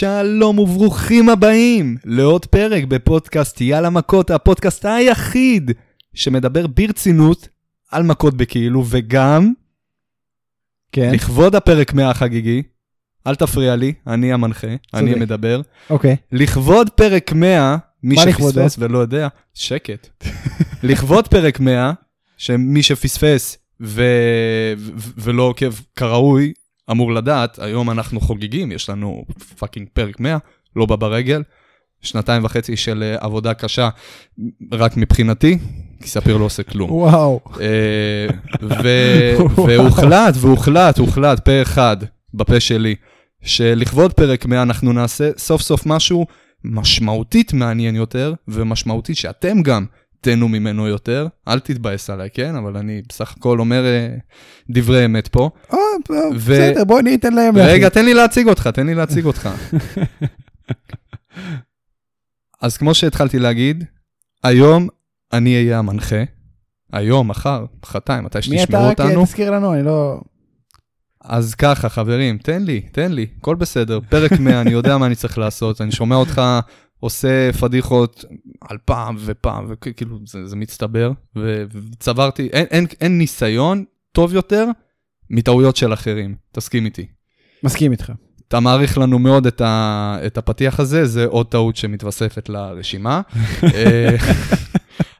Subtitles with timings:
[0.00, 5.70] שלום וברוכים הבאים לעוד פרק בפודקאסט יאללה מכות, הפודקאסט היחיד
[6.14, 7.48] שמדבר ברצינות
[7.90, 9.52] על מכות בכאילו, וגם
[10.92, 12.62] כן, לכבוד הפרק 100 החגיגי,
[13.26, 15.60] אל תפריע לי, אני המנחה, אני המדבר.
[15.90, 16.16] אוקיי.
[16.32, 18.16] לכבוד פרק 100, מי?
[18.16, 20.24] שפספס ולא יודע, שקט.
[20.82, 21.92] לכבוד פרק 100,
[22.36, 24.02] שמי שפספס ו...
[24.78, 25.00] ו...
[25.16, 26.52] ולא עוקב כראוי,
[26.90, 29.24] אמור לדעת, היום אנחנו חוגגים, יש לנו
[29.58, 30.38] fucking פרק 100,
[30.76, 31.42] לא בא ברגל.
[32.02, 33.88] שנתיים וחצי של אה, עבודה קשה,
[34.72, 35.58] רק מבחינתי,
[36.02, 36.90] כי ספיר לא עושה כלום.
[36.90, 37.40] וואו.
[37.60, 38.26] אה,
[39.66, 41.96] והוחלט, והוחלט, הוחלט פה אחד
[42.34, 42.94] בפה שלי,
[43.42, 46.26] שלכבוד פרק 100 אנחנו נעשה סוף סוף משהו
[46.64, 49.86] משמעותית מעניין יותר, ומשמעותית שאתם גם
[50.20, 51.26] תהנו ממנו יותר.
[51.48, 52.56] אל תתבאס עליי, כן?
[52.56, 54.08] אבל אני בסך הכל אומר אה,
[54.70, 55.50] דברי אמת פה.
[55.72, 55.78] אה,
[56.36, 59.48] בסדר, בוא ניתן להם רגע, תן לי להציג אותך, תן לי להציג אותך.
[62.62, 63.84] אז כמו שהתחלתי להגיד,
[64.44, 64.88] היום
[65.32, 66.24] אני אהיה המנחה.
[66.92, 69.24] היום, מחר, מחרתיים, מתי מי שתשמעו אתה רק אותנו.
[69.24, 70.20] תזכיר לנו, אני לא...
[71.24, 74.00] אז ככה, חברים, תן לי, תן לי, הכל בסדר.
[74.08, 76.42] פרק 100, אני יודע מה אני צריך לעשות, אני שומע אותך
[77.00, 78.24] עושה פדיחות
[78.60, 84.66] על פעם ופעם, וכאילו זה, זה מצטבר, וצברתי, אין, אין, אין ניסיון טוב יותר
[85.30, 87.06] מטעויות של אחרים, תסכים איתי.
[87.62, 88.12] מסכים איתך.
[88.48, 93.20] אתה מעריך לנו מאוד את, ה, את הפתיח הזה, זה עוד טעות שמתווספת לרשימה.
[93.74, 94.16] אה,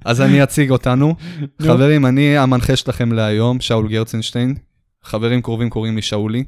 [0.05, 1.15] אז אני אציג אותנו.
[1.41, 1.47] נו.
[1.67, 4.55] חברים, אני המנחה שלכם להיום, שאול גרצנשטיין.
[5.03, 6.45] חברים קרובים קוראים לי שאולי.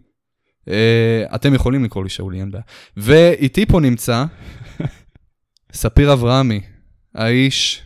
[0.69, 2.65] אה, אתם יכולים לקרוא לי שאולי, אין בעיה.
[2.97, 4.25] ואיתי פה נמצא
[5.73, 6.61] ספיר אברהמי,
[7.15, 7.83] האיש,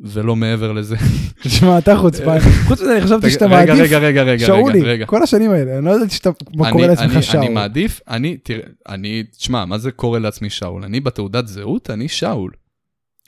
[0.00, 0.96] ולא מעבר לזה.
[1.42, 2.38] תשמע, אתה חוצפן.
[2.68, 4.82] חוץ מזה, אני חשבתי שאתה מעדיף רגע, רגע, רגע, שאולי.
[4.82, 5.06] רגע.
[5.06, 6.30] כל השנים האלה, אני לא ידעתי שאתה
[6.72, 7.44] קורא לעצמך שאול.
[7.44, 10.84] אני מעדיף, אני, תראה, אני, תשמע, מה זה קורא לעצמי שאול?
[10.84, 12.50] אני בתעודת זהות, אני שאול.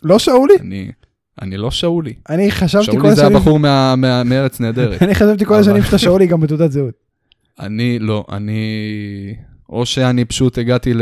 [0.03, 0.55] לא שאולי?
[0.61, 0.91] אני,
[1.43, 2.15] אני לא שאולי.
[2.29, 3.37] אני חשבתי כל שאולי זה השנים...
[3.37, 3.59] הבחור
[4.25, 5.03] מארץ נהדרת.
[5.03, 6.95] אני חשבתי כל השנים שאתה שאולי גם בתעודת זהות.
[7.61, 9.35] אני, לא, אני...
[9.73, 10.93] או שאני פשוט הגעתי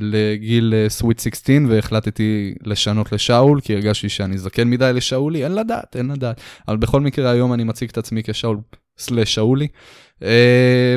[0.00, 5.96] לגיל אה, סוויט 16 והחלטתי לשנות לשאול, כי הרגשתי שאני זקן מדי לשאולי, אין לדעת,
[5.96, 6.40] אין לדעת.
[6.68, 8.58] אבל בכל מקרה, היום אני מציג את עצמי כשאול
[8.98, 9.66] slash שאולי.
[10.22, 10.96] אה,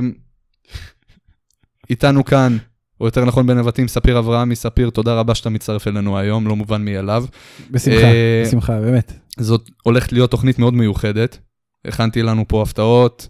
[1.90, 2.58] איתנו כאן,
[3.02, 4.56] או יותר נכון בנבטים, ספיר אברהמי.
[4.56, 7.26] ספיר, תודה רבה שאתה מצטרף אלינו היום, לא מובן מאליו.
[7.72, 9.14] בשמחה, אה, בשמחה, באמת.
[9.40, 11.38] זאת הולכת להיות תוכנית מאוד מיוחדת.
[11.86, 13.28] הכנתי לנו פה הפתעות,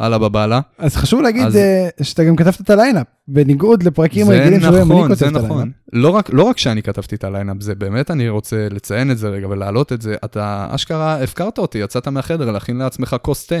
[0.00, 0.60] אללה בבאללה.
[0.78, 4.82] אז חשוב להגיד אז- אה, שאתה גם כתבת את הליינאפ, בניגוד לפרקים רגילים שבהם אני
[4.82, 5.44] נכון, כותב את הליינאפ.
[5.44, 5.70] נכון.
[5.92, 9.28] לא רק, לא רק שאני כתבתי את הליינאפ, זה באמת, אני רוצה לציין את זה
[9.28, 10.14] רגע ולהעלות את זה.
[10.24, 13.56] אתה אשכרה הפקרת אותי, יצאת מהחדר להכין לעצמך כוס תה.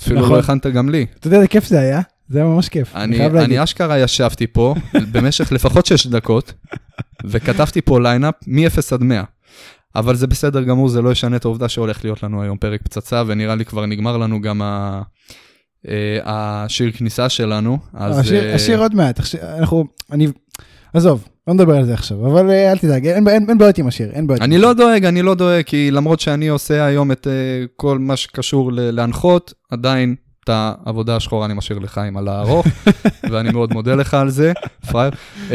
[0.00, 0.32] אפילו נכון.
[0.32, 1.06] לא הכנת גם לי.
[1.18, 2.00] אתה יודע איזה כיף זה היה?
[2.28, 2.94] זה היה ממש כיף.
[2.96, 3.50] אני אני, חייב להגיד.
[3.50, 4.74] אני אשכרה ישבתי פה
[5.12, 6.52] במשך לפחות 6 דקות,
[7.24, 9.22] וכתבתי פה ליינאפ מ-0 עד 100.
[9.96, 13.22] אבל זה בסדר גמור, זה לא ישנה את העובדה שהולך להיות לנו היום פרק פצצה,
[13.26, 15.02] ונראה לי כבר נגמר לנו גם ה...
[15.88, 17.78] אה, השיר כניסה שלנו.
[17.94, 20.26] אז, השיר, אה, השיר עוד מעט, אנחנו, אני,
[20.94, 23.86] עזוב, לא נדבר על זה עכשיו, אבל אה, אל תדאג, אין, אין, אין בעיות עם
[23.86, 24.42] השיר, אין בעיות.
[24.42, 28.16] אני לא דואג, אני לא דואג, כי למרות שאני עושה היום את אה, כל מה
[28.16, 30.14] שקשור ל- להנחות, עדיין
[30.44, 32.66] את העבודה השחורה אני משאיר לחיים על הארוך,
[33.30, 34.52] ואני מאוד מודה לך על זה,
[34.90, 35.12] פראייר.
[35.48, 35.52] Uh,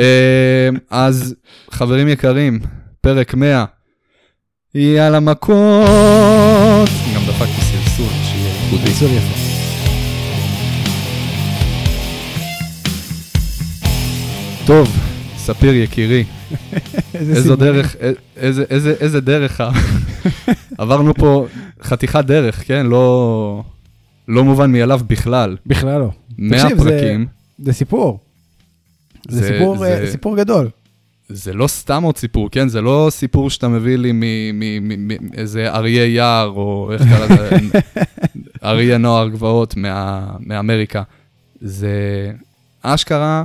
[0.90, 1.36] אז
[1.72, 2.60] חברים יקרים,
[3.02, 3.66] פרק 100,
[4.76, 5.56] יאללה מכות.
[7.16, 8.92] גם דפקתי סלסול, שיהיה ייחודי.
[8.94, 9.36] סור יפה.
[14.68, 14.88] טוב,
[15.38, 16.24] ספיר יקירי,
[17.14, 17.56] איזו.
[17.56, 17.96] דרך,
[18.38, 19.62] איזה, איזה, איזה דרך,
[20.78, 21.46] עברנו פה
[21.84, 22.86] חתיכת דרך, כן?
[22.86, 23.64] לא,
[24.28, 25.58] לא מובן מאליו בכלל.
[25.66, 26.10] בכלל לא.
[26.38, 27.26] 100 תקשיב, זה- פרקים,
[27.60, 28.20] זה סיפור.
[29.30, 30.70] זה זה- סיפור, זה- אה, סיפור גדול.
[31.30, 32.68] זה לא סתם עוד סיפור, כן?
[32.68, 34.12] זה לא סיפור שאתה מביא לי
[35.20, 37.58] מאיזה אריה יער, או איך קרא לזה,
[38.64, 41.04] אריה נוער גבעות מה, מאמריקה.
[41.62, 41.92] זה
[42.82, 43.44] אשכרה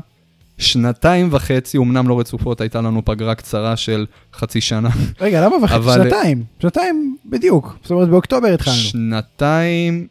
[0.58, 4.88] שנתיים וחצי, אמנם לא רצופות, הייתה לנו פגרה קצרה של חצי שנה.
[5.21, 5.76] רגע, למה וחצי?
[5.76, 6.44] אבל- שנתיים.
[6.62, 7.76] שנתיים בדיוק.
[7.83, 8.76] זאת אומרת, באוקטובר התחלנו.
[8.76, 10.06] שנתיים,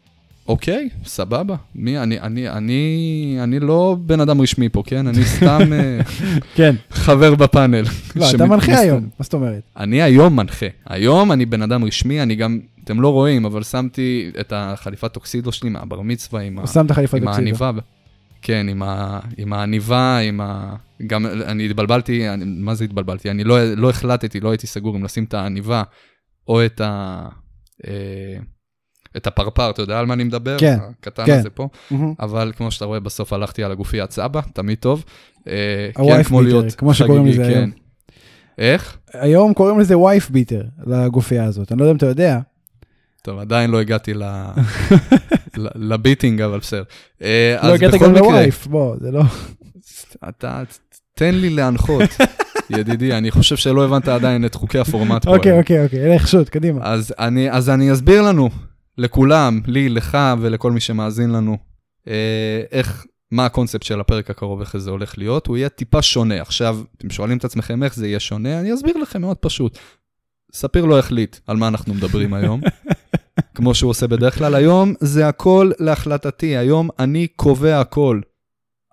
[0.50, 1.56] אוקיי, סבבה.
[1.74, 5.06] מי, אני, אני, אני, אני לא בן אדם רשמי פה, כן?
[5.06, 6.00] אני סתם אה,
[6.56, 6.74] כן.
[6.90, 7.84] חבר בפאנל.
[8.16, 9.62] לא, אתה מנחה היום, מה זאת אומרת?
[9.76, 10.66] אני היום מנחה.
[10.86, 15.52] היום אני בן אדם רשמי, אני גם, אתם לא רואים, אבל שמתי את החליפת טוקסידו
[15.52, 16.62] שלי מהבר מצווה עם, ה,
[17.16, 17.28] עם.
[17.28, 17.70] העניבה.
[18.42, 20.76] כן, עם, ה, עם העניבה, עם ה...
[21.06, 23.30] גם אני התבלבלתי, אני, מה זה התבלבלתי?
[23.30, 25.82] אני לא, לא החלטתי, לא הייתי סגור אם לשים את העניבה
[26.48, 27.26] או את ה...
[27.86, 28.38] אה,
[29.16, 30.58] את הפרפר, אתה יודע על מה אני מדבר?
[30.58, 31.38] כן, הקטן כן.
[31.38, 31.68] הזה פה.
[31.90, 32.14] מהמם.
[32.20, 35.04] אבל כמו שאתה רואה, בסוף הלכתי על הגופיית סבא, תמיד טוב.
[35.48, 35.54] אה,
[35.94, 37.48] כן, הווייף כמו ביטר, להיות כמו שקוראים לזה כן.
[37.50, 37.70] היום.
[38.58, 38.96] איך?
[39.12, 41.72] היום קוראים לזה וייף ביטר, לגופייה הזאת.
[41.72, 42.38] אני לא יודע אם אתה יודע.
[43.22, 44.24] טוב, עדיין לא הגעתי ל-
[45.90, 46.82] לביטינג, אבל בסדר.
[47.22, 49.22] אה, לא הגעת גם לווייף, בוא, זה לא...
[50.28, 50.62] אתה,
[51.14, 52.02] תן לי להנחות,
[52.70, 55.36] ידידי, אני חושב שלא הבנת עדיין את חוקי הפורמט פה.
[55.36, 55.58] אוקיי.
[55.58, 56.94] אוקיי, אוקיי, לך שוט, קדימה.
[57.50, 58.50] אז אני אסביר לנו,
[59.00, 61.58] לכולם, לי, לך ולכל מי שמאזין לנו,
[62.08, 66.40] אה, איך, מה הקונספט של הפרק הקרוב, איך זה הולך להיות, הוא יהיה טיפה שונה.
[66.42, 69.78] עכשיו, אתם שואלים את עצמכם איך זה יהיה שונה, אני אסביר לכם מאוד פשוט.
[70.52, 72.60] ספיר לא החליט על מה אנחנו מדברים היום,
[73.54, 74.54] כמו שהוא עושה בדרך כלל.
[74.54, 78.20] היום זה הכל להחלטתי, היום אני קובע הכל.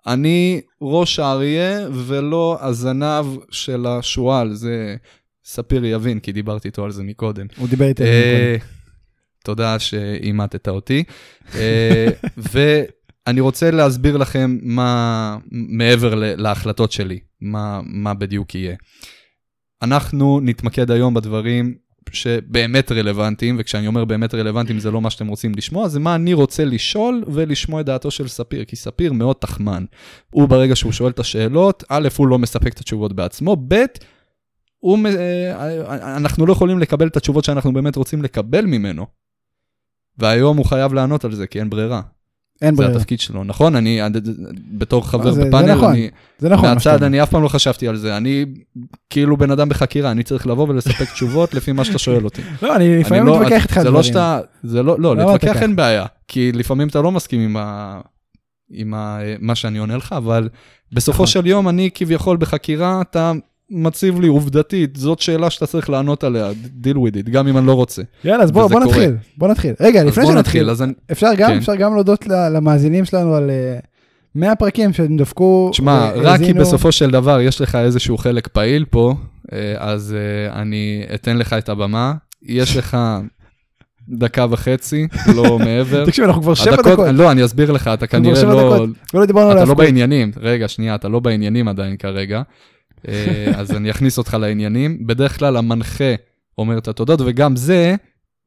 [0.06, 4.96] אני ראש האריה ולא הזנב של השועל, זה
[5.44, 7.46] ספיר יבין, כי דיברתי איתו על זה מקודם.
[7.56, 8.77] הוא דיבר איתי על זה אה, קודם.
[9.44, 11.04] תודה שאימתת אותי.
[11.54, 18.76] אה, ואני רוצה להסביר לכם מה, מעבר להחלטות שלי, מה, מה בדיוק יהיה.
[19.82, 21.74] אנחנו נתמקד היום בדברים
[22.12, 26.32] שבאמת רלוונטיים, וכשאני אומר באמת רלוונטיים זה לא מה שאתם רוצים לשמוע, זה מה אני
[26.32, 29.84] רוצה לשאול ולשמוע את דעתו של ספיר, כי ספיר מאוד תחמן.
[30.30, 33.74] הוא ברגע שהוא שואל את השאלות, א', הוא לא מספק את התשובות בעצמו, ב',
[34.78, 39.06] הוא, מ- אה, אנחנו לא יכולים לקבל את התשובות שאנחנו באמת רוצים לקבל ממנו.
[40.18, 42.00] והיום הוא חייב לענות על זה, כי אין ברירה.
[42.62, 42.96] אין זה ברירה.
[42.96, 43.76] התפקיד שלו, נכון?
[43.76, 44.00] אני,
[44.72, 46.68] בתור חבר זה- זה בפאנל, נכון, אני, זה נכון.
[46.68, 47.02] מהצד.
[47.02, 48.16] אני אף פעם לא חשבתי על זה.
[48.16, 48.44] אני
[49.10, 52.42] כאילו בן אדם בחקירה, אני צריך לבוא ולספק תשובות לפי מה שאתה שואל אותי.
[52.62, 53.94] לא, אני לפעמים אני לא- מתווכח איתך זה דברים.
[53.94, 55.62] לא שאתה, זה לא, לא, אתה להתווכח?
[55.62, 58.00] אין בעיה, כי לפעמים אתה לא מסכים עם, ה,
[58.70, 60.48] עם ה, מה שאני עונה לך, אבל
[60.92, 61.26] בסופו נכון.
[61.26, 63.32] של יום אני כביכול בחקירה, אתה
[63.70, 66.50] מציב לי עובדתית, זאת שאלה שאתה צריך לענות עליה,
[66.82, 68.02] deal with it, גם אם אני לא רוצה.
[68.24, 68.86] יאללה, אז בוא בוא קורה.
[68.86, 69.16] נתחיל.
[69.36, 69.74] בוא נתחיל.
[69.80, 71.56] רגע, לפני שנתחיל, אני, אפשר גם, כן.
[71.56, 73.78] אפשר גם להודות למאזינים שלנו על אה,
[74.34, 75.68] 100 פרקים שהם דפקו.
[75.72, 76.28] תשמע, והאזינו.
[76.28, 79.14] רק כי בסופו של דבר יש לך איזשהו חלק פעיל פה,
[79.52, 82.14] אה, אז אה, אני אתן לך את הבמה.
[82.42, 82.96] יש לך
[84.08, 86.06] דקה וחצי, לא מעבר.
[86.06, 87.08] תקשיב, אנחנו כבר שבע דקות.
[87.14, 88.86] לא, אני אסביר לך, אתה כנראה לא...
[89.52, 89.74] אתה לא.
[89.74, 90.30] בעניינים.
[90.40, 92.42] רגע, שנייה, אתה לא בעניינים עדיין כרגע.
[93.08, 95.06] אה, אז אני אכניס אותך לעניינים.
[95.06, 96.14] בדרך כלל המנחה
[96.58, 97.94] אומר את התודות, וגם זה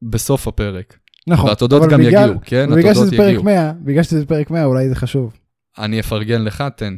[0.02, 0.96] בסוף הפרק.
[1.26, 1.48] נכון.
[1.48, 2.66] והתודות גם בגלל- יגיעו, כן?
[2.70, 3.44] בגלל התודות שזה פרק יגיעו.
[3.44, 5.32] 100, בגלל שזה פרק 100, אולי זה חשוב.
[5.78, 6.96] אני אפרגן לך, תן.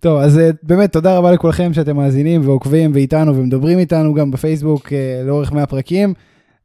[0.00, 4.92] טוב, אז אה, באמת תודה רבה לכולכם שאתם מאזינים ועוקבים ואיתנו ומדברים איתנו גם בפייסבוק
[4.92, 6.14] אה, לאורך 100 פרקים.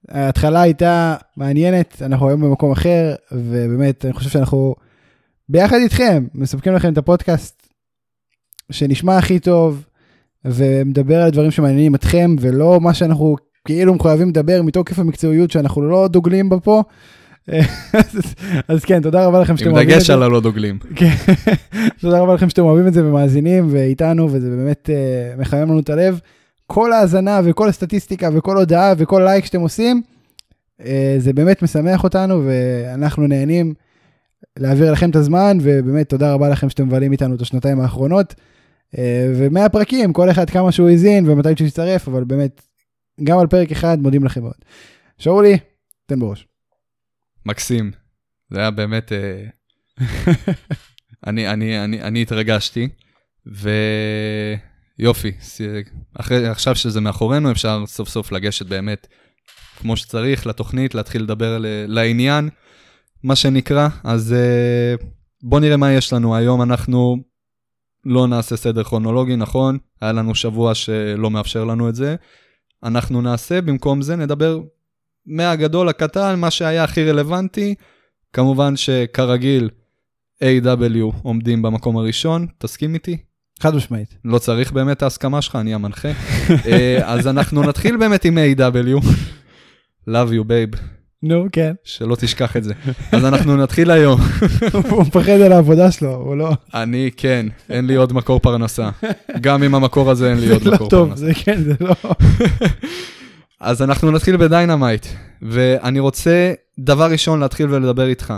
[0.09, 4.75] ההתחלה הייתה מעניינת, אנחנו היום במקום אחר, ובאמת אני חושב שאנחנו
[5.49, 7.67] ביחד איתכם מספקים לכם את הפודקאסט
[8.71, 9.85] שנשמע הכי טוב,
[10.45, 13.35] ומדבר על דברים שמעניינים אתכם, ולא מה שאנחנו
[13.65, 16.83] כאילו מחויבים לדבר מתוקף המקצועיות שאנחנו לא דוגלים בה פה.
[17.93, 18.35] אז,
[18.67, 20.13] אז כן, תודה רבה לכם שאתם עם אוהבים את דגש זה.
[20.13, 20.79] על הלא דוגלים.
[20.95, 21.13] כן,
[21.99, 25.89] תודה רבה לכם שאתם אוהבים את זה ומאזינים ואיתנו, וזה באמת uh, מחמם לנו את
[25.89, 26.19] הלב.
[26.67, 30.01] כל האזנה וכל הסטטיסטיקה וכל הודעה וכל לייק שאתם עושים,
[30.81, 30.85] uh,
[31.17, 33.73] זה באמת משמח אותנו ואנחנו נהנים
[34.59, 38.35] להעביר לכם את הזמן, ובאמת תודה רבה לכם שאתם מבלים איתנו את השנתיים האחרונות.
[38.95, 38.99] Uh,
[39.35, 42.61] ומאה פרקים, כל אחד כמה שהוא האזין ומתי שהוא יצטרף, אבל באמת,
[43.23, 44.53] גם על פרק אחד מודים לכם מאוד.
[45.17, 45.57] שאולי,
[46.05, 46.47] תן בראש.
[47.45, 47.91] מקסים.
[48.49, 49.11] זה היה באמת...
[49.11, 49.43] אה,
[51.27, 52.89] אני, אני, אני, אני התרגשתי,
[54.99, 55.31] ויופי,
[56.13, 59.07] אחרי, עכשיו שזה מאחורינו, אפשר סוף סוף לגשת באמת
[59.77, 62.49] כמו שצריך לתוכנית, להתחיל לדבר לעניין,
[63.23, 63.87] מה שנקרא.
[64.03, 64.95] אז אה,
[65.43, 66.61] בוא נראה מה יש לנו היום.
[66.61, 67.17] אנחנו
[68.07, 69.77] לא נעשה סדר כרונולוגי, נכון?
[70.01, 72.15] היה לנו שבוע שלא מאפשר לנו את זה.
[72.83, 74.59] אנחנו נעשה, במקום זה נדבר
[75.25, 77.75] מהגדול לקטן, מה שהיה הכי רלוונטי.
[78.33, 79.69] כמובן שכרגיל,
[80.43, 81.15] A.W.
[81.21, 83.17] עומדים במקום הראשון, תסכים איתי?
[83.59, 84.17] חד משמעית.
[84.25, 86.09] לא צריך באמת את ההסכמה שלך, אני המנחה.
[86.67, 89.05] אה, אז אנחנו נתחיל באמת עם A.W.
[90.09, 90.79] Love you babe,
[91.23, 91.73] נו, כן.
[91.83, 92.73] שלא תשכח את זה.
[93.11, 94.21] אז אנחנו נתחיל היום.
[94.91, 96.51] הוא מפחד על העבודה שלו, הוא לא...
[96.73, 98.89] אני, כן, אין לי עוד מקור פרנסה.
[99.41, 101.25] גם עם המקור הזה אין לי עוד לא מקור טוב, פרנסה.
[101.25, 101.95] זה כן, זה לא...
[103.59, 105.05] אז אנחנו נתחיל ב Dynamite,
[105.41, 108.33] ואני רוצה דבר ראשון להתחיל ולדבר איתך.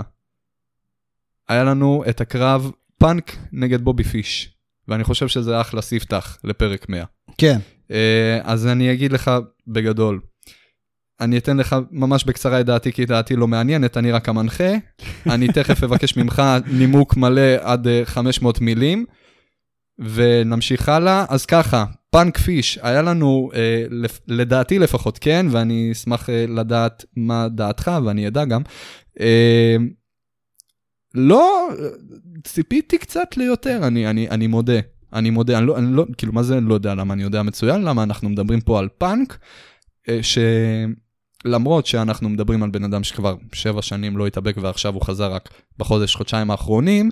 [1.50, 4.50] היה לנו את הקרב פאנק נגד בובי פיש,
[4.88, 7.04] ואני חושב שזה אחלה ספתח לפרק 100.
[7.38, 7.60] כן.
[7.92, 9.32] אה, אז אני אגיד לך
[9.68, 10.20] בגדול,
[11.22, 14.70] אני אתן לך ממש בקצרה את דעתי, כי דעתי לא מעניינת, אני רק המנחה.
[15.34, 19.06] אני תכף אבקש ממך נימוק מלא עד אה, 500 מילים,
[20.00, 21.26] ונמשיך הלאה.
[21.30, 27.06] אז ככה, פאנק פיש, היה לנו, אה, לפ- לדעתי לפחות, כן, ואני אשמח אה, לדעת
[27.16, 28.62] מה דעתך, ואני אדע גם.
[29.20, 29.76] אה,
[31.16, 31.70] לא,
[32.44, 34.80] ציפיתי קצת ליותר, אני, אני, אני מודה.
[35.14, 37.44] אני מודה, אני לא, אני לא, כאילו, מה זה אני לא יודע למה, אני יודע
[37.44, 39.38] מצוין למה אנחנו מדברים פה על פאנק,
[40.10, 40.20] אה,
[41.44, 45.50] שלמרות שאנחנו מדברים על בן אדם שכבר שבע שנים לא התאבק ועכשיו הוא חזר רק
[45.78, 47.10] בחודש, חודשיים האחרונים,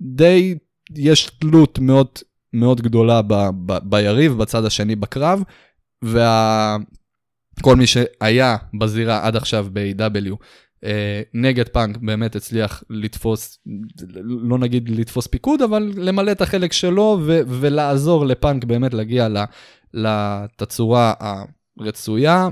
[0.00, 0.54] די
[0.96, 2.08] יש תלות מאוד
[2.52, 3.34] מאוד גדולה ב,
[3.66, 5.42] ב, ביריב, בצד השני בקרב,
[6.02, 10.36] וכל מי שהיה בזירה עד עכשיו ב-AW,
[10.84, 13.58] אה, נגד פאנק באמת הצליח לתפוס,
[14.24, 19.28] לא נגיד לתפוס פיקוד, אבל למלא את החלק שלו ו- ולעזור לפאנק באמת להגיע
[19.94, 21.12] לתצורה
[21.80, 22.48] הרצויה.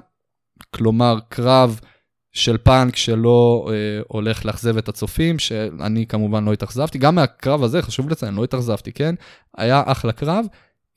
[0.70, 1.80] כלומר, קרב
[2.32, 3.74] של פאנק שלא אה,
[4.08, 6.98] הולך לאכזב את הצופים, שאני כמובן לא התאכזבתי.
[6.98, 9.14] גם מהקרב הזה, חשוב לציין, לא התאכזבתי, כן?
[9.56, 10.46] היה אחלה קרב.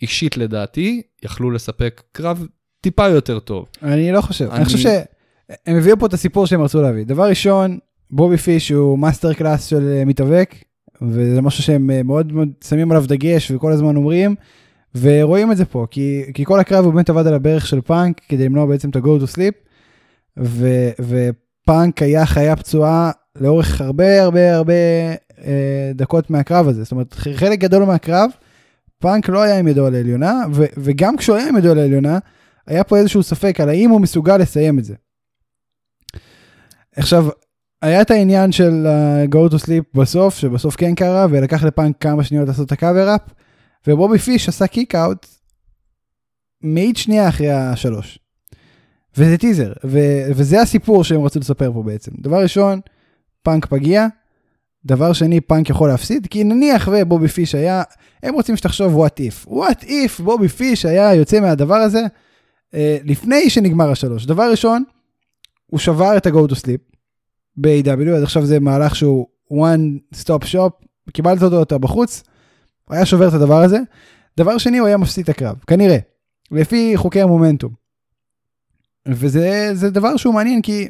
[0.02, 2.46] אישית לדעתי, יכלו לספק קרב
[2.82, 3.66] טיפה יותר טוב.
[3.84, 7.06] אני לא חושב, אני, אני חושב שהם הביאו פה את הסיפור שהם רצו להביא.
[7.06, 7.80] דבר ראשון,
[8.12, 10.56] בובי פיש הוא master class של אה, מתאבק,
[11.02, 14.36] וזה משהו שהם אה, מאוד מאוד שמים עליו דגש וכל הזמן אומרים,
[15.02, 18.22] ורואים את זה פה, כי, כי כל הקרב הוא באמת עבד על הברך של פאנק
[18.30, 19.68] כדי למנוע בעצם את ה-go to sleep,
[20.40, 24.74] ו, ופאנק היה חיה פצועה לאורך הרבה הרבה הרבה
[25.46, 28.30] אה, דקות מהקרב הזה, זאת אומרת חלק גדול מהקרב,
[29.00, 32.20] פאנק לא היה עם ידו על העליונה, ו, וגם כשהוא היה עם ידו על העליונה,
[32.68, 34.96] היה פה איזשהו ספק על האם הוא מסוגל לסיים את זה.
[36.96, 37.28] עכשיו,
[37.82, 42.24] היה את העניין של אה, go to sleep בסוף, שבסוף כן קרה, ולקח לפאנק כמה
[42.24, 43.22] שניות לעשות את ה-cover up,
[43.88, 45.28] ובובי פיש עשה kick out
[46.62, 48.20] מאית שנייה אחרי השלוש.
[49.18, 52.12] וזה teaser, ו- וזה הסיפור שהם רצו לספר פה בעצם.
[52.20, 52.80] דבר ראשון,
[53.44, 54.08] פאנק פגיע,
[54.86, 57.84] דבר שני, פאנק יכול להפסיד, כי נניח ובובי פיש היה,
[58.24, 59.50] הם רוצים שתחשוב what if.
[59.50, 62.02] what if בובי פיש היה יוצא מהדבר הזה
[62.74, 64.26] אה, לפני שנגמר השלוש.
[64.26, 64.84] דבר ראשון,
[65.66, 66.98] הוא שבר את ה-go to sleep
[67.58, 72.24] ב-AW, עד עכשיו זה מהלך שהוא one stop shop, קיבלת אותו אתה בחוץ,
[72.88, 73.80] הוא היה שובר את הדבר הזה.
[74.38, 75.98] דבר שני, הוא היה מפסיד את הקרב, כנראה,
[76.52, 77.72] לפי חוקי המומנטום.
[79.08, 80.88] וזה דבר שהוא מעניין, כי,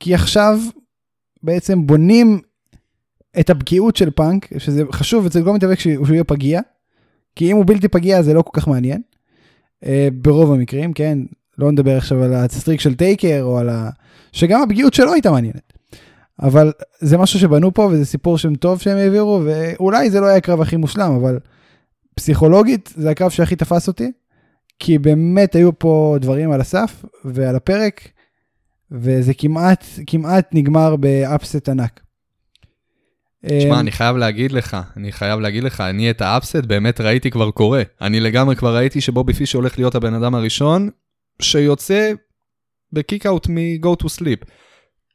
[0.00, 0.60] כי עכשיו
[1.42, 2.40] בעצם בונים
[3.40, 6.60] את הבקיאות של פאנק, שזה חשוב אצל כל מתאבק שהוא יהיה פגיע,
[7.36, 9.02] כי אם הוא בלתי פגיע זה לא כל כך מעניין,
[9.84, 11.18] אה, ברוב המקרים, כן?
[11.58, 13.90] לא נדבר עכשיו על ה-streak של טייקר, או על ה...
[14.32, 15.72] שגם הפגיעות שלו הייתה מעניינת.
[16.42, 20.36] אבל זה משהו שבנו פה, וזה סיפור שהם טוב שהם העבירו, ואולי זה לא היה
[20.36, 21.38] הקרב הכי מושלם, אבל
[22.14, 24.12] פסיכולוגית זה הקרב שהכי תפס אותי,
[24.78, 28.08] כי באמת היו פה דברים על הסף ועל הפרק,
[28.90, 32.00] וזה כמעט, כמעט נגמר ב-upset ענק.
[33.46, 37.30] תשמע, אה, אני חייב להגיד לך, אני חייב להגיד לך, אני את ה-upset באמת ראיתי
[37.30, 37.82] כבר קורה.
[38.00, 40.90] אני לגמרי כבר ראיתי שבובי פיש הולך להיות הבן אדם הראשון
[41.42, 42.12] שיוצא
[42.92, 44.50] ב-kick out מ-go to sleep.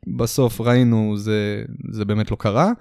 [0.08, 2.72] בסוף ראינו, זה, זה באמת לא קרה.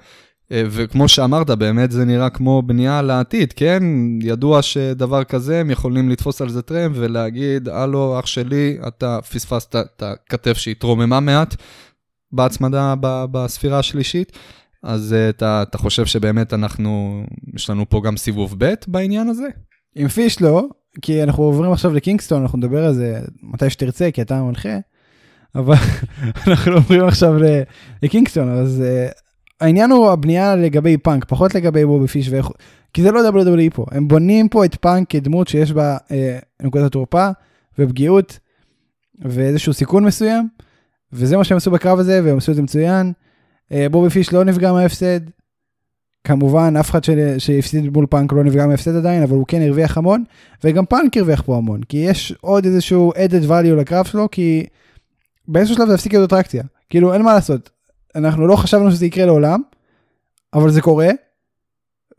[0.53, 3.83] אה, וכמו שאמרת, באמת זה נראה כמו בנייה לעתיד, כן?
[4.23, 9.77] ידוע שדבר כזה, הם יכולים לתפוס על זה טרמפ ולהגיד, הלו, אח שלי, אתה פספסת
[9.77, 11.55] את הכתף שהתרוממה מעט
[12.33, 14.33] בהצמדה בספירה השלישית.
[14.83, 17.23] אז uh, אתה, אתה חושב שבאמת אנחנו,
[17.55, 19.49] יש לנו פה גם סיבוב ב' בעניין הזה?
[19.95, 20.67] עם פיש לא,
[21.03, 24.79] כי אנחנו עוברים עכשיו לקינגסטון, אנחנו נדבר על זה מתי שתרצה, כי אתה המנחה,
[25.55, 25.75] אבל
[26.47, 27.35] אנחנו עוברים עכשיו
[28.03, 29.13] לקינגסטון, אז uh,
[29.61, 32.49] העניין הוא הבנייה לגבי פאנק, פחות לגבי בובי פיש ואיך,
[32.93, 36.93] כי זה לא WWE פה, הם בונים פה את פאנק כדמות שיש בה uh, נקודת
[36.93, 37.29] תורפה
[37.79, 38.39] ופגיעות
[39.19, 40.49] ואיזשהו סיכון מסוים,
[41.13, 43.13] וזה מה שהם עשו בקרב הזה, והם עשו את זה מצוין.
[43.73, 45.21] אה, בובי פיש לא נפגע מההפסד.
[46.25, 47.01] כמובן, אף אחד
[47.39, 50.25] שהפסיד מול פאנק לא נפגע מההפסד עדיין, אבל הוא כן הרוויח המון,
[50.65, 54.67] וגם פאנק הרוויח פה המון, כי יש עוד איזשהו added value לקרב שלו, כי
[55.49, 56.63] באיזשהו שלב זה הפסיק להיות אטרקציה.
[56.91, 57.71] כאילו, אין מה לעשות.
[58.15, 59.63] אנחנו לא חשבנו שזה יקרה לעולם,
[60.53, 61.09] אבל זה קורה,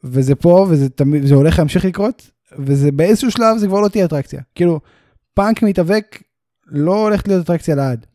[0.03, 4.05] וזה פה, וזה תמיד, זה הולך להמשיך לקרות, וזה באיזשהו שלב זה כבר לא תהיה
[4.05, 4.41] אטרקציה.
[4.55, 4.79] כאילו,
[5.33, 6.23] פאנק מתאבק
[6.65, 8.05] לא הולך להיות אטרקציה לעד.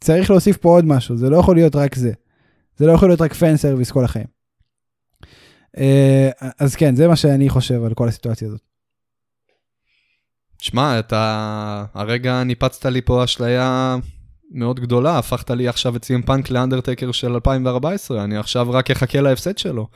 [0.00, 2.12] צריך להוסיף פה עוד משהו, זה לא יכול להיות רק זה.
[2.76, 4.26] זה לא יכול להיות רק fan service כל החיים.
[5.78, 8.60] אה, אז כן, זה מה שאני חושב על כל הסיטואציה הזאת.
[10.56, 13.96] תשמע, אתה הרגע ניפצת לי פה אשליה
[14.54, 18.90] מאוד גדולה, הפכת לי עכשיו את סי אם פאנק לאנדרטקר של 2014, אני עכשיו רק
[18.90, 19.88] אחכה להפסד שלו.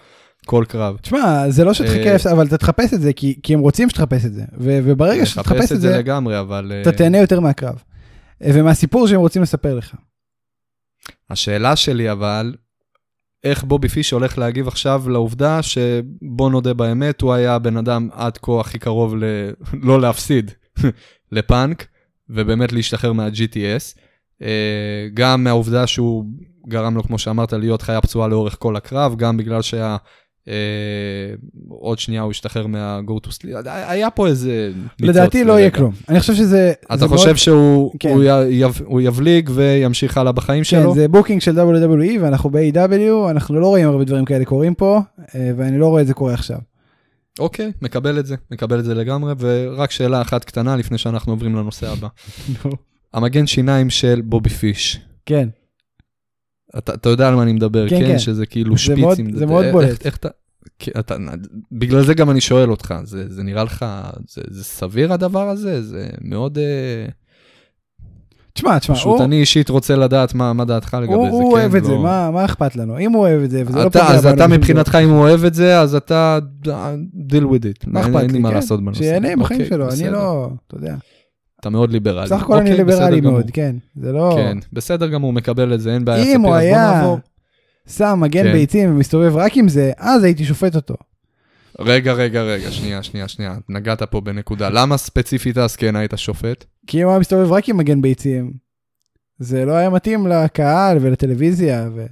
[0.47, 0.97] כל קרב.
[0.97, 4.25] תשמע, זה לא שתחכה אה, אבל אתה תחפש את זה, כי, כי הם רוצים שתחפש
[4.25, 4.43] את זה.
[4.59, 6.73] וברגע שתחפש את זה, את זה לגמרי, אבל...
[6.83, 7.83] אתה תהנה יותר מהקרב.
[8.41, 9.95] ומהסיפור שהם רוצים לספר לך.
[11.31, 12.55] השאלה שלי אבל,
[13.45, 18.39] איך בובי פיש הולך להגיב עכשיו לעובדה שבוא נודה באמת, הוא היה הבן אדם עד
[18.39, 19.25] כה הכי קרוב ל...
[19.89, 20.51] לא להפסיד
[21.33, 21.87] לפאנק,
[22.29, 24.06] ובאמת להשתחרר מה-GTS.
[24.43, 26.25] אה, גם מהעובדה שהוא
[26.69, 29.97] גרם לו, כמו שאמרת, להיות חיה פצועה לאורך כל הקרב, גם בגלל שהיה
[30.49, 31.35] אה,
[31.69, 32.67] עוד שנייה הוא ישתחרר go
[33.27, 34.71] to sleep, היה פה איזה.
[35.01, 35.71] לדעתי לא יהיה.
[35.71, 35.93] כלום.
[36.09, 36.73] אני חושב שזה...
[36.95, 38.09] אתה חושב שהוא כן.
[39.01, 40.93] יבליג וימשיך הלאה בחיים שלו?
[40.93, 45.01] כן, זה booking של WWE ואנחנו ב-AW, אנחנו לא רואים הרבה דברים כאלה קורים פה,
[45.35, 46.59] אה, ואני לא רואה את זה קורה עכשיו.
[47.39, 51.57] אוקיי, מקבל את זה, מקבל את זה לגמרי, ורק שאלה אחת קטנה לפני שאנחנו עוברים
[51.57, 52.09] לנושא הבא.
[53.17, 55.01] המגן שיניים של בובי פיש.
[55.27, 55.49] כן,
[56.79, 58.07] אתה, אתה יודע על מה אני מדבר, כן, כן?
[58.07, 58.19] כן.
[58.19, 59.01] שזה כאילו זה שפיצים.
[59.27, 59.89] מאוד- זה מאוד איך- בולט.
[59.89, 60.29] איך, איך אתה...
[60.79, 61.17] כי אתה,
[61.73, 63.85] בגלל זה גם אני שואל אותך, זה, זה נראה לך,
[64.29, 65.83] זה, זה סביר הדבר הזה?
[65.83, 66.59] זה מאוד...
[66.59, 67.07] אה,
[68.53, 71.53] תשמע, תשמע, פשוט הוא אני אישית רוצה לדעת מה, מה דעתך לגבי הוא- זה, הוא
[71.55, 71.61] כן?
[71.61, 72.99] אוהב את זה, לא- מה מה אכפת לנו?
[72.99, 75.09] אם הוא אוהב את זה, וזה לא אתה, פוגע אז בנו אתה בשום מבחינתך, אם
[75.11, 76.39] הוא אוהב את זה, אז אתה
[77.29, 77.85] deal with it.
[77.87, 78.55] מה אין- אכפת אין לי לי, מה כן?
[78.55, 79.03] לעשות בנושא.
[79.03, 80.13] שיהנה בחיים אוקיי, שלו, אני בסדר.
[80.13, 80.95] לא, אתה יודע.
[81.67, 82.29] אתה מאוד ליברלי.
[82.29, 83.21] סך הכל אני אוקיי, ליברלי.
[83.21, 83.77] מאוד, כן.
[83.97, 84.33] זה לא...
[84.37, 86.37] כן, בסדר גמור, מקבל את זה, אין בעיה.
[86.37, 87.15] אם הוא היה.
[87.89, 88.53] שם מגן כן.
[88.53, 90.95] ביצים ומסתובב רק עם זה, אז הייתי שופט אותו.
[91.79, 93.57] רגע, רגע, רגע, שנייה, שנייה, שנייה.
[93.69, 94.69] נגעת פה בנקודה.
[94.69, 96.65] למה ספציפית אז כן היית שופט?
[96.87, 98.53] כי אם הוא היה מסתובב רק עם מגן ביצים,
[99.39, 102.09] זה לא היה מתאים לקהל ולטלוויזיה, ואין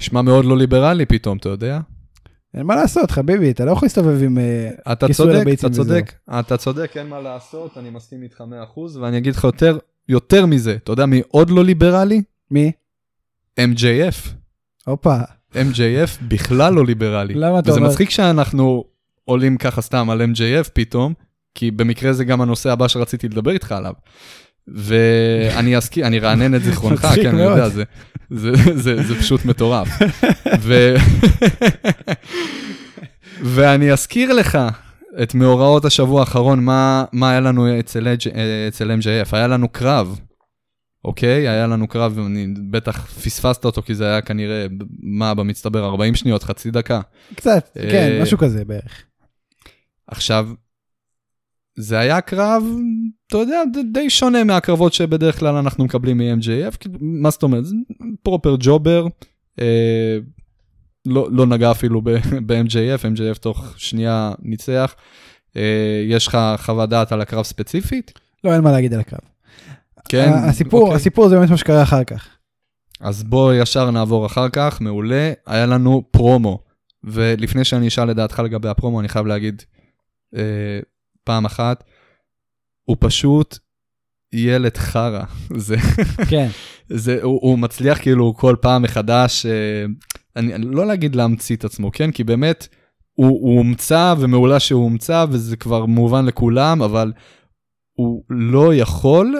[0.00, 1.80] נשמע מאוד לא ליברלי פתאום, אתה יודע?
[2.62, 4.38] מה לעשות, חביבי, אתה לא יכול להסתובב עם...
[4.38, 8.40] אה, כיסוי לביצים אתה צודק, אתה צודק, אין מה לעשות, אני מסכים איתך
[8.76, 12.22] 100%, ואני אגיד לך יותר, יותר מזה, אתה יודע מי עוד לא ליברלי?
[12.50, 12.72] מי?
[13.60, 14.28] MJF.
[14.86, 15.16] הופה.
[15.52, 17.34] MJF בכלל לא ליברלי.
[17.34, 17.90] למה אתה וזה אומר?
[17.90, 18.84] מצחיק שאנחנו
[19.24, 21.14] עולים ככה סתם על MJF פתאום,
[21.54, 23.92] כי במקרה זה גם הנושא הבא שרציתי לדבר איתך עליו.
[24.68, 27.42] ואני אזכיר, אני ארענן את זיכרונך, כן, אני.
[27.42, 27.84] יודע, זה,
[28.30, 29.88] זה, זה, זה פשוט מטורף.
[30.60, 30.94] ו...
[33.42, 34.58] ואני אזכיר לך
[35.22, 38.14] את מאורעות השבוע האחרון, מה, מה היה לנו אצל,
[38.68, 40.20] אצל MJF, היה לנו קרב,
[41.04, 41.48] אוקיי?
[41.48, 44.66] היה לנו קרב, אני בטח פספסת אותו, כי זה היה כנראה,
[45.00, 47.00] מה, במצטבר, 40 שניות, חצי דקה.
[47.34, 49.02] קצת, אה, כן, משהו כזה בערך.
[50.06, 50.48] עכשיו,
[51.76, 52.64] זה היה קרב,
[53.26, 53.62] אתה יודע,
[53.92, 57.64] די שונה מהקרבות שבדרך כלל אנחנו מקבלים מ-MJF, כאילו, מה זאת אומרת,
[58.22, 59.06] פרופר ג'ובר,
[59.60, 60.18] אה,
[61.06, 62.02] לא, לא נגע אפילו
[62.46, 64.94] ב-MJF, MJF תוך שנייה ניצח.
[65.56, 68.12] אה, יש לך חוות דעת על הקרב ספציפית?
[68.44, 69.20] לא, אין מה להגיד על הקרב.
[70.08, 70.30] כן.
[70.32, 70.96] הסיפור, אוקיי.
[70.96, 72.28] הסיפור זה באמת מה שקרה אחר כך.
[73.00, 75.32] אז בוא ישר נעבור אחר כך, מעולה.
[75.46, 76.58] היה לנו פרומו,
[77.04, 79.62] ולפני שאני אשאל את דעתך לגבי הפרומו, אני חייב להגיד
[80.36, 80.80] אה,
[81.24, 81.84] פעם אחת,
[82.84, 83.58] הוא פשוט
[84.32, 85.24] ילד חרא.
[85.56, 85.76] זה,
[86.30, 86.48] כן.
[86.88, 89.84] זה, הוא, הוא מצליח כאילו כל פעם מחדש, אה,
[90.36, 92.10] אני, אני לא להגיד להמציא את עצמו, כן?
[92.10, 92.68] כי באמת,
[93.14, 97.12] הוא, הוא הומצא ומעולה שהוא הומצא, וזה כבר מובן לכולם, אבל
[97.92, 99.34] הוא לא יכול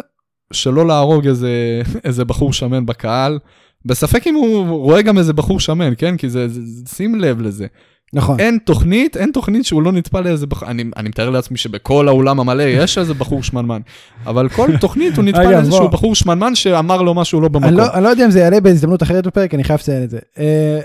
[0.52, 3.38] שלא להרוג איזה, איזה בחור שמן בקהל.
[3.84, 6.16] בספק אם הוא רואה גם איזה בחור שמן, כן?
[6.16, 7.66] כי זה, זה, זה שים לב לזה.
[8.12, 8.40] נכון.
[8.40, 12.40] אין תוכנית, אין תוכנית שהוא לא נטפל לאיזה בחור, אני, אני מתאר לעצמי שבכל האולם
[12.40, 13.80] המלא יש איזה בחור שמנמן,
[14.26, 15.88] אבל כל תוכנית הוא נטפל לאיזשהו.
[15.88, 17.68] בחור שמנמן שאמר לו משהו לא במקום.
[17.68, 20.10] אני לא, אני לא יודע אם זה יעלה בהזדמנות אחרת בפרק, אני חייב לציין את
[20.10, 20.18] זה.
[20.38, 20.80] אה,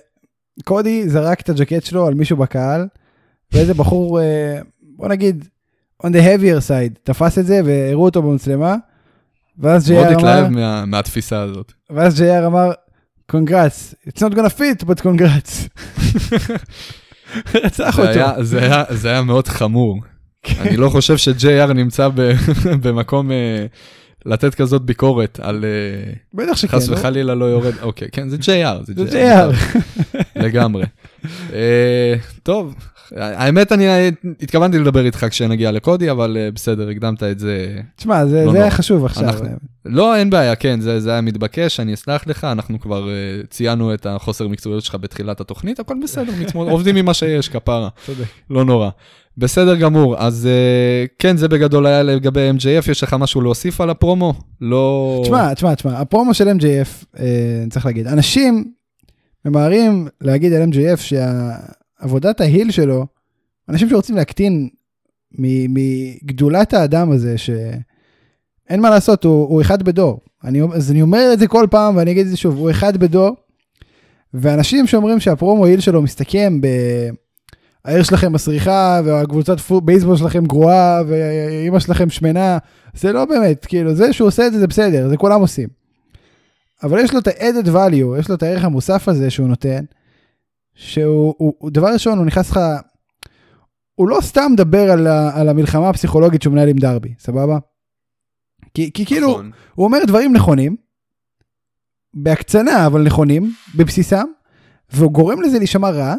[0.64, 2.88] קודי זרק את הג'קט שלו על מישהו בקהל,
[3.52, 5.46] ואיזה בחור, אה, בוא נגיד,
[6.04, 8.76] on the heavier side, תפס את זה והראו אותו במצלמה,
[9.60, 11.72] ואז מאוד JR אמר, התלהב מה, מהתפיסה הזאת.
[11.90, 12.72] ואז JR אמר,
[13.30, 15.68] congrats, it's not gonna fit, but congrats.
[17.64, 18.44] רצח אותו.
[18.44, 20.02] זה, היה, מאוד חמור.
[20.60, 22.10] אני לא חושב ש-JR נמצא
[22.84, 23.66] במקום אה,
[24.26, 26.78] לתת כזאת ביקורת על אה, בטח שכן.
[26.78, 26.96] חס לא?
[26.96, 29.78] וחלילה לא יורד, אוקיי, כן, זה JR, זה זה JR.
[30.36, 30.84] לגמרי.
[31.54, 32.76] אה, טוב,
[33.16, 33.86] האמת אני
[34.42, 37.78] התכוונתי לדבר איתך כשנגיע לקודי, אבל אה, בסדר, הקדמת את זה.
[37.96, 38.72] תשמע, זה לא זה היה.
[38.72, 39.24] חשוב עכשיו.
[39.24, 39.48] אנחנו-
[39.86, 43.94] לא, אין בעיה, כן, זה, זה היה מתבקש, אני אסלח לך, אנחנו כבר uh, ציינו
[43.94, 48.24] את החוסר מקצועיות שלך בתחילת התוכנית, הכל בסדר, מצמוד, עובדים עם מה שיש, כפרה, צודק.
[48.50, 48.90] לא נורא.
[49.38, 53.90] בסדר גמור, אז uh, כן, זה בגדול היה לגבי MJF, יש לך משהו להוסיף על
[53.90, 54.34] הפרומו?
[54.62, 55.20] לא...
[55.24, 57.06] תשמע, תשמע, תשמע, הפרומו של MJF,
[57.62, 58.72] אני צריך להגיד, אנשים
[59.46, 61.00] ממהרים להגיד על MJF
[62.02, 63.06] שעבודת ההיל שלו,
[63.70, 64.70] אנשים שרוצים להקטין
[65.32, 70.20] מגדולת האדם הזה, שאין מה לעשות, הוא, הוא אחד בדור.
[70.44, 72.98] אני, אז אני אומר את זה כל פעם ואני אגיד את זה שוב, הוא אחד
[72.98, 73.36] בדור,
[74.34, 76.68] ואנשים שאומרים שהפרומו היל שלו מסתכם ב...
[77.86, 82.58] העיר שלכם מסריחה והקבוצת בייסבול שלכם גרועה ואימא שלכם שמנה
[82.94, 85.70] זה לא באמת כאילו זה שהוא עושה את זה זה בסדר זה כולם עושים.
[86.84, 89.84] אבל יש לו את ה-added value יש לו את הערך המוסף הזה שהוא נותן.
[90.80, 92.60] שהוא הוא, הוא, דבר ראשון הוא נכנס לך.
[93.96, 97.58] הוא לא סתם מדבר על, ה, על המלחמה הפסיכולוגית שהוא מנהל עם דרבי סבבה.
[98.74, 99.52] כי, כי כאילו נכון.
[99.76, 100.76] הוא אומר דברים נכונים.
[102.14, 104.26] בהקצנה אבל נכונים בבסיסם.
[104.92, 106.16] והוא גורם לזה להישמע רע.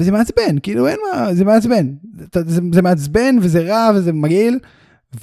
[0.00, 1.94] וזה מעצבן, כאילו אין מה, זה מעצבן.
[2.46, 4.58] זה, זה מעצבן וזה רע וזה מגעיל,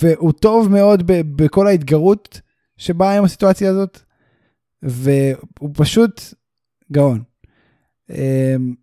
[0.01, 2.41] והוא טוב מאוד ב, בכל ההתגרות
[2.77, 3.99] שבאה עם הסיטואציה הזאת,
[4.83, 6.21] והוא פשוט
[6.91, 7.23] גאון.
[8.09, 8.73] אמ,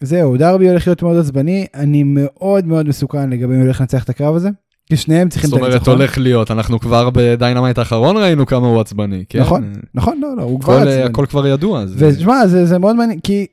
[0.00, 4.08] זהו, דרבי הולך להיות מאוד עצבני, אני מאוד מאוד מסוכן לגבי מי הולך לנצח את
[4.08, 4.50] הקרב הזה,
[4.86, 5.94] כי שניהם צריכים זאת את אומרת, הניצחון.
[5.96, 9.40] הולך להיות, אנחנו כבר בדיינמייט האחרון ראינו כמה הוא עצבני, כן?
[9.40, 11.02] נכון, נכון, לא, לא, הוא כבר עצבני.
[11.02, 11.84] הכל כבר ידוע.
[11.96, 13.46] ושמע, זה, זה מאוד מעניין, כי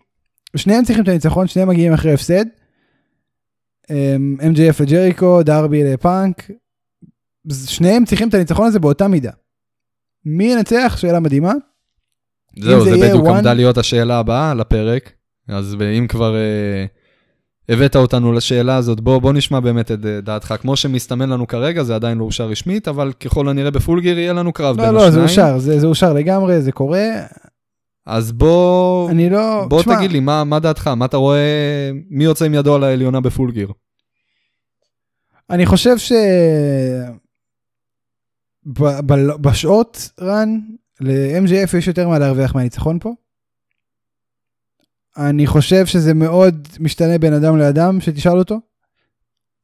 [0.55, 2.45] שניהם צריכים את הניצחון, שניהם מגיעים אחרי הפסד.
[3.89, 6.51] אמ, MJF לג'ריקו, דרבי לפאנק,
[7.65, 9.31] שניהם צריכים את הניצחון הזה באותה מידה.
[10.25, 10.97] מי ינצח?
[10.97, 11.53] שאלה מדהימה.
[12.59, 15.11] זהו, זה זה בדיוק עמדה להיות השאלה הבאה לפרק.
[15.49, 16.85] אז אם כבר אה,
[17.69, 20.55] הבאת אותנו לשאלה הזאת, בוא, בוא נשמע באמת את אה, דעתך.
[20.61, 24.53] כמו שמסתמן לנו כרגע, זה עדיין לא אושר רשמית, אבל ככל הנראה בפולגיר יהיה לנו
[24.53, 25.05] קרב בין לא, השניים.
[25.05, 27.07] לא, זה אושר, זה, זה אושר לגמרי, זה קורה.
[28.05, 29.65] אז בוא, אני לא...
[29.69, 30.87] בוא תשמע, תגיד לי, מה, מה דעתך?
[30.87, 33.71] מה אתה רואה, מי יוצא עם ידו על העליונה בפולגיר?
[35.49, 36.11] אני חושב ש...
[38.65, 40.59] ב- ב- בשעות רן,
[41.01, 43.13] ל-MJF יש יותר מה להרוויח מהניצחון פה.
[45.19, 48.59] אני חושב שזה מאוד משתנה בין אדם לאדם, שתשאל אותו.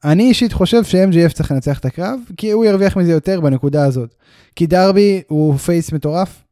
[0.04, 4.16] אני אישית חושב ש-MJF צריך לנצח את הקרב, כי הוא ירוויח מזה יותר בנקודה הזאת.
[4.56, 6.44] כי דרבי הוא פייס מטורף,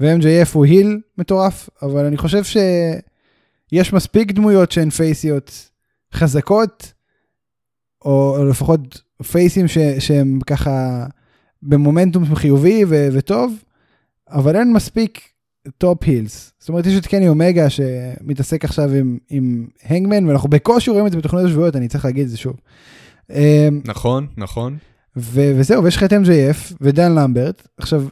[0.00, 5.70] ו-MJF הוא היל מטורף, אבל אני חושב שיש מספיק דמויות שהן פייסיות
[6.14, 6.92] חזקות,
[8.04, 11.06] או לפחות פייסים ש, שהם ככה
[11.62, 13.54] במומנטום חיובי ו, וטוב,
[14.30, 15.20] אבל אין מספיק
[15.78, 16.52] top heels.
[16.58, 21.12] זאת אומרת, יש את קני אומגה שמתעסק עכשיו עם, עם האנגמן, ואנחנו בקושי רואים את
[21.12, 22.56] זה בתוכניות השבועיות, אני צריך להגיד את זה שוב.
[23.30, 24.76] אמ, נכון, נכון.
[25.16, 27.68] ו- וזהו, ויש לך את MJF ודן למברט.
[27.76, 28.04] עכשיו,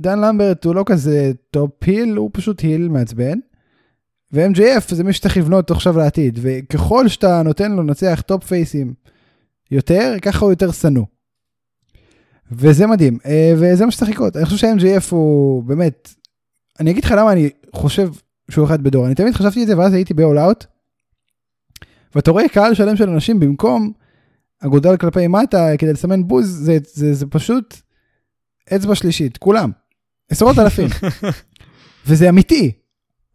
[0.00, 3.38] דן למברט הוא לא כזה top heel, הוא פשוט heel מעצבן.
[4.32, 8.94] ו-MJF זה מי שצריך לבנות עכשיו לעתיד, וככל שאתה נותן לו לנצח top פייסים
[9.70, 11.04] יותר, ככה הוא יותר שנוא.
[12.52, 14.36] וזה מדהים, אה, וזה מה שצריך לקרות.
[14.36, 16.14] אני חושב שה-MJF הוא באמת,
[16.80, 18.08] אני אגיד לך למה אני חושב
[18.50, 19.06] שהוא אחד בדור.
[19.06, 20.64] אני תמיד חשבתי את זה, ואז הייתי ב-all out,
[22.14, 23.92] ואתה רואה קהל שלם של אנשים במקום
[24.60, 27.74] אגודל כלפי מטה כדי לסמן בוז, זה, זה, זה פשוט
[28.74, 29.70] אצבע שלישית, כולם.
[30.30, 30.88] עשרות אלפים.
[32.06, 32.72] וזה אמיתי.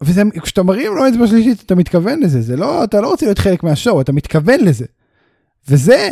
[0.01, 3.39] וזה, כשאתה מרים לו אצבע שלישית, אתה מתכוון לזה, זה לא, אתה לא רוצה להיות
[3.39, 4.85] חלק מהשואו, אתה מתכוון לזה.
[5.67, 6.09] וזה,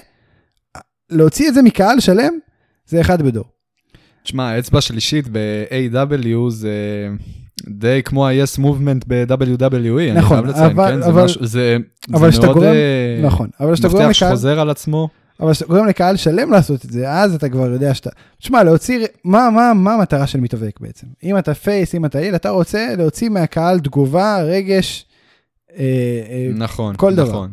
[1.09, 2.33] להוציא את זה מקהל שלם,
[2.85, 3.45] זה אחד בדור.
[4.27, 7.07] תשמע, האצבע שלישית ב-AW זה
[7.69, 11.01] די כמו ה-yes movement ב-WWE, אני נכון, חייב לציין, אבל- כן?
[11.01, 11.77] זה אבל- משהו- זה
[12.13, 15.09] אבל זה מאוד גורם- אה, נכון, אבל כשאתה גורם מפתח לקהל, שחוזר על עצמו.
[15.39, 18.09] אבל כשאתה גורם לקהל שלם לעשות את זה, אז אתה כבר יודע שאתה...
[18.39, 19.05] תשמע, להוציא...
[19.23, 21.07] מה, מה, מה המטרה של מתאבק בעצם?
[21.23, 25.05] אם אתה פייס, אם אתה איל, אתה רוצה להוציא מהקהל תגובה, רגש,
[25.77, 25.83] אה,
[26.29, 27.29] אה, נכון, כל דבר.
[27.29, 27.51] נכון.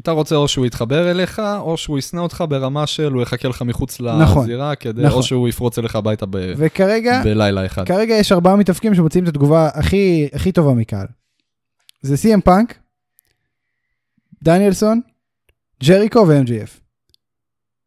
[0.00, 3.62] אתה רוצה או שהוא יתחבר אליך, או שהוא ישנא אותך ברמה של הוא יחכה לך
[3.62, 5.18] מחוץ נכון, לזירה, כדי, נכון.
[5.18, 7.86] או שהוא יפרוץ אליך הביתה ב- וכרגע, בלילה אחד.
[7.86, 11.06] כרגע יש ארבעה מתאבקים שמוציאים את התגובה הכי, הכי טובה מקהל.
[12.02, 12.78] זה CM פאנק,
[14.42, 15.00] דניאלסון,
[15.84, 16.80] ג'ריקו ו-MGF.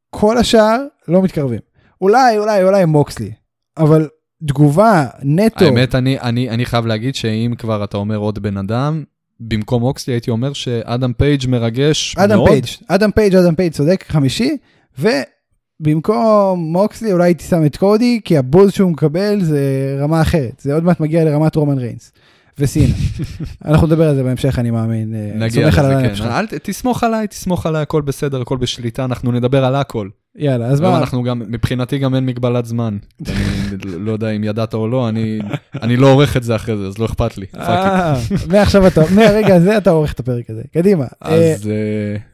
[0.09, 1.59] כל השאר לא מתקרבים.
[2.01, 3.31] אולי, אולי, אולי מוקסלי,
[3.77, 4.07] אבל
[4.47, 9.03] תגובה נטו, האמת, אני, אני, אני חייב להגיד שאם כבר אתה אומר עוד בן אדם,
[9.39, 12.49] במקום מוקסלי הייתי אומר שאדם פייג' מרגש אדם מאוד.
[12.49, 14.57] פייג', אדם פייג', אדם פייג' צודק, חמישי,
[14.99, 20.73] ובמקום מוקסלי אולי הייתי שם את קודי, כי הבוז שהוא מקבל זה רמה אחרת, זה
[20.73, 22.11] עוד מעט מגיע לרמת רומן ריינס.
[22.59, 22.93] וסינה.
[23.65, 25.15] אנחנו נדבר על זה בהמשך, אני מאמין.
[25.15, 26.23] אה, נגיע לזה, כן.
[26.23, 30.09] אל, תסמוך עליי, תסמוך עליי, הכל בסדר, הכל בשליטה, אנחנו נדבר על הכל.
[30.35, 30.97] יאללה, אז מה?
[30.97, 32.97] אנחנו גם, מבחינתי גם אין מגבלת זמן.
[33.27, 33.35] אני
[34.05, 35.39] לא יודע אם ידעת או לא, אני,
[35.81, 37.45] אני לא עורך את זה אחרי זה, אז לא אכפת לי.
[37.55, 40.61] אה, מעכשיו אתה, מהרגע הזה אתה עורך את הפרק הזה.
[40.73, 41.05] קדימה.
[41.25, 41.69] אה, אז,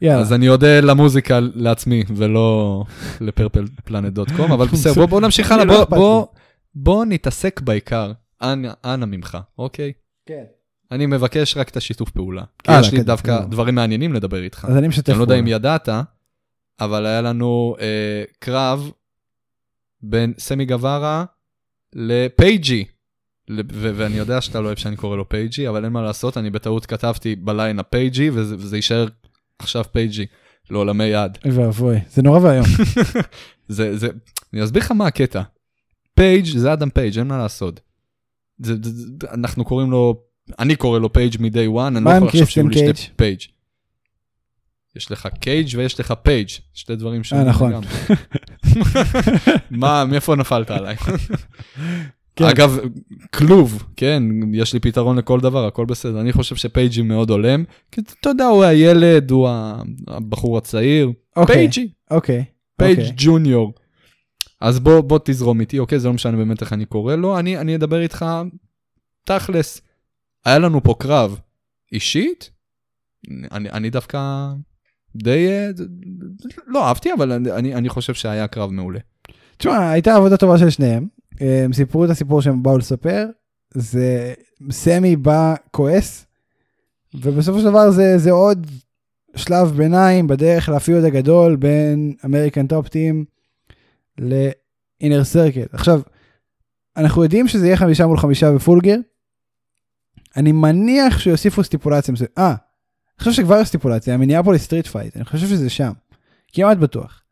[0.02, 0.14] אה.
[0.14, 2.84] אז אני אודה למוזיקה לעצמי ולא
[3.20, 6.26] לפרפל פלנט דוט קום, אבל בסדר, בוא, בוא נמשיך הלאה, לא בוא, אכפת בוא,
[6.74, 8.12] בוא נתעסק בעיקר.
[8.42, 9.92] אנא, ממך, אוקיי?
[10.26, 10.44] כן.
[10.92, 12.42] אני מבקש רק את השיתוף פעולה.
[12.62, 13.50] כי יש לי קדימה, דווקא קדימה.
[13.50, 14.66] דברים מעניינים לדבר איתך.
[14.68, 15.56] אז אני משתף אני לא יודע אם פעולה.
[15.56, 15.88] ידעת,
[16.80, 18.90] אבל היה לנו אה, קרב
[20.02, 21.24] בין סמי גווארה
[21.92, 22.84] לפייג'י.
[23.50, 26.50] ו- ואני יודע שאתה לא אוהב שאני קורא לו פייג'י, אבל אין מה לעשות, אני
[26.50, 29.06] בטעות כתבתי בליינאפ פייג'י, וזה, וזה יישאר
[29.58, 30.26] עכשיו פייג'י,
[30.70, 31.38] לעולמי עד.
[31.44, 32.66] אוי ואבוי, זה נורא ואיום.
[33.68, 34.08] זה, זה,
[34.52, 35.42] אני אסביר לך מה הקטע.
[36.14, 37.80] פייג' זה אדם פייג', אין מה לעשות.
[38.58, 40.22] זה, זה, זה, אנחנו קוראים לו,
[40.58, 43.40] אני קורא לו פייג' מ-day one, אני לא יכול לחשוב שיהיו לי שתי פייג'.
[44.96, 47.46] יש לך קייג' ויש לך פייג', שתי דברים שונים.
[47.46, 47.72] נכון.
[47.72, 47.88] לגמרי.
[49.70, 50.96] מה, מאיפה נפלת עליי?
[52.36, 52.44] כן.
[52.44, 52.78] אגב,
[53.34, 56.20] כלוב, כן, יש לי פתרון לכל דבר, הכל בסדר.
[56.20, 59.48] אני חושב שפייג'י מאוד הולם, כי אתה יודע, הוא הילד, הוא
[60.08, 61.12] הבחור הצעיר.
[61.36, 61.56] אוקיי.
[61.56, 62.44] פייג'י, אוקיי.
[62.76, 63.12] פייג' אוקיי.
[63.16, 63.74] ג'וניור.
[64.60, 65.98] אז בוא, בוא תזרום איתי, אוקיי?
[65.98, 68.24] זה לא משנה באמת איך אני קורא לו, אני, אני אדבר איתך
[69.24, 69.80] תכלס.
[70.44, 71.40] היה לנו פה קרב
[71.92, 72.50] אישית,
[73.52, 74.48] אני, אני דווקא
[75.22, 75.70] די, אה,
[76.66, 78.98] לא אהבתי, אבל אני, אני, חושב שהיה קרב מעולה.
[79.56, 81.06] תשמע, הייתה עבודה טובה של שניהם.
[81.40, 83.26] הם סיפרו את הסיפור שהם באו לספר.
[83.74, 84.34] זה
[84.70, 86.26] סמי בא כועס,
[87.14, 88.66] ובסופו של דבר זה, זה עוד
[89.36, 93.24] שלב ביניים בדרך לפיוד הגדול בין אמריקן טופ טים
[94.18, 95.66] לאינר סרקל.
[95.72, 96.00] עכשיו,
[96.96, 98.96] אנחנו יודעים שזה יהיה חמישה מול חמישה ב Full Gear.
[100.36, 102.38] אני מניח שיוסיפו סטיפולציה מסוימת.
[102.38, 102.54] אה,
[103.18, 105.92] אני חושב שכבר יש סטיפולציה, ה Minneapolis Street Fight, אני חושב שזה שם.
[106.52, 107.22] כמעט בטוח.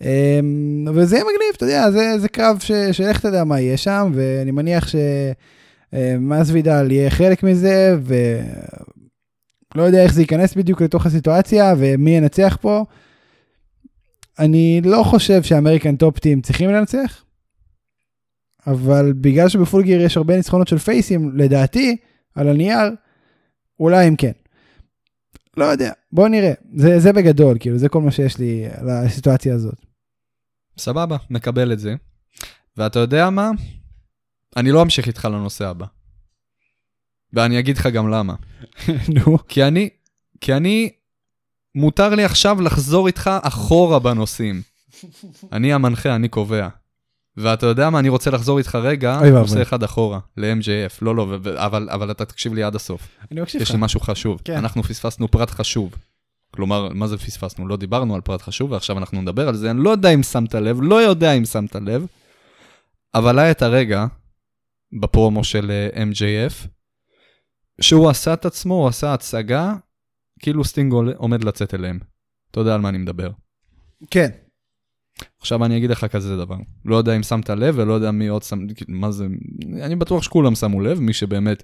[0.00, 3.76] אמ, וזה יהיה מגניב, אתה יודע, זה, זה קרב ש, שאיך אתה יודע מה יהיה
[3.76, 7.96] שם, ואני מניח שמאסווידל יהיה חלק מזה,
[9.74, 12.84] ולא יודע איך זה ייכנס בדיוק לתוך הסיטואציה, ומי ינצח פה.
[14.38, 17.24] אני לא חושב שה American Top Team צריכים לנצח,
[18.66, 21.96] אבל בגלל שב Full Gear יש הרבה ניצחונות של פייסים, לדעתי,
[22.34, 22.90] על הנייר,
[23.80, 24.32] אולי אם כן.
[25.56, 26.52] לא יודע, בוא נראה.
[26.74, 29.86] זה, זה בגדול, כאילו, זה כל מה שיש לי על הסיטואציה הזאת.
[30.78, 31.94] סבבה, מקבל את זה.
[32.76, 33.50] ואתה יודע מה?
[34.56, 35.86] אני לא אמשיך איתך לנושא הבא.
[37.32, 38.34] ואני אגיד לך גם למה.
[39.14, 39.38] נו.
[39.48, 39.88] כי אני,
[40.40, 40.90] כי אני,
[41.74, 44.62] מותר לי עכשיו לחזור איתך אחורה בנושאים.
[45.52, 46.68] אני המנחה, אני קובע.
[47.36, 49.18] ואתה יודע מה, אני רוצה לחזור איתך רגע.
[49.30, 50.98] נושא אחד אחורה, ל-MJF.
[51.02, 53.08] לא, לא, אבל, אבל אתה תקשיב לי עד הסוף.
[53.32, 53.74] אני מקשיב יש לך.
[53.74, 54.40] לי משהו חשוב.
[54.44, 54.56] כן.
[54.56, 55.94] אנחנו פספסנו פרט חשוב.
[56.50, 57.68] כלומר, מה זה פספסנו?
[57.68, 59.70] לא דיברנו על פרט חשוב, ועכשיו אנחנו נדבר על זה.
[59.70, 62.06] אני לא יודע אם שמת לב, לא יודע אם שמת לב,
[63.14, 64.06] אבל היה את הרגע
[65.00, 66.68] בפרומו של אה, MJF,
[67.80, 69.74] שהוא עשה את עצמו, הוא עשה הצגה,
[70.38, 71.98] כאילו סטינג עומד לצאת אליהם.
[72.50, 73.30] אתה יודע על מה אני מדבר.
[74.10, 74.30] כן.
[75.40, 78.42] עכשיו אני אגיד לך כזה דבר, לא יודע אם שמת לב ולא יודע מי עוד
[78.42, 79.26] שם, מה זה,
[79.82, 81.62] אני בטוח שכולם שמו לב, מי שבאמת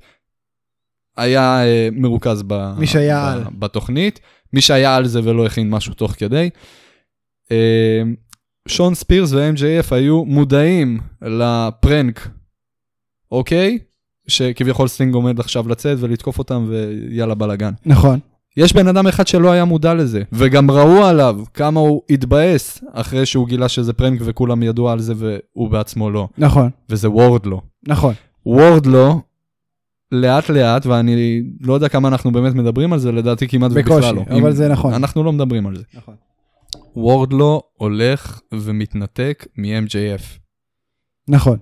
[1.16, 3.44] היה אה, מרוכז ב, מי שהיה ב, על.
[3.58, 4.20] בתוכנית,
[4.52, 6.50] מי שהיה על זה ולא הכין משהו תוך כדי.
[7.52, 8.02] אה,
[8.68, 12.28] שון ספירס ו-MJF היו מודעים ל prank,
[13.30, 13.78] אוקיי?
[14.28, 17.72] שכביכול סטינג עומד עכשיו לצאת ולתקוף אותם ויאללה בלאגן.
[17.86, 18.20] נכון.
[18.56, 23.26] יש בן אדם אחד שלא היה מודע לזה, וגם ראו עליו כמה הוא התבאס אחרי
[23.26, 26.70] שהוא גילה שזה prank וכולם ידעו על זה והוא בעצמו לא, נכון.
[26.88, 27.60] וזה וורדלו.
[27.88, 28.14] נכון.
[28.46, 29.20] וורדלו,
[30.12, 34.14] לאט לאט, ואני לא יודע כמה אנחנו באמת מדברים על זה, לדעתי כמעט בקושי, ובכלל
[34.14, 34.22] לא.
[34.30, 34.94] אבל אם- זה נכון.
[34.94, 35.82] אנחנו לא מדברים על זה.
[35.94, 36.14] נכון.
[36.96, 40.22] וורדלו הולך ומתנתק מ-MJF.
[41.28, 41.58] נכון.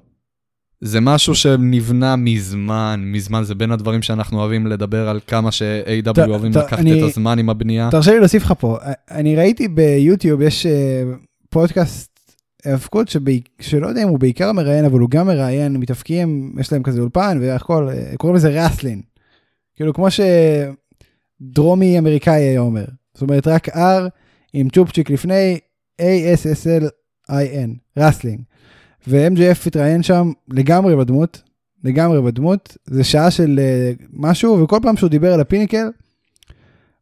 [0.80, 6.52] זה משהו שנבנה מזמן, מזמן, זה בין הדברים שאנחנו אוהבים לדבר על כמה ש-AW אוהבים
[6.52, 7.88] לקחת אני- את הזמן עם הבנייה.
[7.90, 8.78] תרשה לי להוסיף לך פה,
[9.10, 11.02] אני ראיתי ביוטיוב, יש אה,
[11.50, 12.20] פודקאסט
[12.64, 13.16] האבקות
[13.60, 17.38] שלא יודע אם הוא בעיקר מראיין, אבל הוא גם מראיין מתאפקים, יש להם כזה אולפן
[17.40, 19.02] והכל, אה, קוראים לזה רסלין.
[19.76, 20.06] כאילו כמו
[21.40, 22.84] שדרומי אמריקאי היה אומר.
[23.14, 24.08] זאת אומרת רק R
[24.52, 25.58] עם צ'ופצ'יק לפני
[26.02, 28.40] A-S-S-L-I-N, wrestling.
[29.08, 31.42] ו-MJF התראיין שם לגמרי בדמות,
[31.84, 35.86] לגמרי בדמות, זה שעה של אה, משהו, וכל פעם שהוא דיבר על ה Pinnacle,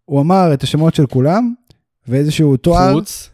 [0.05, 1.55] הוא אמר את השמות של כולם,
[2.09, 3.31] ואיזשהו תואר, חוץ,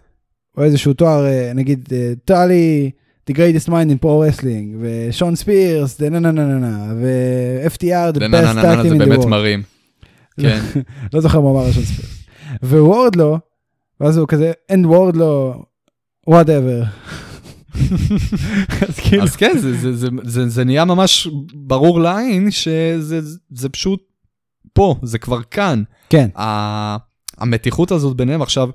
[0.56, 2.90] או איזשהו תואר, אה, נגיד, אה, טולי,
[3.30, 8.14] The greatest mind in pro wrestling, ושון ספירס, דה נה נה נה נה נה, ו-FTR,
[8.14, 9.26] the best נה, tag נה, team זה in the באמת world.
[9.26, 9.62] מרים.
[10.42, 10.58] כן.
[11.12, 12.24] לא זוכר מה אמר שון ספירס.
[12.62, 13.38] ווורדלו,
[14.00, 15.64] ואז הוא כזה, and וורדלו,
[16.30, 16.86] whatever.
[18.88, 23.68] אז כאילו, אז כן, זה- זה- זה- זה- זה נהיה ממש ברור לעין שזה זה
[23.68, 24.02] פשוט
[24.72, 25.82] פה, זה כבר כאן.
[26.08, 26.96] כן, ה-
[27.38, 28.68] המתיחות הזאת ביניהם עכשיו,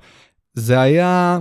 [0.53, 1.39] זה היה,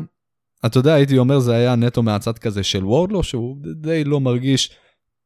[0.67, 4.71] אתה יודע, הייתי אומר, זה היה נטו מהצד כזה של וורדלו, שהוא די לא מרגיש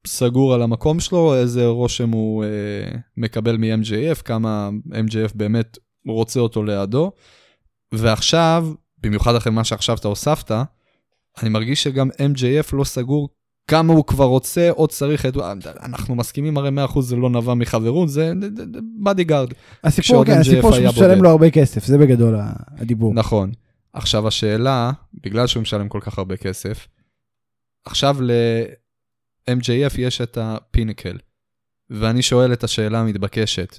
[0.06, 2.48] סגור על המקום שלו, איזה רושם הוא אה,
[3.16, 7.12] מקבל מ-MJF, כמה MJF באמת רוצה אותו לידו.
[7.92, 10.52] ועכשיו, במיוחד אחרי מה שעכשיו אתה הוספת,
[11.42, 13.28] אני מרגיש שגם MJF לא סגור
[13.70, 15.36] כמה הוא כבר רוצה או צריך את...
[15.82, 18.32] אנחנו מסכימים הרי 100% זה לא נבע מחברות, זה
[19.04, 19.48] bodyguard.
[19.84, 21.22] הסיפור, כן, הסיפור שהוא משלם.
[21.22, 22.34] לו הרבה כסף, זה בגדול
[22.78, 23.14] הדיבור.
[23.14, 23.52] נכון.
[23.92, 26.88] עכשיו השאלה, בגלל שהוא משלם כל כך הרבה כסף,
[27.84, 31.18] עכשיו ל-MJF יש את ה Pinnacle,
[31.90, 33.78] ואני שואל את השאלה המתבקשת,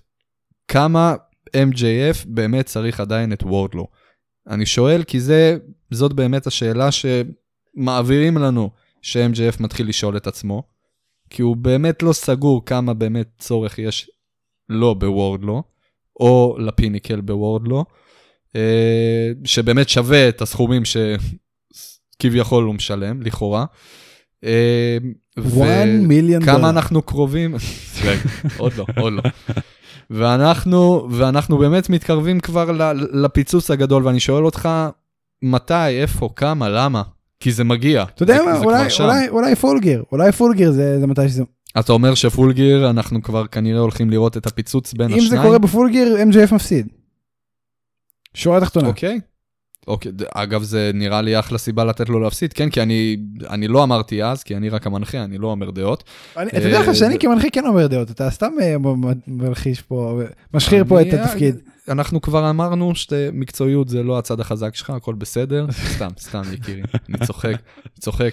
[0.67, 1.15] כמה
[1.47, 3.87] MJF באמת צריך עדיין את וורדלו?
[4.47, 5.57] אני שואל כי זה,
[5.91, 6.89] זאת באמת השאלה
[7.75, 8.69] שמעבירים לנו
[9.01, 10.63] ש-MJF מתחיל לשאול את עצמו.
[11.29, 14.09] כי הוא באמת לא סגור כמה באמת צורך יש
[14.69, 15.63] לו בוורדלו,
[16.19, 17.85] או לפיניקל בוורדלו,
[18.55, 23.65] אה, שבאמת שווה את הסכומים שכביכול הוא משלם, לכאורה.
[24.43, 24.97] אה,
[25.39, 25.47] 1
[26.01, 26.69] מיליון כמה דולר.
[26.69, 27.55] אנחנו קרובים,
[28.57, 29.21] עוד לא, עוד לא.
[30.09, 34.69] ואנחנו, ואנחנו באמת מתקרבים כבר לפיצוץ הגדול, ואני שואל אותך,
[35.41, 37.01] מתי, איפה, כמה, למה?
[37.41, 38.03] כי זה מגיע.
[38.03, 38.87] אתה יודע מה, אולי.
[38.99, 41.43] אולי, אולי פולגר, אולי פולגר זה, זה מתי שזה...
[41.79, 45.29] אתה אומר שפול גיר, אנחנו כבר כנראה הולכים לראות את הפיצוץ בין אם השניים?
[45.29, 46.87] זה קורה בפולגר, MJF מפסיד.
[48.33, 48.87] שורה תחתונה.
[48.87, 49.19] אוקיי.
[49.87, 53.17] אוקיי, אגב, זה נראה לי אחלה סיבה לתת לו להפסיד, כן, כי אני,
[53.49, 56.03] אני לא אמרתי אז, כי אני רק המנחה, אני לא אומר דעות.
[56.37, 58.75] אני- אתה יודע לך אה, שאני זה- כמנחה כן אומר דעות, אתה סתם אה,
[59.27, 60.21] מלחיש פה,
[60.53, 61.55] משחיר פה את התפקיד.
[61.89, 65.65] אנחנו כבר אמרנו שמקצועיות זה לא הצד החזק שלך, הכל בסדר.
[65.95, 67.55] סתם, סתם, יקירי, אני צוחק,
[67.99, 68.31] צוחק.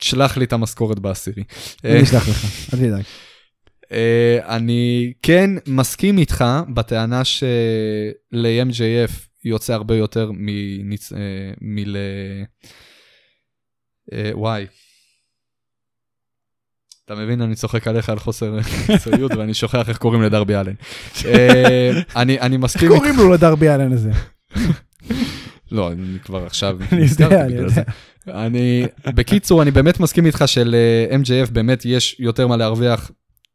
[0.00, 1.42] תשלח לי את המשכורת בעשירי.
[1.84, 3.02] אני אשלח לך, אל תדאג.
[3.92, 9.12] אה, אני כן מסכים איתך בטענה של-MJF
[9.48, 11.12] יוצא הרבה יותר מניצ...
[11.12, 11.18] אה,
[11.60, 11.96] מל...
[14.12, 14.66] אה, וואי.
[17.04, 20.74] אתה מבין, אני צוחק עליך על חוסר מקצועיות ואני שוכח איך קוראים לדרבי אלן.
[21.24, 22.98] אה, אני אני איך מסכים איתך.
[22.98, 24.10] קוראים לו לדרבי אלן הזה?
[25.72, 27.82] לא, אני כבר עכשיו אני יודע, אני יודע.
[28.28, 33.10] אני, בקיצור, אני באמת מסכים איתך של-MJF באמת יש יותר מה להרוויח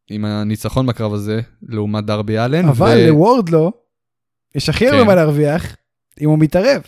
[0.10, 2.65] עם הניצחון בקרב הזה, לעומת דרבי אלן.
[2.65, 3.71] אבל לוורדלו,
[4.56, 5.08] יש הכי הרבה כן.
[5.08, 5.75] מה להרוויח,
[6.21, 6.81] אם הוא מתערב.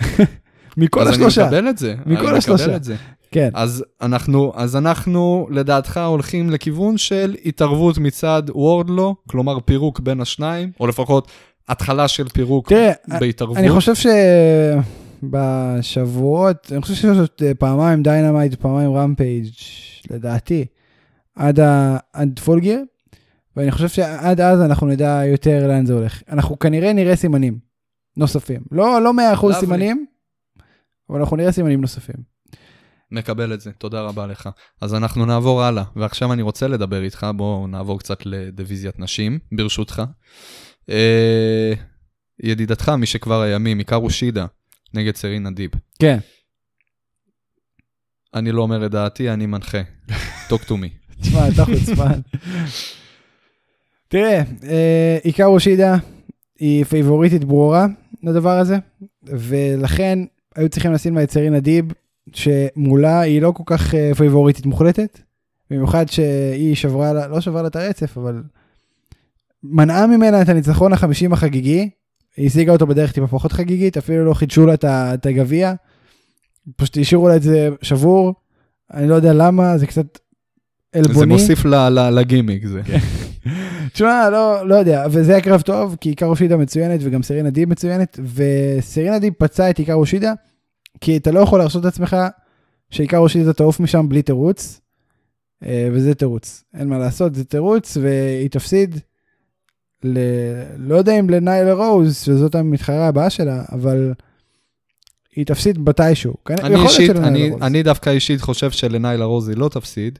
[0.76, 1.40] מכל אז השלושה.
[1.42, 1.94] אני מקבל את זה.
[2.06, 2.76] מכל השלושה.
[2.76, 2.96] את זה.
[3.30, 3.50] כן.
[3.54, 10.72] אז אנחנו, אז אנחנו, לדעתך, הולכים לכיוון של התערבות מצד וורדלו, כלומר פירוק בין השניים,
[10.80, 11.28] או לפחות
[11.68, 13.56] התחלה של פירוק תראה, בהתערבות.
[13.56, 13.92] אני חושב
[15.22, 19.48] שבשבועות, אני חושב שיש עוד אה, פעמיים Dynamite, פעמיים Rampage,
[20.10, 20.64] לדעתי,
[21.36, 21.96] עד, ה...
[22.12, 22.78] עד פולגר,
[23.56, 26.22] ואני חושב שעד אז אנחנו נדע יותר לאן זה הולך.
[26.32, 27.67] אנחנו כנראה נראה סימנים
[28.18, 28.60] נוספים.
[28.72, 29.60] לא, לא 100% Lovely.
[29.60, 30.06] סימנים,
[31.10, 32.38] אבל אנחנו נראה סימנים נוספים.
[33.10, 34.48] מקבל את זה, תודה רבה לך.
[34.80, 40.02] אז אנחנו נעבור הלאה, ועכשיו אני רוצה לדבר איתך, בואו נעבור קצת לדיוויזיית נשים, ברשותך.
[40.90, 41.72] אה,
[42.42, 44.46] ידידתך משכבר הימים, עיקרו שידה,
[44.94, 45.70] נגד סרינה דיב.
[45.98, 46.18] כן.
[48.34, 49.78] אני לא אומר את דעתי, אני מנחה.
[50.48, 50.88] talk to me.
[51.20, 52.20] תשמע, אתה חוצפן.
[54.08, 55.96] תראה, אה, עיקר שידה
[56.58, 57.86] היא פייבוריטית ברורה
[58.22, 58.76] לדבר הזה,
[59.22, 60.18] ולכן
[60.56, 61.84] היו צריכים לשים לה את סרינה דיב,
[62.32, 65.18] שמולה היא לא כל כך אה, פייבוריטית מוחלטת,
[65.70, 68.42] במיוחד שהיא שברה לה, לא שברה לה את הרצף, אבל
[69.62, 71.90] מנעה ממנה את הניצחון החמישים החגיגי,
[72.36, 75.74] היא השיגה אותו בדרך טיפה פחות חגיגית, אפילו לא חידשו לה את הגביע,
[76.76, 78.34] פשוט השאירו לה את זה שבור,
[78.94, 80.18] אני לא יודע למה, זה קצת
[80.92, 81.18] עלבוני.
[81.18, 82.82] זה מוסיף ל- ל- לגימיק זה.
[83.92, 87.68] תשמע, לא, לא יודע, וזה היה קרב טוב, כי עיקר אושידה מצוינת וגם סרינה דיב
[87.68, 90.32] מצוינת, וסרינה דיב פצע את עיקר אושידה,
[91.00, 92.16] כי אתה לא יכול להרשות את עצמך
[92.90, 94.80] שעיקר אושידה תעוף משם בלי תירוץ,
[95.64, 99.00] אה, וזה תירוץ, אין מה לעשות, זה תירוץ, והיא תפסיד,
[100.04, 100.18] ל...
[100.76, 104.12] לא יודע אם לניילה רוז, שזאת המתחרה הבאה שלה, אבל
[105.36, 106.34] היא תפסיד מתישהו.
[106.50, 107.50] אני אישית, אני.
[107.62, 110.18] אני דווקא אישית חושב שלניילה רוז היא לא תפסיד,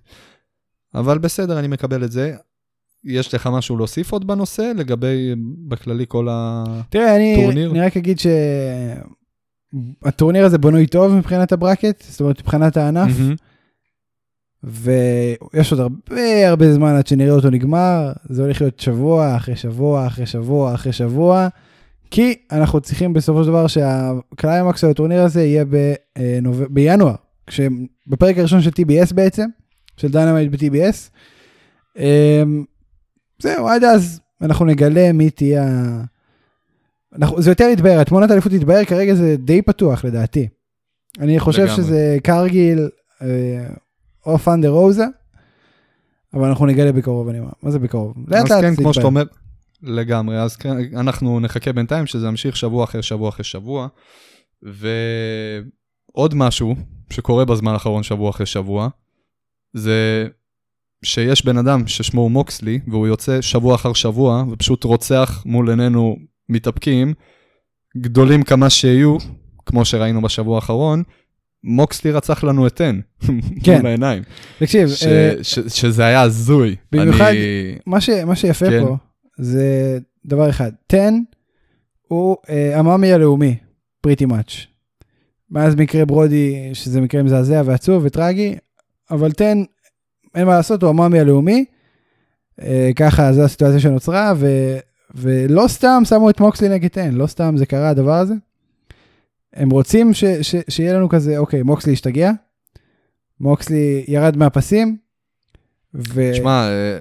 [0.94, 2.36] אבל בסדר, אני מקבל את זה.
[3.04, 5.34] יש לך משהו להוסיף עוד בנושא לגבי,
[5.68, 6.64] בכללי, כל ה...
[6.90, 7.46] תראה, אני?
[7.70, 8.18] אני רק אגיד
[10.04, 13.34] שהטורניר הזה בנוי טוב מבחינת הברקט, זאת אומרת מבחינת הענף, מהמם.
[14.64, 20.06] ויש עוד הרבה הרבה זמן עד שנראה אותו נגמר, זה הולך להיות שבוע אחרי שבוע
[20.06, 21.48] אחרי שבוע אחרי שבוע,
[22.11, 26.62] כי אנחנו צריכים בסופו של דבר שהקליימקס של הטורניר הזה יהיה בנוב...
[26.70, 27.14] בינואר,
[28.06, 29.46] בפרק הראשון של TBS בעצם,
[29.96, 31.11] של Dynamite ב-TBS.
[33.42, 35.64] זהו, עד אז אנחנו נגלה מי תהיה...
[35.64, 36.05] ה-
[37.16, 40.48] אנחנו, זה יותר יתבהר, התמונת האליפות יתבהר, כרגע זה די פתוח לדעתי.
[41.18, 41.77] אני חושב לגמרי.
[41.77, 42.88] שזה קרגיל
[44.27, 45.05] או ת'אנדר רוזה,
[46.35, 47.51] אבל אנחנו נגלה בקרוב, אני אומר.
[47.62, 48.14] מה זה בקרוב?
[48.29, 49.07] לאט אז לאט כן, זה כמו שאתה.
[49.07, 49.22] אומר,
[49.82, 50.41] לגמרי.
[50.43, 53.89] אז כן, אנחנו נחכה בינתיים שזה ימשיך שבוע אחרי שבוע אחרי שבוע.
[54.62, 56.74] ועוד משהו
[57.11, 58.89] שקורה בזמן האחרון שבוע אחרי שבוע,
[59.72, 60.28] זה
[61.05, 66.16] שיש בן אדם ששמו הוא מוקסלי, והוא יוצא שבוע אחר שבוע, ופשוט רוצח מול עינינו
[66.49, 67.14] מתאפקים,
[67.96, 69.16] גדולים כמה שיהיו,
[69.66, 71.03] כמו שראינו בשבוע האחרון,
[71.64, 73.01] מוקסלי רצח לנו את טן,
[73.64, 73.76] כן.
[73.76, 74.22] מול העיניים.
[74.59, 76.76] תקשיב, ש- אה, ש- שזה היה הזוי.
[76.92, 78.84] במיוחד- אני- מה, ש, מה שיפה כן.
[78.84, 78.96] פה
[79.38, 81.09] זה דבר אחד, 10
[82.09, 83.57] הוא אה, המאמי הלאומי,
[84.01, 84.53] פריטי מאץ'.
[85.51, 88.55] מאז מקרה ברודי, שזה מקרה מזעזע ועצוב וטרגי,
[89.11, 89.44] אבל 10
[90.35, 91.64] אין מה לעשות, הוא המאמי הלאומי.
[92.62, 94.47] אה, ככה, זו הסיטואציה שנוצרה, ו,
[95.14, 98.35] ולא סתם שמו את מוקסלי נגד 10, לא סתם זה קרה הדבר הזה.
[99.55, 102.31] הם רוצים ש, ש, שיהיה לנו כזה, אוקיי, מוקסלי השתגע,
[103.41, 104.97] מוקסלי ירד מהפסים,
[105.95, 106.35] ו...
[106.35, 106.99] שמע, אה,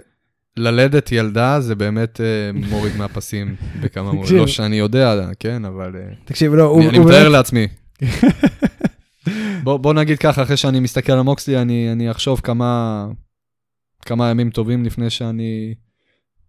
[0.58, 4.36] ללדת ילדה זה באמת אה, מוריד מהפסים בכמה מורים.
[4.36, 6.90] לא שאני יודע, כן, אבל אה, תקשיב, לא, הוא...
[6.90, 7.68] אני מתאר לעצמי.
[9.68, 13.08] בוא בוא נגיד ככה, אחרי שאני מסתכל על מוקסלי, אני אני אחשוב כמה
[14.02, 15.74] כמה ימים טובים לפני שאני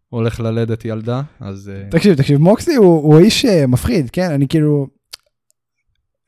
[0.09, 1.71] הולך ללדת ילדה, אז...
[1.75, 4.31] אה, תקשיב, תקשיב, מוקסלי הוא, הוא איש אה, מפחיד, כן?
[4.31, 4.87] אני כאילו...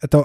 [0.04, 0.18] אתה...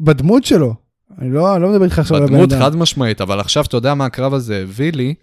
[0.00, 0.74] בדמות שלו,
[1.18, 2.60] אני לא, לא מדבר איתך עכשיו על הבן בדמות אדם.
[2.60, 5.14] חד משמעית, אבל עכשיו אתה יודע מה הקרב הזה הביא לי,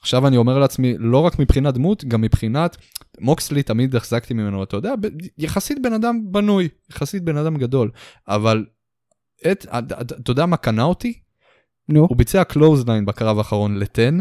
[0.00, 2.76] עכשיו אני אומר לעצמי, לא רק מבחינת דמות, גם מבחינת,
[3.20, 5.06] מוקסלי תמיד החזקתי ממנו, אתה יודע, ב-
[5.38, 7.90] יחסית בן אדם בנוי, יחסית בן אדם גדול,
[8.28, 8.64] אבל
[9.50, 11.18] אתה יודע מה קנה אותי?
[11.88, 14.18] נו, הוא ביצע clothesline בקרב האחרון ל Ten,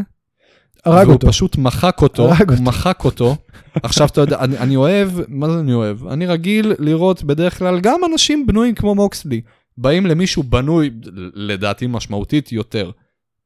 [0.85, 1.27] הרג והוא אותו.
[1.27, 2.63] פשוט מחק אותו, הרג הוא אותו.
[2.63, 3.35] מחק אותו.
[3.83, 6.07] עכשיו אתה יודע, אני, אני אוהב, מה זה אני אוהב?
[6.07, 9.41] אני רגיל לראות בדרך כלל גם אנשים בנויים כמו מוקסלי.
[9.77, 10.89] באים למישהו בנוי,
[11.33, 12.91] לדעתי משמעותית יותר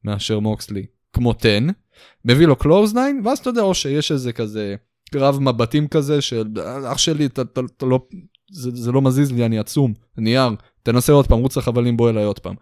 [0.04, 1.58] מאשר מוקסלי, כמו 10,
[2.24, 4.74] מביא לו clothesline, ואז אתה יודע, או שיש איזה כזה
[5.12, 6.46] קרב מבטים כזה של
[6.92, 7.42] אח שלי, אתה
[7.82, 8.06] לא,
[8.52, 10.50] זה, זה לא מזיז לי, אני עצום, נייר,
[10.82, 12.54] תנסה עוד פעם, רוץ לחבלים, בוא אליי עוד פעם.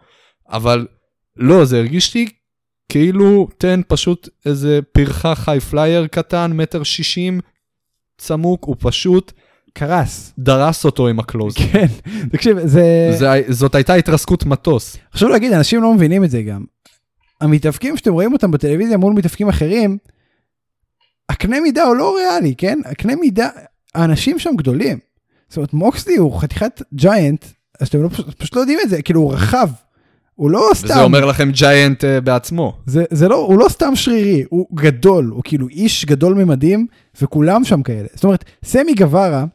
[0.49, 0.87] אבל
[1.37, 2.27] לא, זה הרגיש לי
[2.89, 7.39] כאילו תן פשוט איזה פרחח high flyer קטן, מטר שישים,
[8.17, 9.31] צמוק, הוא פשוט
[9.73, 10.33] קרס.
[10.39, 11.55] דרס אותו עם הקלוז.
[11.71, 11.85] כן,
[12.31, 13.15] תקשיב, זה...
[13.17, 14.97] זה, זאת הייתה התרסקות מטוס.
[15.13, 16.63] חשוב להגיד, אנשים לא מבינים את זה גם.
[17.41, 19.97] המתאבקים שאתם רואים אותם בטלוויזיה מול מתאבקים אחרים,
[21.29, 22.79] הקנה מידה הוא לא ריאלי, כן?
[22.85, 23.49] הקנה מידה,
[23.95, 24.97] האנשים שם גדולים.
[25.47, 27.45] זאת אומרת, מוקסלי הוא חתיכת ג'יינט,
[27.79, 29.69] אז אתם לא, פשוט, לא יודעים את זה, כאילו הוא רחב.
[30.35, 32.73] הוא לא סתם, וזה אומר לכם ג'יינט uh, בעצמו.
[32.85, 36.87] זה, זה לא, הוא לא סתם שרירי, הוא גדול, הוא כאילו איש גדול ממדים,
[37.21, 38.07] וכולם שם כאלה.
[38.13, 39.45] זאת אומרת, סמי גווארה,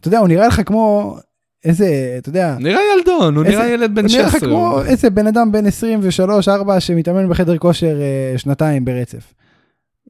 [0.00, 1.16] אתה יודע, הוא נראה לך כמו
[1.64, 4.48] איזה, אתה יודע, נראה ילדון, הוא איזה- נראה ילד בן הוא נראה לך 16.
[4.48, 5.70] כמו איזה בן אדם בן 23-4
[6.80, 9.34] שמתאמן בחדר כושר אה, שנתיים ברצף.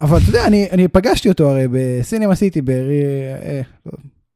[0.01, 2.61] אבל אתה יודע, אני, אני פגשתי אותו הרי בסינמה סיטי,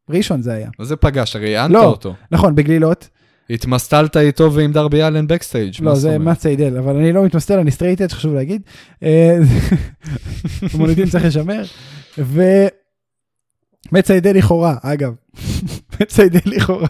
[0.09, 0.69] בראשון זה היה.
[0.83, 1.37] זה פגש?
[1.37, 1.85] הרי ראיינת לא.
[1.85, 2.15] אותו.
[2.31, 3.09] נכון, בגלילות.
[3.51, 5.75] התמסטלת איתו ועם דרבי אלן ב backstage.
[5.81, 6.19] לא, זה?
[6.19, 8.63] מאט סיידל, אבל אני לא מתמסטל, אני straight edge חשוב להגיד.
[9.03, 9.39] אה,
[10.75, 11.63] המוניטין צריך לשמר.
[14.07, 15.13] סיידל לכאורה, אגב.
[15.93, 16.89] מאט סיידל לכאורה.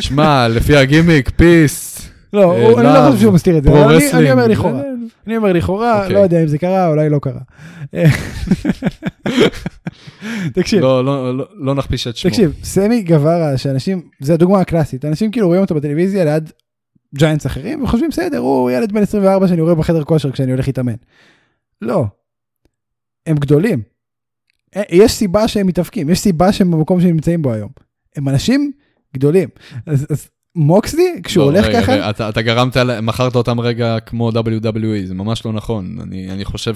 [0.00, 1.89] שמע, לפי הגימיק, peace.
[2.32, 4.30] לא, אה, אני לא חושב שהוא מסתיר את זה, אני-.
[4.30, 4.82] אומר לכאורה.
[5.26, 6.14] אני אומר לכאורה, אוקיי.
[6.14, 7.40] לא יודע אם זה קרה, אולי לא קרה.
[10.54, 12.30] תקשיב, לא, לא, לא- לא נכפיש את שמו.
[12.30, 16.50] תקשיב, סמי גווארה, שאנשים, זה הדוגמה הקלאסית, אנשים כאילו רואים אותו בטלוויזיה ליד
[17.14, 20.94] ג'יינטס אחרים, וחושבים, בסדר, הוא ילד בן 24 שאני רואה בחדר כושר כשאני הולך להתאמן.
[21.82, 22.04] לא,
[23.26, 23.82] הם גדולים.
[24.76, 27.70] אה, יש סיבה שהם מתאבקים, יש סיבה שהם במקום שהם נמצאים בו היום.
[28.16, 28.72] הם אנשים
[29.14, 29.48] גדולים.
[29.86, 34.00] אז, אז מוקסלי, כשהוא לא, הולך רגע, ככה, רגע, אתה, אתה גרמת, מכרת אותם רגע
[34.00, 35.96] כמו WWE, זה ממש לא נכון.
[36.02, 36.74] אני, אני חושב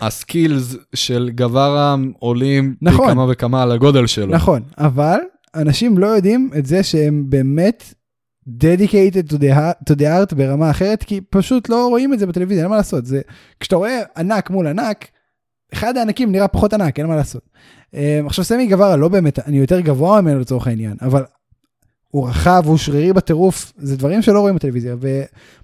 [0.00, 3.06] שהסקילס של גווארה עולים נכון.
[3.06, 4.34] פי כמה וכמה על הגודל שלו.
[4.34, 5.18] נכון, אבל
[5.54, 7.94] אנשים לא יודעים את זה שהם באמת
[8.48, 9.54] dedicated to the,
[9.90, 13.06] to the art ברמה אחרת, כי פשוט לא רואים את זה בטלוויזיה, אין מה לעשות.
[13.06, 13.20] זה,
[13.60, 15.06] כשאתה רואה ענק מול ענק,
[15.72, 17.42] אחד הענקים נראה פחות ענק, אין מה לעשות.
[17.94, 21.24] אה, עכשיו סמי גווארה לא באמת, אני יותר גבוה ממנו לצורך העניין, אבל
[22.16, 24.96] הוא רחב, הוא שרירי בטירוף, זה דברים שלא רואים בטלוויזיה,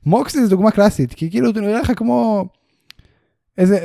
[0.07, 2.45] ומוקסלי זה דוגמה קלאסית, כי כאילו הוא נראה לך כמו
[3.59, 3.79] איזה,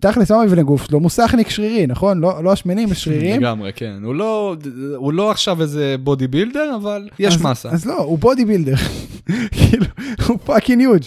[0.00, 2.20] תכלס מה מבנה גוף שלו, מוסכניק שרירי, נכון?
[2.20, 3.40] לא, לא השמנים, השריריים.
[3.40, 3.98] לגמרי, כן.
[4.04, 4.56] הוא לא,
[4.96, 7.68] הוא לא עכשיו איזה body builder, אבל יש אז, מסה.
[7.70, 8.74] אז לא, הוא body builder.
[9.56, 9.86] כאילו,
[10.26, 11.02] הוא fucking huge.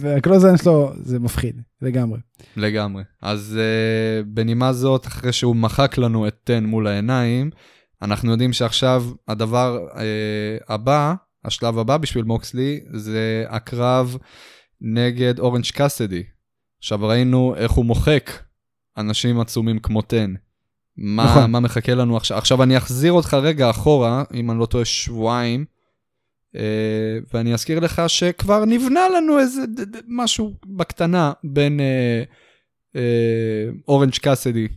[0.00, 2.18] וה clothesline שלו זה מפחיד, לגמרי.
[2.56, 3.02] לגמרי.
[3.22, 7.50] אז uh, בנימה זאת, אחרי שהוא מחק לנו את 10 מול העיניים,
[8.02, 9.98] אנחנו יודעים שעכשיו הדבר uh,
[10.68, 14.16] הבא, השלב הבא בשביל מוקסלי, זה הקרב
[14.80, 16.22] נגד אורנג' קאסדי.
[16.78, 18.30] עכשיו ראינו איך הוא מוחק
[18.96, 20.26] אנשים עצומים כמו 10.
[20.96, 21.50] מה, נכון.
[21.50, 22.38] מה מחכה לנו עכשיו?
[22.38, 25.64] עכשיו אני אחזיר אותך רגע אחורה, אם אני לא טועה שבועיים,
[26.54, 26.58] uh,
[27.34, 29.62] ואני אזכיר לך שכבר נבנה לנו איזה
[30.08, 32.98] משהו בקטנה בין uh,
[33.88, 34.68] אורנג' קאסדי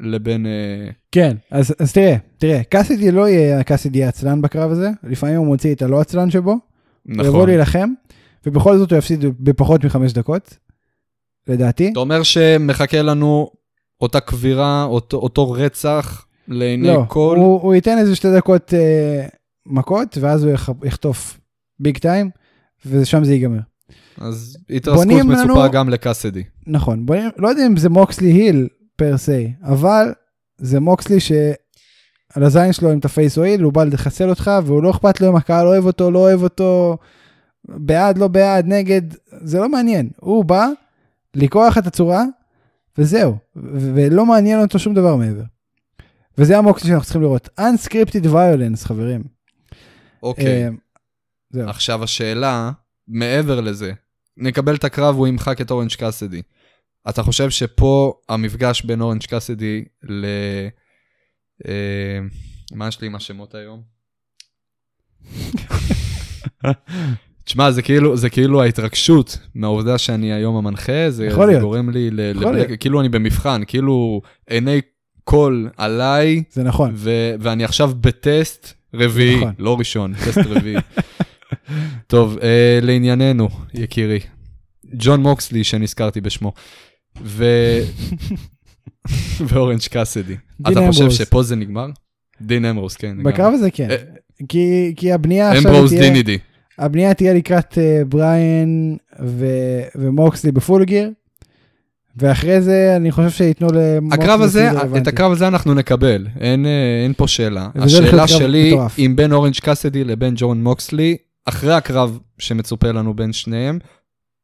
[0.00, 0.46] לבין...
[0.46, 5.46] uh, כן, אז, אז תראה, תראה, קאסידי לא יהיה הקאסידי העצלן בקרב הזה, לפעמים הוא
[5.46, 6.58] מוציא את הלא עצלן שבו, הוא
[7.14, 7.48] יבוא נכון.
[7.48, 7.88] להילחם,
[8.46, 10.56] ובכל זאת הוא יפסיד בפחות מחמש דקות,
[11.48, 11.90] לדעתי.
[11.92, 13.50] אתה אומר שמחכה לנו
[14.00, 17.36] אותה קבורה, אותו, אותו רצח לעיני לא, כל...
[17.38, 19.26] הוא, הוא ייתן איזה שתי דקות אה,
[19.66, 21.40] מכות, ואז הוא יח, יחטוף
[21.80, 22.30] big time,
[22.86, 23.58] ושם זה ייגמר.
[24.18, 26.42] אז התרסקות בונים מצופה לנו- גם לקאסדי.
[26.66, 28.68] נכון, נ- לא יודע אם זה מוקסלי heel
[28.98, 30.12] per se, אבל
[30.58, 34.82] זה מוקסלי שעל הזין שלו אם אתה face או heel, הוא בא לחסל אותך, והוא
[34.82, 36.98] לא אכפת לו אם הקהל אוהב אותו, לא אוהב אותו,
[37.64, 39.02] בעד, לא בעד, נגד,
[39.40, 40.10] זה לא מעניין.
[40.16, 40.66] הוא בא
[41.34, 42.24] לקרוע לך את הצורה,
[42.98, 43.36] וזהו,
[43.74, 45.42] ולא מעניין אותו שום דבר מעבר.
[46.38, 47.48] וזה המוקסלי שאנחנו צריכים לראות.
[47.60, 49.22] Unscripted violence, חברים.
[50.22, 50.68] אוקיי, אה,
[51.50, 51.68] זהו.
[51.68, 52.70] עכשיו השאלה,
[53.08, 53.92] מעבר לזה,
[54.36, 56.42] נקבל את הקרב, הוא ימחק את אורנג' קאסדי.
[57.08, 60.24] אתה חושב שפה המפגש בין אורנג' קאסדי ל...
[61.68, 62.18] אה,
[62.72, 63.82] מה יש לי עם השמות היום?
[67.44, 71.62] תשמע, זה כאילו, זה כאילו ההתרגשות מהעובדה שאני היום המנחה, זה, זה להיות.
[71.62, 72.20] גורם לי ל...
[72.20, 72.80] לבלק.
[72.80, 74.80] כאילו אני במבחן, כאילו עיני
[75.24, 76.92] קול עליי, זה נכון.
[76.94, 79.52] ו- ואני עכשיו בטסט רביעי, נכון.
[79.58, 80.76] לא ראשון, טסט רביעי.
[82.06, 84.20] טוב, אה, לענייננו, יקירי.
[84.94, 86.52] ג'ון מוקסלי, שנזכרתי בשמו,
[87.22, 87.44] ו...
[89.48, 90.36] ואורנג' קאסדי.
[90.68, 91.10] אתה חושב.
[91.10, 91.86] שפה זה נגמר?
[92.40, 93.22] דין אמרוס, כן.
[93.22, 93.90] בקרב הזה כן.
[93.90, 93.96] אה,
[94.48, 96.00] כי, כי הבנייה עכשיו תהיה...
[96.00, 96.38] דינידי.
[96.78, 101.10] הבנייה תהיה לקראת uh, בריין ו- ומוקסלי בפול גיר,
[102.16, 104.24] ואחרי זה אני חושב שייתנו למוקסלי.
[104.24, 104.70] הקרב הזה.
[104.96, 107.68] את הקרב הזה אנחנו נקבל, אין, אה, אין פה שאלה.
[107.74, 108.98] השאלה שלי, מטורף.
[108.98, 113.78] אם בין אורנג' קאסדי לבין ג'ון מוקסלי, אחרי הקרב שמצופה לנו בין שניהם,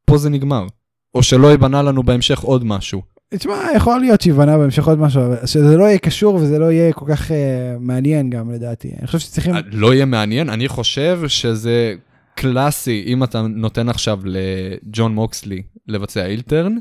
[0.05, 0.67] פה זה נגמר.
[1.15, 3.03] או שלא ייבנה לנו בהמשך עוד משהו.
[3.35, 6.93] תשמע, יכול להיות שיבנה בהמשך עוד משהו, אבל שזה לא יהיה קשור וזה לא יהיה
[6.93, 7.35] כל כך uh,
[7.81, 8.93] מעניין גם לדעתי.
[8.99, 9.55] אני חושב שצריכים...
[9.73, 11.95] לא יהיה מעניין, אני חושב שזה
[12.35, 16.77] קלאסי, אם אתה נותן עכשיו לג'ון מוקסלי לבצע אילטרן,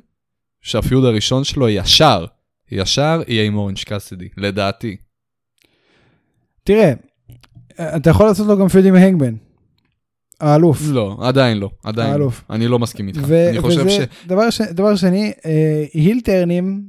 [0.62, 2.26] שהפיוד הראשון שלו ישר,
[2.72, 4.96] ישר יהיה עם אורנג' קאסדי, לדעתי.
[6.64, 6.94] תראה,
[7.76, 9.36] אתה יכול לעשות לו גם פיוד עם הנגמן.
[10.44, 10.82] האלוף.
[10.90, 12.14] לא, עדיין לא, עדיין לא.
[12.14, 12.44] האלוף.
[12.50, 13.20] אני לא מסכים איתך.
[13.28, 13.94] ו- אני חושב ש...
[13.94, 14.62] וזה דבר, ש...
[14.62, 16.84] דבר שני, אה, הילטרנים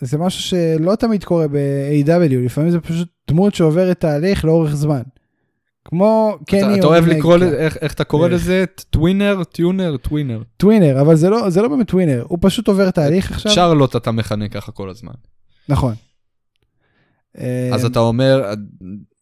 [0.00, 5.02] זה משהו שלא תמיד קורה ב-AW, לפעמים זה פשוט דמות שעוברת תהליך לאורך זמן.
[5.84, 7.06] כמו קני אתה, אתה אוהב.
[7.06, 8.40] לקרוא לזה, איך, איך אתה קורא בערך.
[8.42, 8.64] לזה?
[8.90, 9.44] טווינר?
[9.44, 9.96] טיונר?
[9.96, 10.42] טווינר.
[10.56, 13.52] טווינר, אבל זה לא, זה לא באמת טווינר, הוא פשוט עובר תהליך עכשיו.
[13.52, 15.12] שרלוט אתה מכנה ככה כל הזמן.
[15.68, 15.94] נכון.
[17.38, 18.52] אה, אז אתה אומר,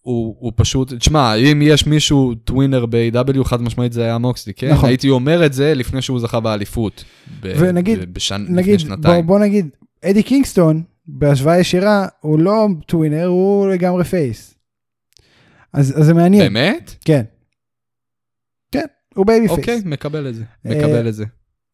[0.07, 4.73] הוא, הוא פשוט, תשמע, אם יש מישהו tweener ב-AW, חד משמעית זה היה מוקסלי, כן?
[4.73, 4.89] נכון.
[4.89, 7.05] הייתי אומר את זה לפני שהוא זכה באליפות.
[7.43, 8.47] ב- ונגיד- ב- בשנ...
[8.49, 9.27] נגיד, לפני בוא, שנתיים.
[9.27, 9.69] בוא נגיד,
[10.05, 14.55] אדי קינגסטון, בהשוואה ישירה, הוא לא tweener, הוא לגמרי face.
[15.73, 16.43] אז, אז זה מעניין.
[16.53, 16.95] באמת?
[17.05, 17.23] כן.
[18.73, 18.85] כן,
[19.15, 19.59] הוא babyface.
[19.59, 20.45] אוקיי, מקבל את זה.
[20.67, 21.25] אה, מקבל את זה.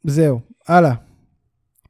[0.05, 0.95] זהו, הלאה.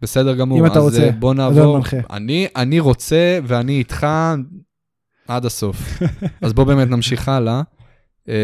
[0.03, 0.59] בסדר גמור.
[0.59, 1.81] אם אתה רוצה, אה, בוא נעבור.
[2.11, 4.07] אני, אני רוצה ואני איתך
[5.29, 5.77] עד הסוף.
[6.43, 7.63] אז בוא באמת נמשיך הלאה.
[8.29, 8.35] אה,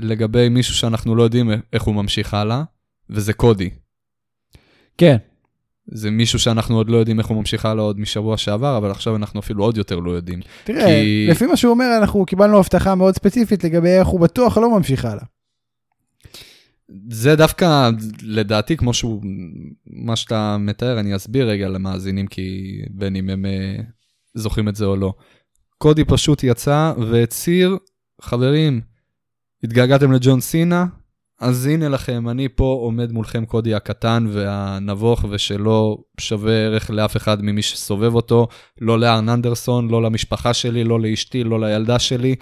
[0.00, 2.62] לגבי מישהו שאנחנו לא יודעים איך הוא ממשיך הלאה,
[3.10, 3.70] וזה קודי.
[4.98, 5.16] כן.
[5.92, 9.16] זה מישהו שאנחנו עוד לא יודעים איך הוא ממשיך הלאה עוד משבוע שעבר, אבל עכשיו
[9.16, 10.40] אנחנו אפילו עוד יותר לא יודעים.
[10.64, 14.58] תראה, כי- לפי מה שהוא אומר, אנחנו קיבלנו הבטחה מאוד ספציפית לגבי איך הוא בטוח
[14.58, 15.24] לא ממשיך הלאה.
[17.10, 17.90] זה דווקא,
[18.22, 19.22] לדעתי, כמו שהוא,
[19.86, 23.76] מה שאתה מתאר, אני אסביר רגע למאזינים, כי בין אם הם אה,
[24.34, 25.14] זוכרים את זה או לא.
[25.78, 27.76] קודי פשוט יצא והצהיר,
[28.20, 28.80] חברים,
[29.64, 30.86] התגעגעתם לג'ון סינה?
[31.40, 37.42] אז הנה לכם, אני פה עומד מולכם קודי הקטן והנבוך ושלא שווה ערך לאף אחד
[37.42, 38.48] ממי שסובב אותו,
[38.80, 42.34] לא לארן אנדרסון, לא למשפחה שלי, לא לאשתי, לא לילדה שלי.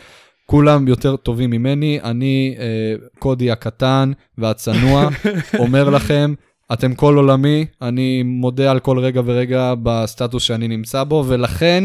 [0.47, 5.09] כולם יותר טובים ממני, אני אה, קודי הקטן והצנוע,
[5.59, 6.35] אומר לכם,
[6.73, 11.85] אתם כל עולמי, אני מודה על כל רגע ורגע בסטטוס שאני נמצא בו, ולכן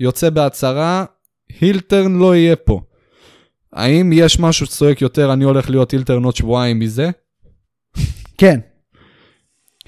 [0.00, 1.04] יוצא בהצהרה,
[1.60, 2.80] הילטרן לא יהיה פה.
[3.72, 7.10] האם יש משהו שצועק יותר, אני הולך להיות הילטרן עוד שבועיים מזה?
[8.38, 8.60] כן.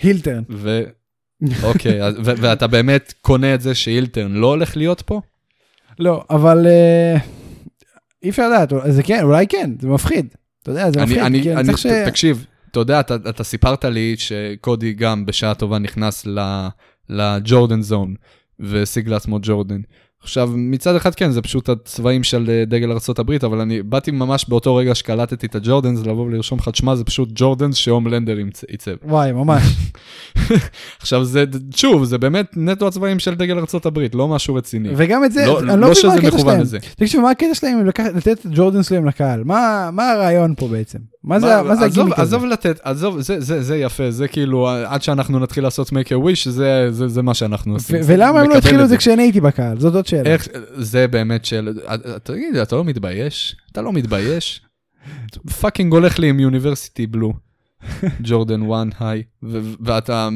[0.02, 0.42] הילטרן.
[0.50, 0.82] ו...
[1.62, 5.20] אוקיי, ו- ואתה באמת קונה את זה שהילטרן לא הולך להיות פה?
[5.98, 7.16] לא, אבל אה,
[8.22, 10.26] אי אפשר לדעת, זה כן, אולי כן, זה מפחיד.
[10.62, 11.86] אתה יודע, זה מפחיד, אני, אני, כי אני אני, ש...
[11.86, 16.68] תקשיב, אתה יודע, אתה, אתה סיפרת לי שקודי גם בשעה טובה נכנס ל-
[17.08, 18.14] לג'ורדן זון
[18.62, 19.80] והשיג לעצמו ג'ורדן.
[20.22, 24.44] עכשיו, מצד אחד כן, זה פשוט הצבעים של אה, דגל ארה"ב, אבל אני באתי ממש
[24.48, 28.94] באותו רגע שקלטתי את הג'ורדנס, לבוא ולרשום לך, תשמע, זה פשוט ג'ורדנס שהומלנדר ימצ- עיצב.
[29.04, 29.62] וואי, ממש.
[31.00, 31.44] עכשיו, זה,
[31.76, 34.88] שוב, זה באמת נטו הצבעים של דגל ארה"ב, לא משהו רציני.
[34.96, 36.62] וגם את זה, לא, אני לא לא מבין מה הקטע שלהם.
[36.96, 39.44] תקשיב, מה הקטע שלהם לתת את ג'ורדן שלהם לקהל?
[39.44, 40.98] מה מה הרעיון פה בעצם?
[41.24, 42.22] מה זה מה זה הגימיק הזה?
[42.22, 46.24] עזוב לתת, עזוב, זה, זה, זה יפה, זה כאילו, עד שאנחנו נתחיל לעשות make a
[46.26, 48.00] wish, זה, זה, זה מה שאנחנו עושים.
[48.06, 49.78] ולמה הם לא התחילו את זה כשאני הייתי בקהל?
[49.80, 50.30] זאת עוד שאלה.
[50.30, 51.78] איך, זה באמת של,
[52.22, 53.56] תגיד, אתה לא מתבייש?
[53.72, 54.60] אתה לא מתבייש?
[55.60, 57.32] fucking הולך לי עם university blue.
[58.24, 59.22] ג'ורדן 1 high,
[59.80, 60.28] ואתה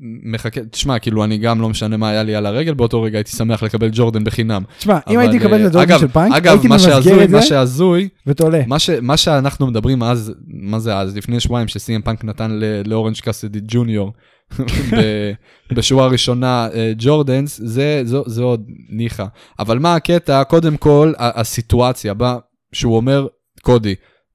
[0.00, 3.30] מחכה, תשמע, כאילו אני גם לא משנה מה היה לי על הרגל, באותו רגע הייתי
[3.30, 4.62] שמח לקבל ג'ורדן בחינם.
[4.78, 7.30] תשמע, אם אבל, הייתי מקבל אה, את הג'ורדן אגב- של פאנק, אגב, הייתי ממסגר את
[7.30, 8.62] זה מה שהזוי, ותולה.
[8.66, 12.60] מה, ש, מה שאנחנו מדברים אז, מה זה אז, לפני שבועיים שסי אם פאנק נתן
[12.86, 14.12] לאורנג' קאסדי ג'וניור
[15.74, 19.26] בשורה הראשונה אה, ג'ורדנס, זה, זו, זה עוד ניחא.
[19.58, 20.44] אבל מה הקטע?
[20.44, 22.36] קודם כל, הסיטואציה בה
[22.72, 23.26] שהוא אומר,
[23.62, 23.94] קודי,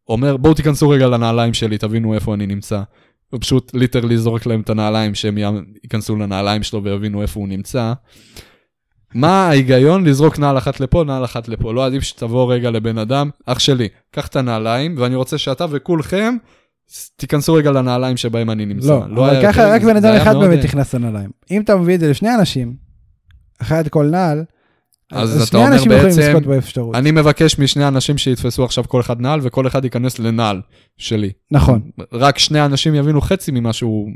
[0.10, 2.82] אומר בואו תיכנסו רגע לנעליים שלי, תבינו איפה אני נמצא.
[3.30, 5.38] הוא פשוט literally זורק להם את הנעליים, שהם
[5.84, 7.94] ייכנסו לנעליים שלו ויבינו איפה הוא נמצא.
[9.14, 11.74] מה ההיגיון לזרוק נעל אחת לפה, נעל אחת לפה?
[11.74, 16.36] לא עדיף שתבוא רגע לבן אדם, אח שלי, קח את הנעליים, ואני רוצה שאתה וכולכם
[17.16, 18.88] תיכנסו רגע לנעליים שבהם אני נמצא.
[18.88, 21.30] לא, אבל היה ככה יותר רק בן אדם אחד באמת נכנס לנעליים.
[21.52, 22.76] אם אתה מביא את זה לשני אנשים,
[23.62, 24.44] אחד כל נעל,
[25.12, 26.99] אז אתה אומר בעצם, רוצה.
[26.99, 30.62] אני מבקש משני אנשים שיתפסו עכשיו כל אחד נעל, וכל אחד ייכנס לנעל
[30.97, 31.32] שלי.
[31.51, 31.82] נכון.
[32.14, 34.10] רק שני אנשים יבינו חצי ממה שהוא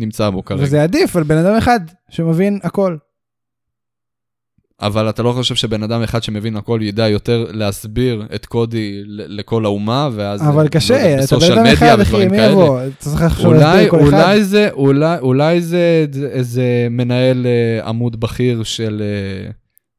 [0.00, 0.62] נמצא בו כרגע.
[0.62, 1.80] וזה עדיף על בן אדם אחד
[2.10, 2.96] שמבין הכל.
[4.80, 9.64] אבל אתה לא חושב שבן אדם אחד שמבין הכל ידע יותר להסביר את קודי לכל
[9.64, 10.42] האומה, ואז...
[10.42, 12.36] אבל לא קשה, יודע, אתה בן אדם אחד, אחי, מי.
[12.36, 12.80] יבוא?
[12.82, 14.06] אתה צריך אולי, להסביר כל אחד.
[14.06, 19.50] אולי זה, אולי, אולי זה איזה מנהל אה, עמוד בכיר של אה,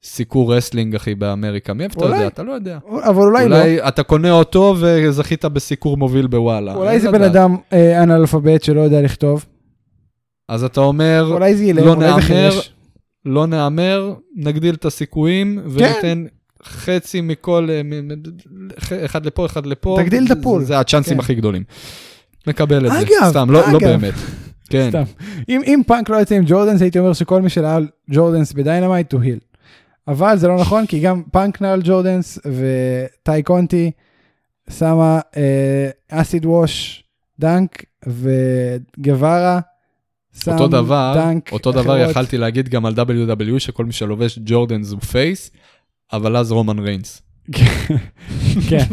[0.07, 1.73] סיקור wrestling, אחי, באמריקה.
[1.73, 2.15] מאיפה אתה אולי.
[2.17, 2.27] יודע?
[2.27, 2.77] אתה לא יודע.
[3.03, 3.55] אבל אולי לא.
[3.55, 6.75] אולי אתה קונה אותו וזכית בסיקור מוביל בוואלה.
[6.75, 7.21] אולי זה בן.
[7.21, 9.45] אדם אה, אנאלפבית שלא יודע לכתוב.
[10.49, 12.73] אז אתה אומר, אולי זה אילם, לא אולי זה נהמר, חירש.
[13.25, 15.69] לא נהמר, נגדיל את הסיכויים, כן.
[15.71, 16.25] וניתן
[16.63, 17.81] חצי מכל, אה,
[19.05, 19.97] אחד לפה, אחד לפה.
[20.03, 20.63] תגדיל את זה- הפול.
[20.63, 21.19] זה הצ'אנסים כן.
[21.19, 21.63] הכי גדולים.
[22.47, 22.99] מקבל את זה.
[23.01, 23.79] אגב, סתם, לא לא אגב.
[23.87, 24.13] באמת.
[24.69, 24.87] כן.
[24.89, 25.03] סתם.
[25.49, 29.13] אם אם פאנק לא יוצא עם ג'ורדנס, הייתי אומר שכל מי שנעל ג'ורדנס ב Dynamite
[29.13, 29.39] הוא heel.
[30.07, 33.91] אבל זה לא נכון, כי גם פאנק נעל ג'ורדנס וטאי קונטי
[34.69, 35.19] שמה
[36.09, 37.03] אסיד ווש
[37.39, 39.59] דנק וגווארה.
[40.47, 42.11] אותו דבר, דנק אותו דבר אחרות.
[42.11, 45.51] יכלתי להגיד גם על WWE, שכל מי שלובש ג'ורדן הוא פייס,
[46.13, 47.21] אבל אז רומן ריינס.
[48.69, 48.85] כן,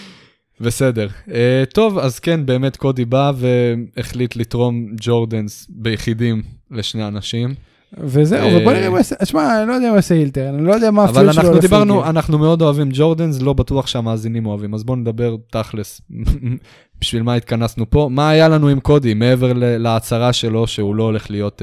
[0.60, 1.08] בסדר.
[1.26, 1.32] Uh,
[1.74, 7.54] טוב, אז כן, באמת קודי בא והחליט לתרום ג'ורדנס ביחידים לשני אנשים.
[7.96, 10.72] וזהו, אה, ובוא נראה מה יעשה, תשמע, אני לא יודע מה יעשה הילטר, אני לא
[10.72, 11.42] יודע מה אבל הפיוט שלו.
[11.42, 12.04] אנחנו על דיברנו.
[12.04, 16.00] אנחנו מאוד אוהבים ג'ורדנס, לא בטוח שהמאזינים אוהבים, אז בואו נדבר תכלס,
[17.00, 18.08] בשביל מה התכנסנו פה.
[18.12, 21.62] מה היה לנו עם קודי, מעבר להצהרה שלו שהוא לא הולך להיות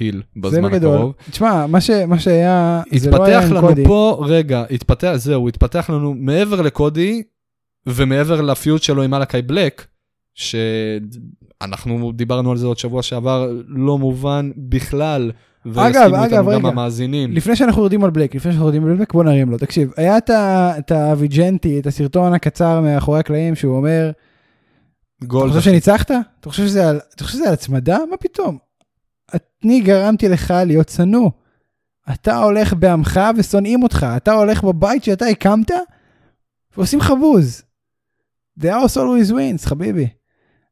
[0.00, 0.74] היל זה בזמן.
[0.74, 1.12] הקרוב.
[1.30, 3.84] תשמע, מה שהיה, זה לא היה התפתח עם לנו קודי.
[3.84, 7.22] פה, רגע, התפתח, זהו, התפתח לנו מעבר לקודי,
[7.86, 9.86] ומעבר לפיוט שלו עם אלקאי בלק,
[10.34, 15.30] שאנחנו דיברנו על זה עוד שבוע שעבר, לא מובן בכלל,
[15.66, 16.66] ויסכימו אגב, איתנו גם.
[16.66, 17.32] המאזינים.
[17.32, 19.58] לפני שאנחנו יורדים על בלק, לפני שאנחנו יורדים על בלק, בוא נרים לו.
[19.58, 20.18] תקשיב, היה
[20.78, 24.10] את הוויג'נטי, את הסרטון הקצר מאחורי הקלעים, שהוא אומר,
[25.18, 25.52] אתה גולד.
[25.52, 26.10] חושב שניצחת?
[26.40, 27.98] אתה חושב שזה על- אתה חושב שזה על הצמדה?
[28.10, 28.58] מה פתאום?
[29.64, 31.30] אני גרמתי לך להיות שנוא.
[32.12, 34.06] אתה הולך בעמך ושונאים אותך.
[34.16, 35.70] אתה הולך בבית שאתה הקמת
[36.76, 37.62] ועושים לך בוז.
[38.60, 40.08] The house always wins, חביבי.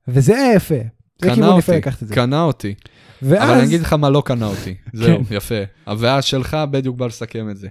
[0.09, 0.74] וזה יפה.
[0.74, 2.14] זה קנה כיוון יפה אותי, לקחת את זה.
[2.14, 2.74] קנה אותי.
[3.23, 3.49] ואז...
[3.49, 4.75] אבל אני אגיד לך מה לא קנה אותי.
[4.93, 5.35] זהו, כן.
[5.35, 5.55] יפה.
[5.85, 7.68] הוויה שלך בדיוק בא לסכם את זה.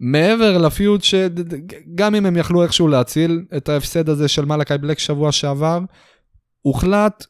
[0.00, 5.32] מעבר לפיוט שגם אם הם יכלו איכשהו להציל את ההפסד הזה של מלאקי בלק שבוע
[5.32, 5.80] שעבר,
[6.62, 7.26] הוחלט,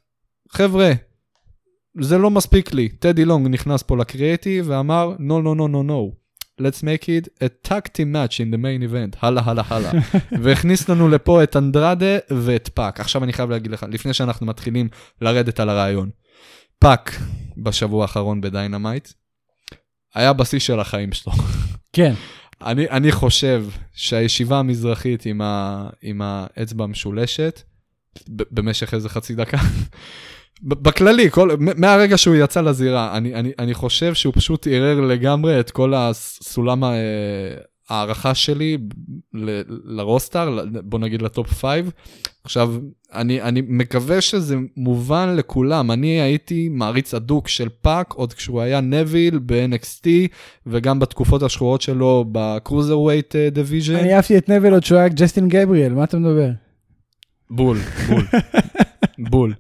[0.51, 0.93] חבר'ה,
[2.01, 2.89] זה לא מספיק לי.
[2.89, 6.19] טדי לונג נכנס פה לקריאיטיב ואמר, no, no, no, no, no.
[6.59, 9.93] let's make it a tag team match in the main event, הלאה, הלאה, הלאה.
[10.43, 13.01] והכניס לנו לפה את אנדרדה ואת פאק.
[13.01, 14.89] עכשיו אני חייב להגיד לך, לפני שאנחנו מתחילים
[15.21, 16.11] לרדת על הרעיון.
[16.79, 17.13] פאק
[17.57, 19.09] בשבוע האחרון ב Dynamite,
[20.15, 21.33] היה בשיא של החיים שלו.
[21.93, 22.15] כן.
[22.63, 23.65] אני, אני חושב
[23.95, 27.63] שהישיבה המזרחית עם, ה, עם האצבע המשולשת,
[28.29, 29.59] במשך איזה חצי דקה,
[30.63, 35.71] בכללי, כל, מהרגע שהוא יצא לזירה, אני, אני, אני חושב שהוא פשוט ערער לגמרי את
[35.71, 36.83] כל הסולם
[37.91, 38.79] ה- הערכה שלי
[39.85, 41.65] ל roster, בוא נגיד ל top 5.
[42.45, 42.75] עכשיו,
[43.15, 45.91] אני, אני מקווה שזה מובן לכולם.
[45.91, 50.07] אני הייתי מעריץ אדוק של פאק עוד כשהוא היה נוויל ב-NXT,
[50.67, 53.95] וגם בתקופות השחורות שלו ב cruiserweight division.
[53.97, 56.49] אני אהבתי את נוויל עוד שהוא היה ג'סטין גבריאל, מה אתה מדבר?
[57.51, 57.79] בול,
[58.09, 58.25] בול,
[59.31, 59.55] בול.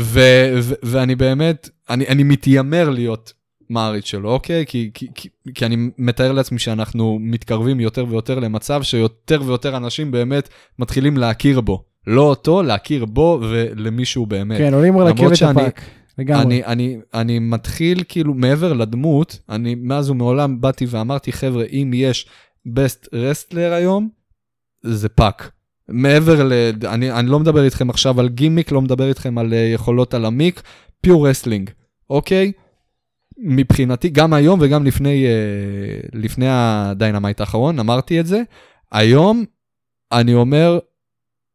[0.00, 3.32] ו- ו- ואני באמת, אני, אני מתיימר להיות
[3.70, 4.66] מעריץ שלו, אוקיי?
[4.66, 10.10] כי, כי, כי, כי אני מתאר לעצמי שאנחנו מתקרבים יותר ויותר למצב שיותר ויותר אנשים
[10.10, 10.48] באמת
[10.78, 11.84] מתחילים להכיר בו.
[12.06, 14.58] לא אותו, להכיר בו ולמישהו באמת.
[14.58, 15.80] כן, עולים למרות רכבת הפאק.
[16.18, 16.42] לגמרי.
[16.42, 22.26] אני, אני, אני מתחיל כאילו מעבר לדמות, אני מאז ומעולם באתי ואמרתי, חבר'ה, אם יש
[22.66, 24.08] best wrestler היום,
[24.82, 25.50] זה פאק.
[25.88, 26.52] מעבר ל...
[26.84, 30.24] אני, אני לא מדבר איתכם עכשיו על גימיק, לא מדבר איתכם על uh, יכולות על
[30.24, 30.62] ה mic,
[31.00, 31.70] pure wrestling,
[32.10, 32.52] אוקיי?
[33.38, 38.42] מבחינתי, גם היום וגם לפני, uh, לפני ה Dynamite האחרון, אמרתי את זה.
[38.92, 39.44] היום,
[40.12, 40.78] אני אומר,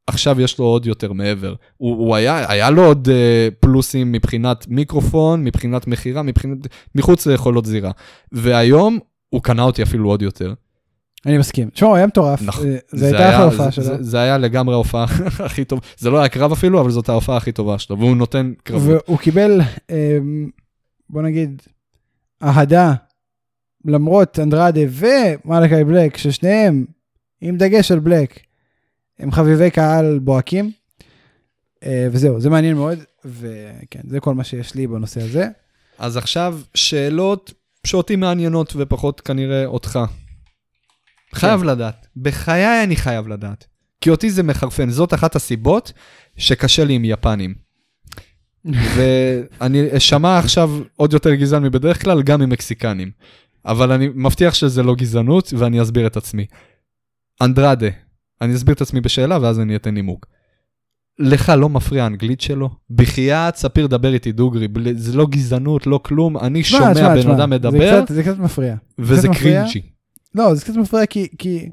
[0.07, 1.55] עכשיו יש לו עוד יותר מעבר.
[1.77, 6.57] הוא, הוא היה, היה לו עוד uh, פלוסים מבחינת מיקרופון, מבחינת מכירה, מבחינת,
[6.95, 7.91] מחוץ ליכולות זירה.
[8.31, 10.53] והיום הוא קנה אותי אפילו עוד יותר.
[11.25, 11.69] אני מסכים.
[11.69, 12.41] תשמע, הוא היה מטורף.
[12.41, 12.67] נכון.
[12.67, 13.83] אה, זה הייתה אחלה הופעה שלו.
[13.99, 15.05] זה, היה לגמרי ההופעה
[15.45, 15.81] הכי טובה.
[15.97, 19.03] זה לא היה קרב אפילו, אבל זאת ההופעה הכי טובה שלו, והוא נותן קרבות.
[19.07, 19.61] והוא קיבל,
[19.91, 20.51] אה, בוא
[21.19, 21.61] נגיד,
[22.43, 22.93] אהדה,
[23.85, 26.85] למרות אנדרדה ומלאקי בלק, ששניהם,
[27.41, 28.39] עם דגש על בלק,
[29.19, 30.71] הם חביבי קהל בוהקים.
[31.83, 35.47] אה, וזהו, זה מעניין מאוד, וכן, זה כל מה שיש לי בנושא הזה.
[35.97, 37.53] אז עכשיו, שאלות
[37.87, 39.99] שאותי מעניינות ופחות כנראה אותך.
[41.33, 43.65] חייב לדעת, בחיי אני חייב לדעת.
[44.01, 45.93] כי אותי זה מחרפן, זאת אחת הסיבות
[46.37, 47.53] שקשה לי עם יפנים.
[48.65, 53.11] ואני אשמע עכשיו עוד יותר גזען מבדרך כלל, גם עם מקסיקנים.
[53.65, 56.45] אבל אני מבטיח שזה לא גזענות, ואני אסביר את עצמי.
[57.41, 57.87] אנדרדה,
[58.41, 60.25] אני אסביר את עצמי בשאלה, ואז אני אתן נימוק.
[61.19, 62.69] לך לא מפריע האנגלית שלו?
[62.89, 67.19] בחייאת, ספיר, דבר איתי דוגרי, בלי- זה לא גזענות, לא כלום, אני שומע תשמע, בן
[67.19, 68.75] תשמע, אדם זה מדבר, קצת- זה קצת מפריע.
[68.99, 69.37] וזה קצת.
[69.39, 69.81] קרינג'י.
[70.35, 71.69] לא, זה קצת מפריע כי, כי...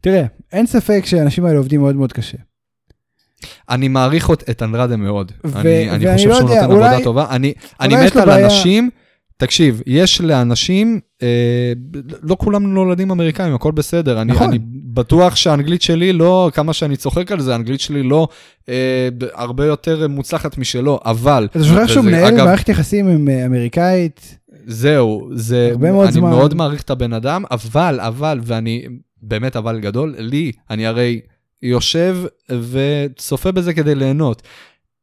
[0.00, 2.38] תראה, אין ספק שהאנשים האלה עובדים מאוד מאוד קשה.
[3.70, 5.32] אני מעריך את אנדרדה מאוד.
[5.46, 7.26] ו- אני, אני ואני חושב לא שהוא יודע, נותן אולי- עבודה טובה.
[7.30, 8.90] אני, אני מת על בעיה- אנשים,
[9.36, 11.72] תקשיב, יש לאנשים, אה,
[12.22, 14.20] לא כולם נולדים אמריקאים, הכל בסדר.
[14.22, 14.48] אני, נכון.
[14.48, 14.58] אני
[14.94, 18.28] בטוח שהאנגלית שלי לא, כמה שאני צוחק על זה, האנגלית שלי לא
[18.68, 21.48] אה, הרבה יותר מוצלחת משלו, אבל...
[21.50, 26.30] אתה שוכח שהוא מנהל מערכת יחסים עם אה, אמריקאית, זהו, זה, הרבה מאוד אני זמן.
[26.30, 28.84] מאוד מעריך את הבן אדם, אבל, אבל, ואני,
[29.22, 31.20] באמת אבל גדול, לי, אני הרי
[31.64, 32.16] יושב
[32.70, 34.42] וצופה בזה כדי ליהנות,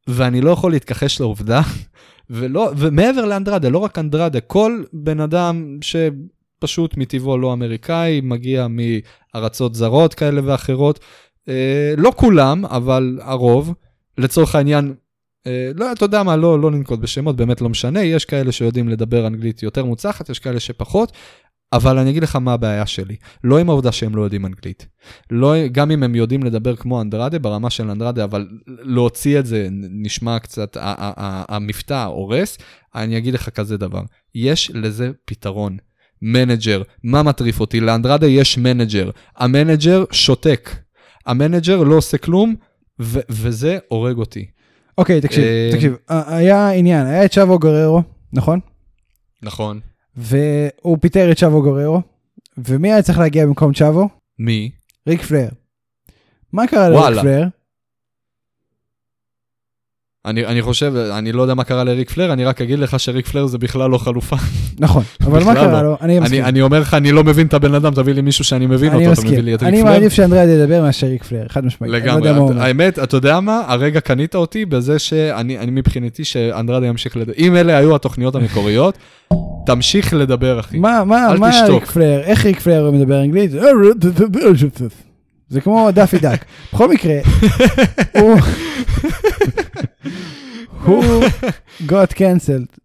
[0.07, 1.61] ואני לא יכול להתכחש לעובדה,
[2.29, 9.75] ולא, ומעבר לאנדרדה, לא רק אנדרדה, כל בן אדם שפשוט מטבעו לא אמריקאי, מגיע מארצות
[9.75, 10.99] זרות כאלה ואחרות,
[11.49, 13.73] אה, לא כולם, אבל הרוב,
[14.17, 14.93] לצורך העניין,
[15.47, 18.89] אה, לא, אתה יודע מה, לא, לא ננקוט בשמות, באמת לא משנה, יש כאלה שיודעים
[18.89, 21.11] לדבר אנגלית יותר מוצלחת, יש כאלה שפחות,
[21.73, 23.15] אבל אני אגיד לך מה הבעיה שלי.
[23.43, 24.87] לא עם העובדה שהם לא יודעים אנגלית.
[25.29, 29.67] לא, גם אם הם יודעים לדבר כמו אנדרדה, ברמה של אנדרדה, אבל להוציא את זה
[29.71, 30.77] נשמע קצת,
[31.49, 32.57] המבטא הורס,
[32.95, 34.01] אני אגיד לך כזה דבר,
[34.35, 35.77] יש לזה פתרון.
[36.21, 37.79] manager, מה מטריף אותי?
[37.79, 40.69] לאנדרדה יש manager, ה manager שותק.
[41.25, 42.55] ה manager לא עושה כלום,
[43.01, 44.45] ו- וזה הורג אותי.
[44.97, 48.01] אוקיי, תקשיב, אה, תקשיב, היה עניין, היה את צ'אבו גררו,
[48.33, 48.59] נכון?
[49.43, 49.79] נכון.
[50.17, 52.01] והוא פיטר את צ'אבו גררו,
[52.57, 54.09] ומי היה צריך להגיע במקום צ'אבו?
[54.39, 54.71] מי?
[55.07, 55.47] ריק פלייר.
[56.53, 57.21] מה קרה לריק.
[57.21, 57.47] פלייר?
[60.25, 63.27] אני, אני חושב, אני לא יודע מה קרה לריק פלייר, אני רק אגיד לך שריק
[63.27, 64.35] פלייר זה בכלל לא חלופה.
[64.79, 65.89] נכון, אבל מה קרה לא.
[65.89, 65.97] לו?
[66.01, 66.39] אני מסכים.
[66.41, 68.91] אני, אני אומר לך, אני לא מבין את הבן אדם, תביא לי מישהו שאני מבין
[68.91, 69.31] אני אותו, אתה מסכים.
[69.31, 69.91] מביא לי את ריק אני פלייר?
[69.91, 71.93] מעדיף שאנדרדה ידבר מאשר ריק פלייר, חד משמעית.
[71.93, 72.29] אני לא לגמרי.
[72.29, 72.57] הוא את-.
[72.57, 73.63] האמת, אתה יודע מה?
[73.67, 77.33] הרגע קנית אותי בזה שאני אני מבחינתי שאנדרדה ימשיך לדבר.
[77.37, 78.97] אם אלה היו התוכניות המקוריות,
[79.65, 80.79] תמשיך לדבר, אחי.
[80.79, 81.49] מה, מה, מה.
[81.67, 83.51] ריק פלייר, איך ריק פלייר מדבר אנגלית?
[85.49, 86.45] זה כמו דאפי דאק.
[86.73, 87.19] בכל מקרה,
[88.19, 88.35] הוא...
[90.85, 91.03] הוא
[91.87, 92.77] got cancelled.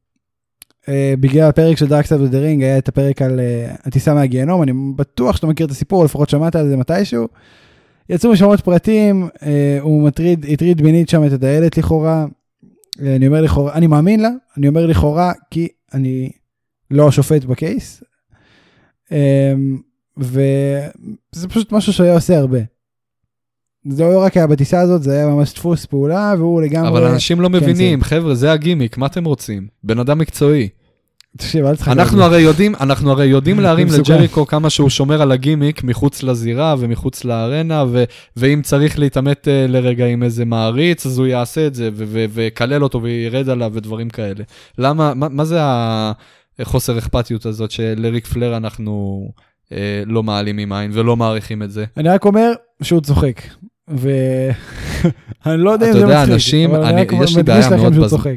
[0.85, 0.89] Uh,
[1.20, 4.62] בגלל הפרק של Dark Side of the Ring היה את הפרק על uh, הטיסה מהגיהנום,
[4.62, 7.29] אני בטוח שאתה מכיר את הסיפור, לפחות שמעת על זה מתישהו.
[8.11, 9.43] יצאו משם עוד פרטים, uh,
[9.81, 12.27] הוא מטריד, הטריד מינית שם את הדיילת לכאורה.
[12.64, 16.31] Uh, אני אומר לכאורה, אני מאמין לה, אני אומר לכאורה כי אני
[16.91, 18.03] לא השופט בקייס.
[19.09, 19.12] Um,
[20.18, 22.59] וזה פשוט משהו שהיה עושה הרבה.
[23.89, 26.89] זה לא רק היה בטיסה הזאת, זה היה ממש דפוס פעולה, והוא לגמרי...
[26.89, 29.66] אבל אנשים לא כן, מבינים, חבר'ה, זה הגימיק, מה אתם רוצים?
[29.84, 30.68] בן אדם מקצועי.
[31.37, 31.89] תקשיב, אל תצחק.
[31.89, 33.89] אנחנו הרי יודעים, אנחנו הרי יודעים להרים.
[33.99, 38.05] לג'ריקו כמה שהוא שומר על הגימיק מחוץ לזירה ומחוץ לארנה, ו-
[38.37, 41.91] ואם צריך להתעמת אה, לרגע עם איזה מעריץ, אז הוא יעשה את זה,
[42.30, 44.45] ויקלל אותו וירד עליו ודברים כאלה.
[44.78, 45.59] למה, מה, מה זה
[46.59, 49.27] החוסר אכפתיות הזאת שלריק פלר אנחנו
[49.73, 51.85] אה, לא מעלימים עין ולא מעריכים את זה?
[51.97, 52.53] אני רק אומר
[52.83, 53.41] שהוא צוחק.
[53.89, 57.95] ואני לא יודע אם זה יודע, מצחיק, אנשים- אבל אני- אני יש לי בעיה מאוד
[57.97, 58.37] בז- צוחק.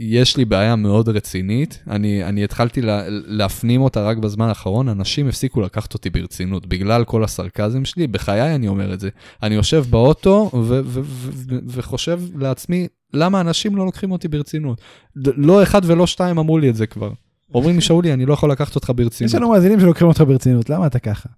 [0.00, 5.28] יש לי בעיה מאוד רצינית, אני, אני התחלתי לה, להפנים אותה רק בזמן האחרון, אנשים
[5.28, 9.08] הפסיקו לקחת אותי ברצינות, בגלל כל הסרקזם שלי, בחיי אני אומר את זה.
[9.42, 14.80] אני יושב באוטו ו- ו- ו- ו- וחושב לעצמי, למה אנשים לא לוקחים אותי ברצינות?
[15.16, 17.10] לא אחד ולא שתיים אמרו לי את זה כבר.
[17.54, 19.34] אומרים לי, שאולי, אני לא יכול לקחת אותך יש ברצינות.
[19.34, 21.28] לנו מאזינים שלוקחים אותך ברצינות, למה אתה ככה?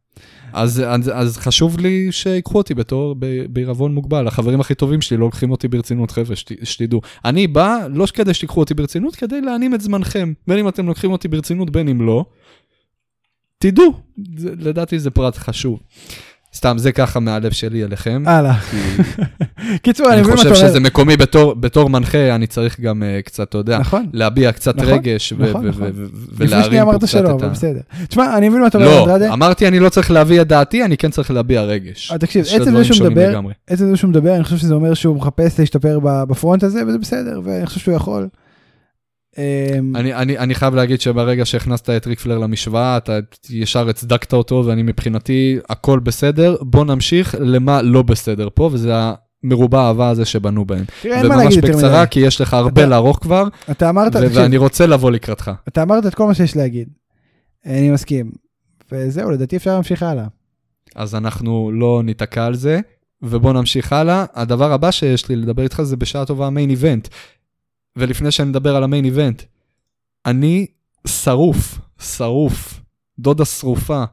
[0.53, 3.15] אז, אז, אז חשוב לי שיקחו אותי בתור,
[3.49, 4.27] בעירבון מוגבל.
[4.27, 7.01] החברים הכי טובים שלי לא לוקחים אותי ברצינות, חבר'ה, שת, שתדעו.
[7.25, 10.33] אני בא, לא כדי שתיקחו אותי ברצינות, כדי להנים את זמנכם.
[10.49, 12.25] בין אם אתם לוקחים אותי ברצינות, בין אם לא.
[13.59, 13.93] תדעו,
[14.37, 15.81] זה, לדעתי זה פרט חשוב.
[16.55, 18.23] סתם, זה ככה מהלב שלי אליכם.
[18.27, 18.55] הלאה.
[19.83, 20.71] קיצור, אני אני מבין מה חושב אתה אומר.
[20.71, 24.07] שזה מקומי בתור, בתור מנחה, אני צריך גם uh, קצת, אתה יודע, נכון.
[24.13, 25.91] להביע קצת נכון, רגש נכון, נכון.
[26.37, 27.49] ולהרים שנייה פה אמרת קצת שלא, את אבל ה...
[27.49, 27.81] בסדר.
[28.09, 29.33] תשמע, אני מבין מה אתה אומר, לא, אנדרדה.
[29.33, 32.13] אמרתי אני לא צריך להביע את דעתי, אני כן צריך להביע רגש.
[32.13, 33.41] אה, תקשיב, עצם זה שהוא מדבר.
[33.67, 37.41] עצם זה שהוא מדבר, אני חושב שזה אומר שהוא מחפש להשתפר בפרונט הזה, וזה בסדר,
[37.45, 38.29] ואני חושב שהוא יכול.
[39.39, 43.19] אמ, אני, אני, אני חייב להגיד שברגע שהכנסת את ריק פלר למשוואה, אתה
[43.51, 48.93] ישר הצדקת אותו, ואני מבחינתי, הכל בסדר, בוא נמשיך למה לא בסדר פה, וזה
[49.45, 50.85] המרובע האהבה הזה שבנו בהם.
[51.03, 52.11] תראה, אין מה וממש להגיד יותר בקצרה, מדי.
[52.11, 55.51] כי יש לך הרבה אתה- לערוך כבר, אתה אמרת, ו- תקשיב, ואני רוצה לבוא לקראתך.
[55.69, 56.89] אתה אמרת את כל מה שיש להגיד.
[57.67, 58.31] אני מסכים.
[58.93, 60.27] וזהו, לדעתי אפשר להמשיך הלאה.
[60.97, 62.81] אז אנחנו לא ניתקע על זה,
[63.23, 64.25] ובוא נמשיך הלאה.
[64.35, 67.09] הדבר הבא שיש לי לדבר איתך זה בשעה טובה המיין איבנט.
[67.97, 69.43] ולפני שאני מדבר על המיין איבנט,
[70.27, 70.67] אני
[71.07, 72.81] שרוף, שרוף,
[73.19, 74.05] דודה שרופה.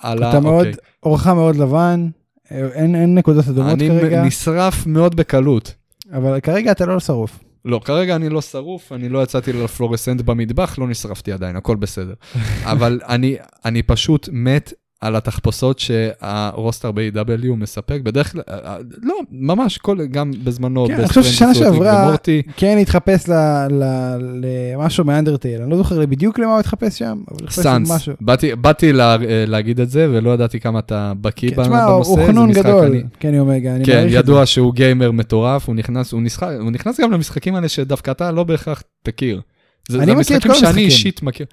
[0.00, 0.80] על ה- אתה מאוד, אוקיי.
[1.02, 2.08] אורך מאוד לבן,
[2.50, 5.74] אין אין נקודות אדומות אני כרגע, נשרף מאוד בקלות.
[6.12, 7.38] אבל כרגע אתה לא שרוף.
[7.64, 12.14] לא, כרגע אני לא שרוף, אני לא יצאתי לפלורסנט במטבח, לא נשרפתי עדיין, הכל בסדר.
[12.72, 14.72] אבל אני, אני פשוט מת
[15.02, 20.94] על התחפושות שהרוסטר ב-AW מספק, בדרך כלל, אה, אה, לא, ממש, כל, גם בזמנו, כן,
[20.94, 22.14] אני חושב ששנה שעברה-.
[22.56, 23.32] כן התחפש ל-
[23.70, 24.44] ל-
[24.74, 28.08] למשהו מאנדרטייל, אני לא זוכר בדיוק למה הוא התחפש שם, אבל התחפש סאנס.
[28.20, 32.16] באתי, באתי לה, אה, להגיד את זה, ולא ידעתי כמה אתה בקיא כן, בנושא, הוא
[32.20, 34.16] זה חנון גדול, אני- קני אומגה, אני כן, מעריך את זה.
[34.18, 38.30] ידוע שהוא גיימר מטורף, הוא נכנס, הוא, נשחק, הוא נכנס גם למשחקים האלה שדווקא אתה
[38.32, 39.40] לא בהכרח תכיר.
[39.88, 40.84] זה, אני זה מכיר את המשחקים כל שאני המשחקים.
[40.84, 41.46] אישית מכיר.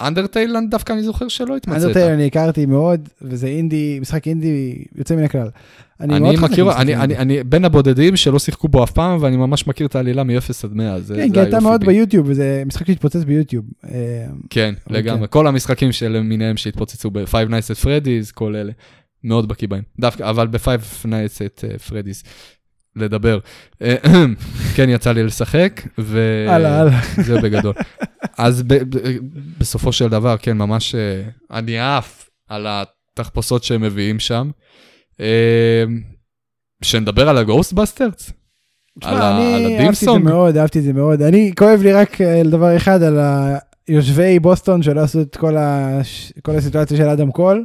[0.00, 1.82] אנדרטייל דווקא אני זוכר שלא התמצאת.
[1.82, 5.48] אנדרטייל אני הכרתי מאוד, וזה אינדי, משחק אינדי יוצא מן הכלל.
[6.00, 6.96] אני אני מכיר, אני.
[6.96, 10.50] אני, אני בין הבודדים שלא שיחקו בו אף פעם, ואני ממש מכיר את העלילה מ-0
[10.64, 11.86] עד 100, זה, כן, כי היופי מאוד בי.
[11.86, 13.64] ביוטיוב, וזה משחק שהתפוצץ ביוטיוב.
[13.84, 15.26] אה, כן, לגמרי.
[15.30, 18.72] כל המשחקים שלמיניהם שהתפוצצו ב-Five Nights at Freddy's, כל אלה.
[19.24, 19.82] מאוד בקיא בהם.
[20.00, 22.26] דווקא, אבל ב-Five Nights at uh, Freddy's,
[22.96, 23.38] לדבר.
[23.82, 23.96] אה,
[24.76, 26.20] כן, יצא לי לשחק, ו...
[26.48, 27.00] הלאה, הלאה.
[27.26, 27.74] זה בגדול.
[28.38, 29.16] אז ב- ב-
[29.58, 31.22] בסופו של דבר, כן, ממש אה,
[31.58, 34.50] אני עף על התחפושות שהם מביאים שם.
[35.20, 35.84] אה,
[36.82, 38.30] שנדבר על הגוסטבאסטרס?
[38.30, 38.34] על
[39.00, 40.24] תשמע, ה- על אני אהבתי את זה הדימסונג?
[40.24, 41.22] מאוד, אהבתי את זה מאוד.
[41.22, 43.18] אני, כואב לי רק לדבר אחד על
[43.88, 46.00] היושבי בוסטון שלא עשו את כל ה-
[46.42, 47.64] כל הסיטואציה של אדם קול.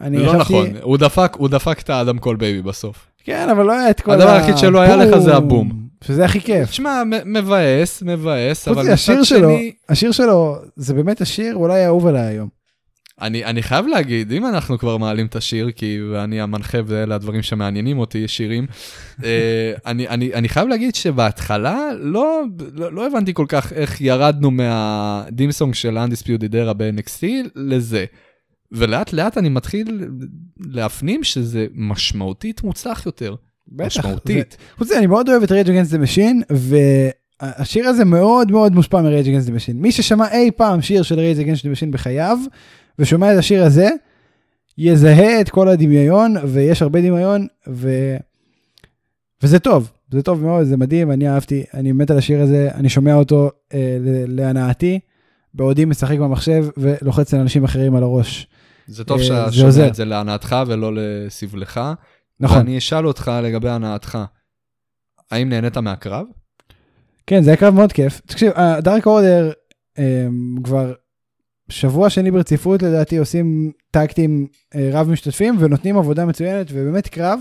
[0.00, 3.07] אני לא ישבתי- נכון, הוא דפק, הוא דפק את האדם קול בייבי בסוף.
[3.28, 5.88] כן, אבל לא היה את כל הדבר היחיד שלא היה לך זה הבום.
[6.04, 6.70] שזה הכי כיף.
[6.70, 12.06] תשמע, מבאס, מבאס, אבל השיר מצד שלו, שני, השיר שלו, זה באמת השיר אולי האהוב
[12.06, 12.48] עליי היום.
[13.20, 17.42] אני, אני חייב להגיד, אם אנחנו כבר מעלים את השיר, כי אני המנחה ואלה הדברים
[17.42, 18.66] שמעניינים אותי, שירים,
[19.24, 22.42] אה, אני, אני, אני חייב להגיד שבהתחלה לא,
[22.74, 27.26] לא, לא הבנתי כל כך איך ירדנו מה theme song של undisputed era ב-NXT
[27.56, 28.04] לזה.
[28.72, 30.08] ולאט לאט אני מתחיל
[30.60, 33.34] להפנים שזה משמעותית מוצלח יותר.
[33.68, 33.86] בטח.
[33.86, 34.56] משמעותית.
[34.78, 39.02] חוץ מזה, אני מאוד אוהב את Rage Against the Machine, והשיר הזה מאוד מאוד מושפע
[39.02, 39.76] מ Rage Against the Machine.
[39.76, 42.38] מי ששמע אי פעם שיר של Rage Against the Machine בחייו,
[42.98, 43.88] ושומע את השיר הזה,
[44.78, 47.90] יזהה את כל הדמיון, ויש הרבה דמיון, ו...
[49.42, 52.88] וזה טוב, זה טוב מאוד, זה מדהים, אני אהבתי, אני מת על השיר הזה, אני
[52.88, 53.98] שומע אותו אה,
[54.28, 54.98] להנאתי,
[55.54, 58.46] בעודי משחק במחשב ולוחץ לאנשים אחרים על הראש.
[58.88, 59.86] זה טוב אה, שאתה שומע.
[59.86, 61.80] את זה להנאתך ולא לסבלך.
[62.40, 64.18] נכון, ואני אשאל אותך לגבי הנאתך.
[65.30, 66.26] האם נהנית מהקרב?
[67.26, 68.20] כן, זה היה קרב מאוד כיף.
[68.26, 69.50] תקשיב, הדארק אורדר
[70.64, 70.92] כבר
[71.68, 77.40] שבוע שני ברציפות לדעתי עושים tag team אה, רב משתתפים ונותנים עבודה מצוינת ובאמת קרב.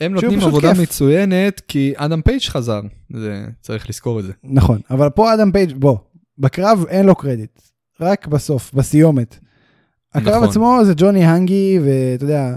[0.00, 0.82] הם נותנים עבודה כיף.
[0.82, 2.80] מצוינת כי אדם פייג' חזר.
[3.14, 4.32] זה, צריך לזכור את זה.
[4.44, 5.96] נכון, אבל פה אדם פייג', בוא,
[6.38, 7.60] בקרב אין לו קרדיט,
[8.00, 9.38] רק בסוף, בסיומת.
[10.14, 10.48] הקרב נכון.
[10.48, 12.54] עצמו זה ג'וני האנגי ואתה יודע,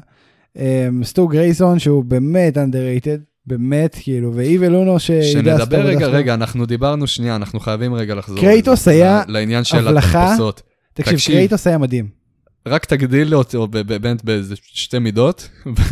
[0.58, 6.08] אה, סטו גרייסון שהוא באמת underrated, באמת כאילו, ואיבל שיודע לעשות את שנדבר רגע.
[6.08, 8.40] רגע, אנחנו דיברנו שנייה, אנחנו חייבים רגע לחזור.
[8.40, 9.98] קרייטוס היה לעניין של.
[9.98, 10.62] התחפושות.
[10.94, 11.36] תקשיב, תקשיב.
[11.36, 12.22] קרייטוס היה מדהים.
[12.68, 15.50] רק תגדיל אותו באמת באיזה שתי מידות,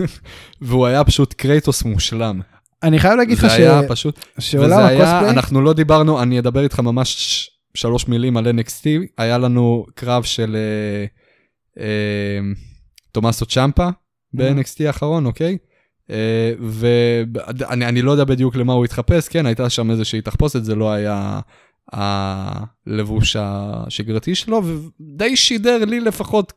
[0.62, 2.42] והוא היה פשוט קרייטוס מושלם.
[2.84, 3.54] אני חייב להגיד לך זה ש...
[3.54, 8.38] היה פשוט, שעולם ה cosplay, אנחנו לא דיברנו, אני אדבר איתך ממש ש- שלוש מילים
[8.38, 8.86] על NXT,
[9.18, 11.06] היה לנו קרב של אה,
[13.12, 13.90] תומאסו צ'מפה
[14.34, 15.58] ב-NXT האחרון, אוקיי?
[16.10, 20.76] אה, ואני אני לא יודע בדיוק למה הוא התחפש, כן, הייתה שם איזושהי תחפושת, זה
[20.76, 21.40] לא היה
[21.92, 26.54] הלבוש השגרתי שלו, ודי שידר לי לפחות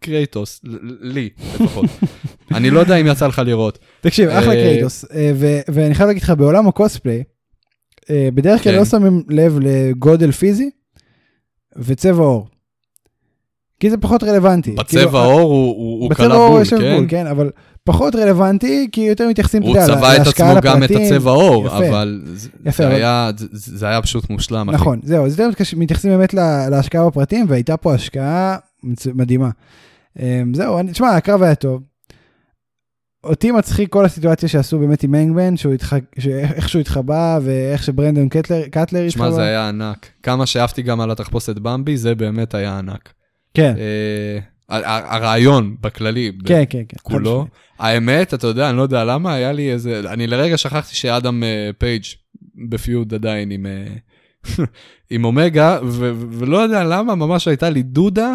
[0.00, 0.60] קרייטוס,
[1.00, 1.84] לי לפחות.
[2.56, 3.78] אני לא יודע אם יצא לך לראות.
[4.00, 5.04] תקשיב, אחלה קרייטוס,
[5.72, 7.22] ואני חייב להגיד לך, בעולם ה cosplay,
[8.10, 8.78] בדרך כלל כן.
[8.78, 10.70] לא שמים לב לגודל פיזי
[11.76, 12.48] וצבע עור.
[13.82, 14.70] כי זה פחות רלוונטי.
[14.70, 16.96] בצבע כאילו, העור הוא, הוא, הוא קלע בול, כן?
[16.96, 17.50] בול, כן, אבל
[17.84, 20.26] פחות רלוונטי, כי יותר מתייחסים, אתה יודע, להשקעה לפרטים.
[20.26, 22.22] הוא צבע את עצמו גם את הצבע העור, אבל
[22.64, 22.94] יפה, זה, אבל...
[22.94, 24.70] היה, זה, זה היה פשוט מושלם.
[24.70, 25.06] נכון, אחי.
[25.08, 26.34] זהו, אז יותר מתייחסים באמת
[26.70, 28.56] להשקעה בפרטים, והייתה פה השקעה
[29.14, 29.50] מדהימה.
[30.20, 31.82] אמ, זהו, תשמע, הקרב היה טוב.
[33.24, 35.54] אותי מצחיק כל הסיטואציה שעשו באמת עם הנגמן,
[36.28, 39.24] איך שהוא התחבא ואיך שברנדון קטלר, קטלר התחבא.
[39.24, 40.06] שמע, זה היה ענק.
[40.22, 43.12] כמה שאהבתי גם על התחפושת במבי, זה באמת היה ענק.
[43.54, 43.74] כן.
[43.76, 46.96] Uh, הרעיון בכללי, כן, כן, כן.
[47.02, 47.46] כולו.
[47.78, 51.72] האמת, אתה יודע, אני לא יודע למה, היה לי איזה, אני לרגע שכחתי שאדם uh,
[51.78, 52.02] פייג'
[52.68, 54.50] ב feud עדיין עם, uh,
[55.10, 58.34] עם אומגה, ו- ולא יודע למה, ממש הייתה לי דודה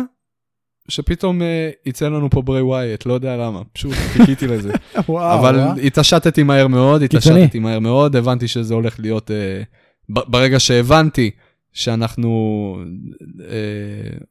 [0.88, 1.44] שפתאום uh,
[1.86, 4.72] יצא לנו פה בריי וואייט, לא יודע למה, פשוט חיכיתי לזה.
[5.10, 5.78] וואו, אבל וואו.
[5.78, 11.32] התעשתתי מהר מאוד, התעשתתי מהר מאוד, הבנתי שזה הולך להיות, uh, ברגע שהבנתי
[11.74, 12.78] שאנחנו
[13.40, 14.24] uh,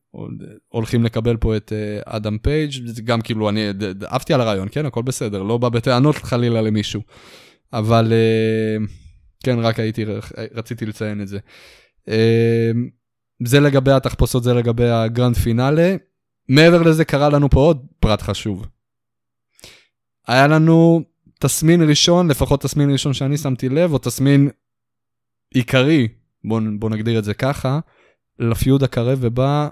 [0.68, 2.72] הולכים לקבל פה את uh, אדם פייג',
[3.04, 3.68] גם כאילו, אני
[4.06, 7.00] עפתי על הרעיון, כן, הכל בסדר, לא בא בטענות חלילה למישהו.
[7.72, 8.90] אבל uh,
[9.44, 10.04] כן, רק הייתי,
[10.54, 11.38] רציתי לציין את זה.
[12.04, 12.10] Uh,
[13.44, 15.96] זה לגבי התחפושות, זה לגבי ה grand finale.
[16.48, 18.66] מעבר לזה קרה לנו פה עוד פרט חשוב.
[20.26, 21.02] היה לנו
[21.40, 24.50] תסמין ראשון, לפחות תסמין ראשון שאני שמתי לב, או תסמין
[25.54, 26.08] עיקרי,
[26.44, 27.80] בוא, בוא נגדיר את זה ככה,
[28.38, 29.68] לפיוד הקרב ובא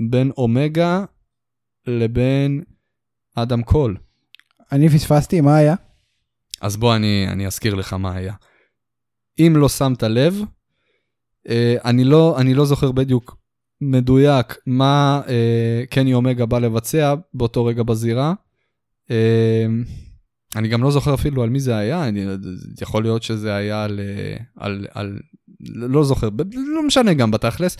[0.00, 1.04] בין אומגה
[1.86, 2.62] לבין
[3.34, 3.96] אדם קול.
[4.72, 5.74] אני פספסתי, מה היה?
[6.60, 8.34] אז בוא אני, אני אזכיר לך מה היה.
[9.38, 10.42] אם לא שמת לב,
[11.48, 13.36] אה, אני לא, אני לא זוכר בדיוק
[13.80, 18.34] מדויק מה אה, קני אומגה בא לבצע באותו רגע בזירה.
[19.10, 19.66] אה,
[20.56, 22.24] אני גם לא זוכר אפילו על מי זה היה, אני,
[22.80, 24.00] יכול להיות שזה היה על,
[24.56, 25.18] על, על
[25.74, 27.76] לא זוכר, לא משנה גם בתכלס.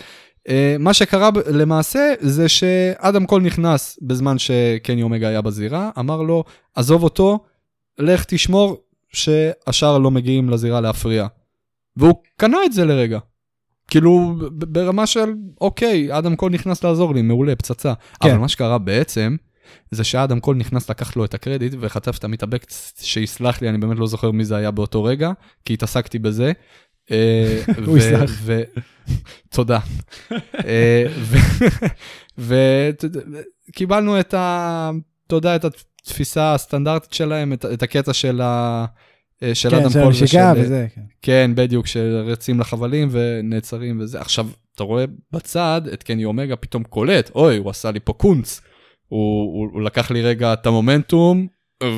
[0.49, 6.45] אה, מה שקרה למעשה זה שאדם קול נכנס בזמן שקני אומגה היה בזירה, אמר לו,
[6.75, 7.39] עזוב אותו,
[7.99, 8.77] לך תשמור
[9.13, 11.27] שהשאר לא מגיעים לזירה להפריע.
[11.97, 13.19] והוא קנה את זה לרגע.
[13.91, 17.95] כאילו, ברמה של, אוקיי, אדם קול נכנס לעזור לי, מעולה, פצצה.
[18.21, 18.29] כן.
[18.29, 19.37] אבל מה שקרה בעצם,
[19.91, 22.67] זה שאדם קול נכנס לקח לו את הקרדיט וחטף את המתאבק
[23.01, 25.31] שיסלח לי, אני באמת לא זוכר מי זה היה באותו רגע,
[25.65, 26.53] כי התעסקתי בזה.
[27.11, 28.31] אה, הוא יסלח.
[29.51, 29.79] תודה.
[30.65, 31.05] אה,
[33.69, 34.91] וקיבלנו את ה...
[35.27, 38.85] אתה יודע, את התפיסה הסטנדרטית שלהם, את הקטע של ה...
[39.43, 40.39] אה, של כן, אדם קול ושל...
[40.57, 41.01] וזה, כן.
[41.23, 44.21] כן, בדיוק, שרצים לחבלים ונעצרים וזה.
[44.21, 48.61] עכשיו, אתה רואה בצד את קני אומגה פתאום קולט, אוי, הוא עשה לי פה קונץ.
[49.09, 51.47] הוא, הוא, הוא לקח לי רגע את המומנטום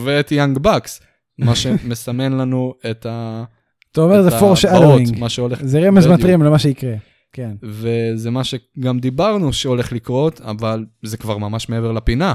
[0.04, 1.00] ואת Young Bucks,
[1.38, 3.44] מה שמסמן לנו את ה...
[3.92, 5.28] אתה אומר זה shadowing,
[5.62, 6.94] זה רמז מטרים למה שיקרה.
[7.32, 7.50] כן.
[7.62, 12.32] וזה מה שגם דיברנו שהולך לקרות, אבל זה כבר ממש מעבר לפינה.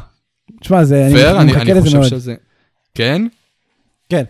[0.62, 2.10] תשמע, זה, אני, אני מחכה לזה מאוד.
[2.10, 2.36] שזה...
[2.96, 3.22] כן?
[4.10, 4.24] כן.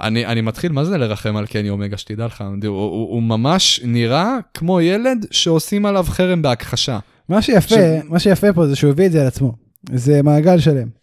[0.00, 3.80] אני, אני מתחיל, מה זה לרחם על קני אומגה, שתדע לך, הוא, הוא, הוא ממש
[3.84, 6.98] נראה כמו ילד שעושים עליו חרם בהכחשה.
[7.28, 7.78] מה שיפה, ש...
[8.04, 9.52] מה שיפה פה זה שהוא הביא את זה על עצמו.
[9.92, 11.01] זה מעגל שלם.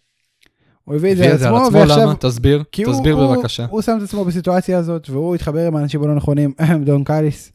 [0.84, 1.98] הוא הביא את זה על עצמו, על עצמו ועכשיו...
[1.98, 2.14] למה?
[2.14, 3.62] תסביר, תסביר הוא, בבקשה.
[3.62, 6.52] הוא, הוא שם את עצמו בסיטואציה הזאת, והוא התחבר עם האנשים הלא נכונים,
[6.86, 7.52] דון קאליס.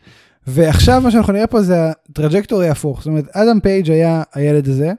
[0.47, 2.99] ועכשיו מה שאנחנו נראה פה זה ה trajectory הפוך.
[2.99, 4.91] זאת אומרת, אדם פייג' היה הילד הזה,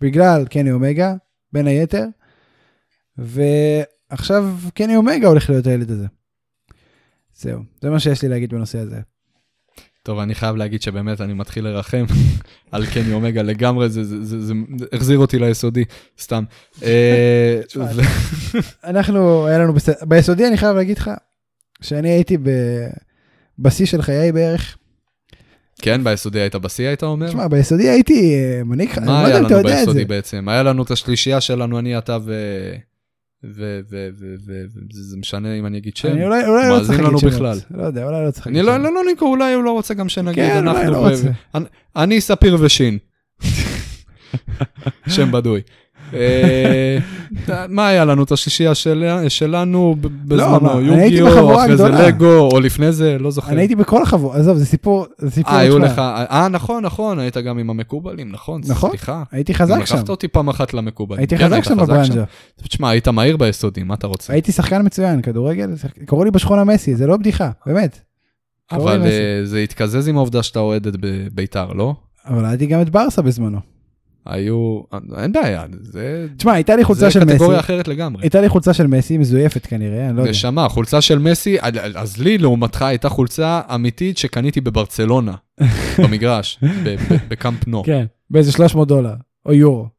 [0.00, 1.14] בגלל קני אומגה,
[1.52, 2.04] בין היתר,
[3.18, 6.06] ועכשיו קני אומגה הולך להיות הילד הזה.
[7.34, 9.00] זהו, זה מה שיש לי להגיד בנושא הזה.
[10.06, 12.04] טוב, אני חייב להגיד שבאמת אני מתחיל לרחם
[12.72, 14.54] על קני אומגה לגמרי, זה, זה, זה, זה
[14.92, 15.84] החזיר אותי ליסודי,
[16.20, 16.44] סתם.
[16.82, 17.60] אה,
[18.84, 21.10] אנחנו, היה לנו, ביסודי אני חייב להגיד לך,
[21.82, 22.38] שאני הייתי
[23.58, 24.76] בשיא של חיי בערך.
[25.82, 27.28] כן, ביסודי היית בשיא, היית אומר?
[27.28, 29.12] תשמע, ביסודי הייתי אה, מנהיג, אני לא.
[29.12, 30.48] מה היה לנו ביסודי בעצם?
[30.48, 32.34] היה לנו את השלישייה שלנו, אני, אתה ו...
[33.44, 37.58] וזה משנה אם אני אגיד שם, אני אולי, אולי לא צריך להגיד בכלל.
[37.70, 38.68] לא יודע, אולי לא צריך להגיד שם.
[38.70, 41.28] אני לא, לא, לא ניקו, אולי הוא לא רוצה גם שנגיד, כן, אולי לא רוצה.
[41.96, 42.98] אני ספיר ושין.
[45.14, 45.60] שם בדוי.
[46.14, 46.98] אה,
[47.68, 48.22] מה היה לנו?
[48.22, 48.72] את השישייה
[49.28, 53.52] שלנו בזמנו, לא, יוגיו, אחרי זה לגו, או לפני זה, לא זוכר.
[53.52, 55.52] אני הייתי בכל החבורה, עזוב, זה סיפור, זה סיפור.
[55.52, 59.22] אה, היו לך, אה, נכון, נכון, היית גם עם המקובלים, נכון, נכון, סליחה.
[59.32, 59.94] הייתי חזק שם.
[59.96, 61.18] לקחת אותי פעם אחת למקובלים.
[61.20, 62.24] הייתי כן, חזק שם בברנז'ה.
[62.62, 64.32] תשמע, היית מהיר ביסודי, מה אתה רוצה?
[64.32, 65.70] הייתי שחקן מצוין, כדורגל,
[66.06, 68.00] קראו לי בשכונה מסי, זה לא בדיחה, באמת.
[68.72, 69.02] אבל.
[69.02, 70.94] אה, זה התקזז עם העובדה שאתה אוהד את
[71.32, 71.94] בית"ר, לא?
[72.26, 73.75] אבל הייתי גם את ברסה בזמנו.
[74.26, 74.80] היו,
[75.16, 78.22] אין בעיה, זה, תשמע, הייתה לי זה חולצה של מסי, קטגוריה אחרת לגמרי.
[78.22, 80.30] הייתה לי חולצה של מסי מזויפת כנראה, אני לא יודע.
[80.30, 81.56] נשמה, חולצה של מסי,
[81.94, 85.34] אז לי לעומתך הייתה חולצה אמיתית שקניתי בברצלונה,
[86.02, 86.60] במגרש,
[87.28, 87.82] בקאמפ נו.
[87.82, 89.14] כן, באיזה 300 דולר,
[89.46, 89.95] או יורו.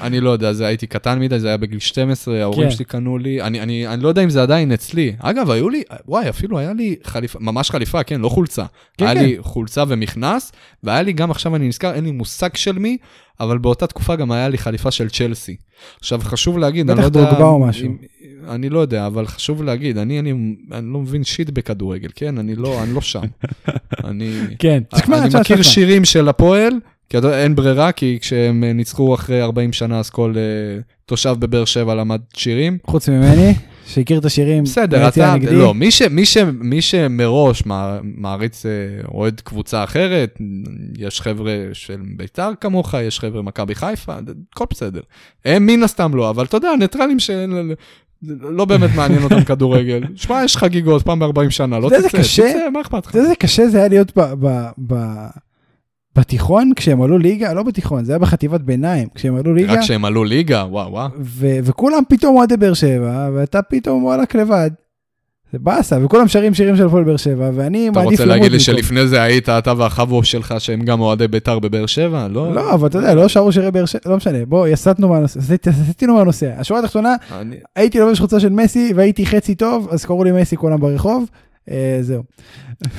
[0.00, 2.74] אני לא יודע, זה הייתי קטן מדי, זה היה בגיל 12, ההורים כן.
[2.74, 5.12] שלי קנו לי, אני, אני, אני לא יודע אם זה עדיין אצלי.
[5.18, 8.64] אגב, היו לי, וואי, אפילו היה לי חליפה, ממש חליפה, כן, לא חולצה.
[8.98, 9.24] כן, היה כן.
[9.24, 10.52] לי חולצה ומכנס,
[10.82, 12.96] והיה לי גם, עכשיו אני נזכר, אין לי מושג של מי,
[13.40, 15.56] אבל באותה תקופה גם היה לי חליפה של צ'לסי.
[16.00, 17.30] עכשיו, חשוב להגיד, אני בטח לא יודע...
[17.30, 17.86] דרוגבה או משהו.
[17.86, 17.96] אם-
[18.48, 20.30] אני לא יודע, אבל חשוב להגיד, אני, אני,
[20.72, 22.38] אני לא מבין שיט בכדורגל, כן?
[22.38, 23.20] אני לא, אני לא שם.
[24.04, 24.32] אני...
[24.58, 25.62] כן, אני תשמע, מכיר.
[25.62, 26.72] שירים של הפועל,
[27.10, 31.64] כי אין ברירה, כי כשהם אה, ניצחו אחרי 40 שנה, אז כל אה, תושב בבאר
[31.64, 32.78] שבע למד שירים.
[32.86, 33.54] חוץ ממני,
[33.86, 35.54] שהכיר את השירים בסדר, אתה, הנגדי.
[35.54, 38.70] לא, מי, ש, מי, ש, מי שמראש מע- מעריץ, אה,
[39.14, 40.38] אוהד קבוצה אחרת,
[40.98, 44.14] יש חבר'ה של בית"ר כמוך, יש חבר'ה מכבי חיפה,
[44.52, 45.00] הכל בסדר.
[45.44, 50.02] הם מן הסתם לא, אבל אתה יודע, ניטרלים שלא באמת מעניין אותם כדורגל.
[50.16, 52.22] שמע, יש חגיגות פעם ב-40 שנה, לא תצא.
[52.22, 53.10] תצא, מה אכפת לך?
[53.10, 54.44] אתה יודע איזה קשה זה היה להיות ב,
[56.16, 60.04] בתיכון כשהם עלו ליגה, לא בתיכון, זה היה בחטיבת ביניים, כשהם עלו ליגה, רק כשהם
[60.04, 61.08] עלו ליגה, וואו וואו.
[61.20, 64.70] ו, וכולם פתאום אוהדי באר שבע, ואתה פתאום וואלכ לבד.
[65.52, 68.52] זה באסה, וכולם שרים שירים של הפועל באר שבע, ואני אתה מעדיף רוצה למות להגיד
[68.52, 68.60] לי.
[68.60, 72.28] שלפני זה היית אתה והחבו שלך שהם גם אוהדי בית"ר בבאר שבע?
[72.30, 72.54] לא.
[72.54, 75.40] לא, אבל אתה יודע, לא שרו שירי באר שבע, לא משנה, בוא, יסטנו מהנושא,
[75.96, 76.50] עשינו מהנושא.
[76.58, 80.56] השורה התחתונה, אני- הייתי לובש חולצה של מסי, והייתי חצי טוב, אז קראו לי מסי
[80.56, 81.24] כולם ברחוב,
[82.00, 82.22] זהו.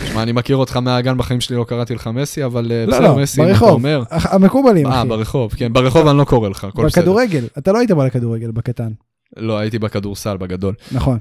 [0.03, 3.07] תשמע, אני מכיר אותך מהגן, בחיים שלי לא קראתי לך מסי, אבל אה, לא, בסדר,
[3.07, 4.03] לא, מסי, אם אתה אומר.
[4.11, 5.09] המקובלים, אה, אחי.
[5.09, 7.01] ברחוב, כן, ברחוב אני לא קורא לך, הכל בסדר.
[7.01, 8.91] בכדורגל, אתה לא היית בא לכדורגל בקטן,
[9.37, 10.73] לא, הייתי בכדורסל, בגדול.
[10.91, 11.17] נכון.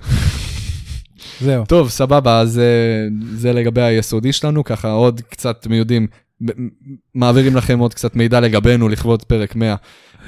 [1.45, 1.65] זהו.
[1.67, 2.65] טוב, סבבה, אז אה,
[3.35, 6.07] זה לגבי היסודי שלנו, ככה עוד קצת, אתם יודעים,
[7.15, 9.75] מעבירים לכם עוד קצת מידע לגבינו לכבוד פרק 100.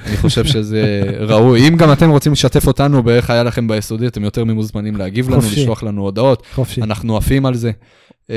[0.07, 1.69] אני חושב שזה ראוי.
[1.69, 5.43] אם גם אתם רוצים לשתף אותנו באיך היה לכם ביסודי, אתם יותר ממוזמנים להגיב לנו,
[5.43, 5.61] חופשי.
[5.61, 6.47] לשלוח לנו הודעות.
[6.55, 6.83] חופשי.
[6.83, 7.71] אנחנו עפים על זה.
[8.31, 8.35] אמ,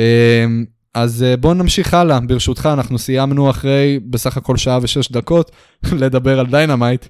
[0.93, 5.51] אז אה, בואו נמשיך הלאה, ברשותך, אנחנו סיימנו אחרי בסך הכל שעה ושש דקות
[6.01, 7.05] לדבר על Dynamite.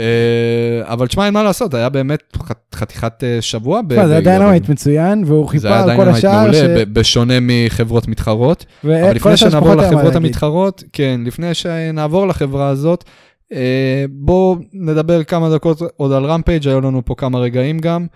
[0.00, 2.36] אה, אבל תשמע, אין מה לעשות, היה באמת
[2.74, 3.80] חתיכת אה, שבוע.
[3.88, 6.92] זה היה Dynamite מצוין, והוא זה חיפה היה על כל Dynamite השאר, מעולה, ש- ב-
[6.92, 8.64] בשונה מחברות מתחרות.
[8.84, 10.14] אבל לפני שנעבור היה לחברות.
[10.16, 13.04] המתחרות, כן, לפני שנעבור לחברה הזאת,
[13.52, 18.06] אה, בואו נדבר כמה דקות עוד על Rampage, היו לנו פה כמה רגעים גם.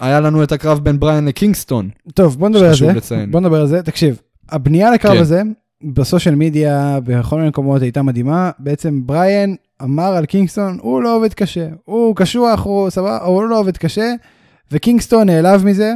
[0.00, 3.24] היה לנו את הקרב בין בריאן לקינגסטון, טוב, בוא נדבר על זה.
[3.30, 3.82] בוא נדבר על זה.
[3.82, 4.20] תקשיב,
[4.50, 5.20] הבנייה לקרב כן.
[5.20, 5.42] הזה,
[5.84, 8.50] ב social media, בכל מיני מקומות הייתה מדהימה.
[8.58, 11.68] בעצם בריאן אמר על קינגסטון, הוא לא עובד קשה.
[11.84, 14.12] הוא קשוח, הוא סבבה, הוא לא עובד קשה.
[14.70, 15.92] וקינגסטון נעלב מזה.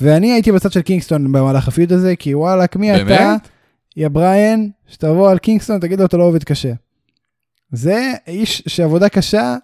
[0.00, 3.10] ואני הייתי בצד של קינגסטון במהלך ה feud הזה, כי וואלק, מי באמת?
[3.10, 3.36] אתה,
[3.96, 6.72] יא בריאן, שתבוא על קינגסטון, תגיד לו, אתה לא עובד קשה.
[7.72, 9.56] זה איש שעבודה קשה,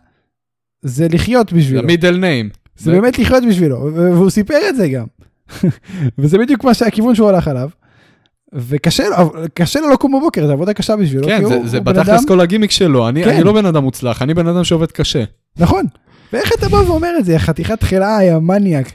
[0.82, 1.80] זה לחיות בשבילו.
[1.80, 2.50] זה middle name.
[2.76, 5.06] זה באמת לחיות בשבילו, והוא סיפר את זה גם.
[6.18, 7.70] וזה בדיוק מה שהכיוון שהוא הלך עליו.
[8.54, 9.04] וקשה
[9.80, 11.26] לו, לקום בבוקר, זה עבודה קשה בשבילו.
[11.28, 13.30] כן, זה- זה בתכלס כל הגימיק שלו, אני כן.
[13.30, 15.24] אני לא בן אדם מוצלח, אני בן אדם שעובד קשה.
[15.58, 15.84] נכון.
[16.32, 18.92] ואיך אתה בא ואומר את זה, חתיכת חלאה, יא מניאק.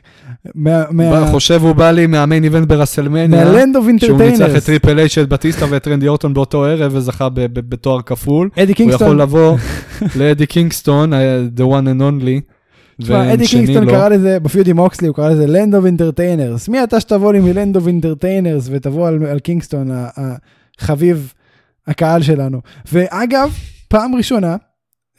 [0.56, 3.94] מה- מה- חושב הוא בא לי מה main event ב WrestleMania, מה land of שהוא
[3.94, 4.66] ניצח את entertainers.
[4.66, 8.50] טריפל אייץ' את בטיסטה ואת רנדי אורטון באותו ערב וזכה בתואר כפול.
[8.54, 9.58] אדי הוא יכול קינגסטון, לבוא
[10.20, 11.14] לאדי קינגסטון,
[11.58, 12.55] the one and only.
[13.02, 13.92] תשמע, אדי ושני קינגסטון לא.
[13.92, 16.70] קרא לזה, ב feud עם מוקסלי, הוא קרא לזה land of entertainers.
[16.70, 19.88] מי אתה שתבוא לי מ land of entertainers ותבוא על על קינגסטון,
[20.80, 21.34] החביב
[21.88, 22.62] הקהל שלנו.
[22.92, 23.54] ואגב,
[23.88, 24.56] פעם ראשונה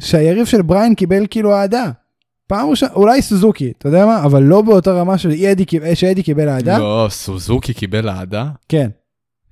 [0.01, 1.91] שהיריב של בריין קיבל כאילו אהדה.
[2.49, 4.25] פעם ראשונה, אולי סוזוקי, אתה יודע מה?
[4.25, 5.15] אבל לא באותה רמה
[5.67, 6.79] קיב- שאדי קיבל אהדה.
[6.79, 8.49] לא, סוזוקי קיבל אהדה?
[8.69, 8.89] כן.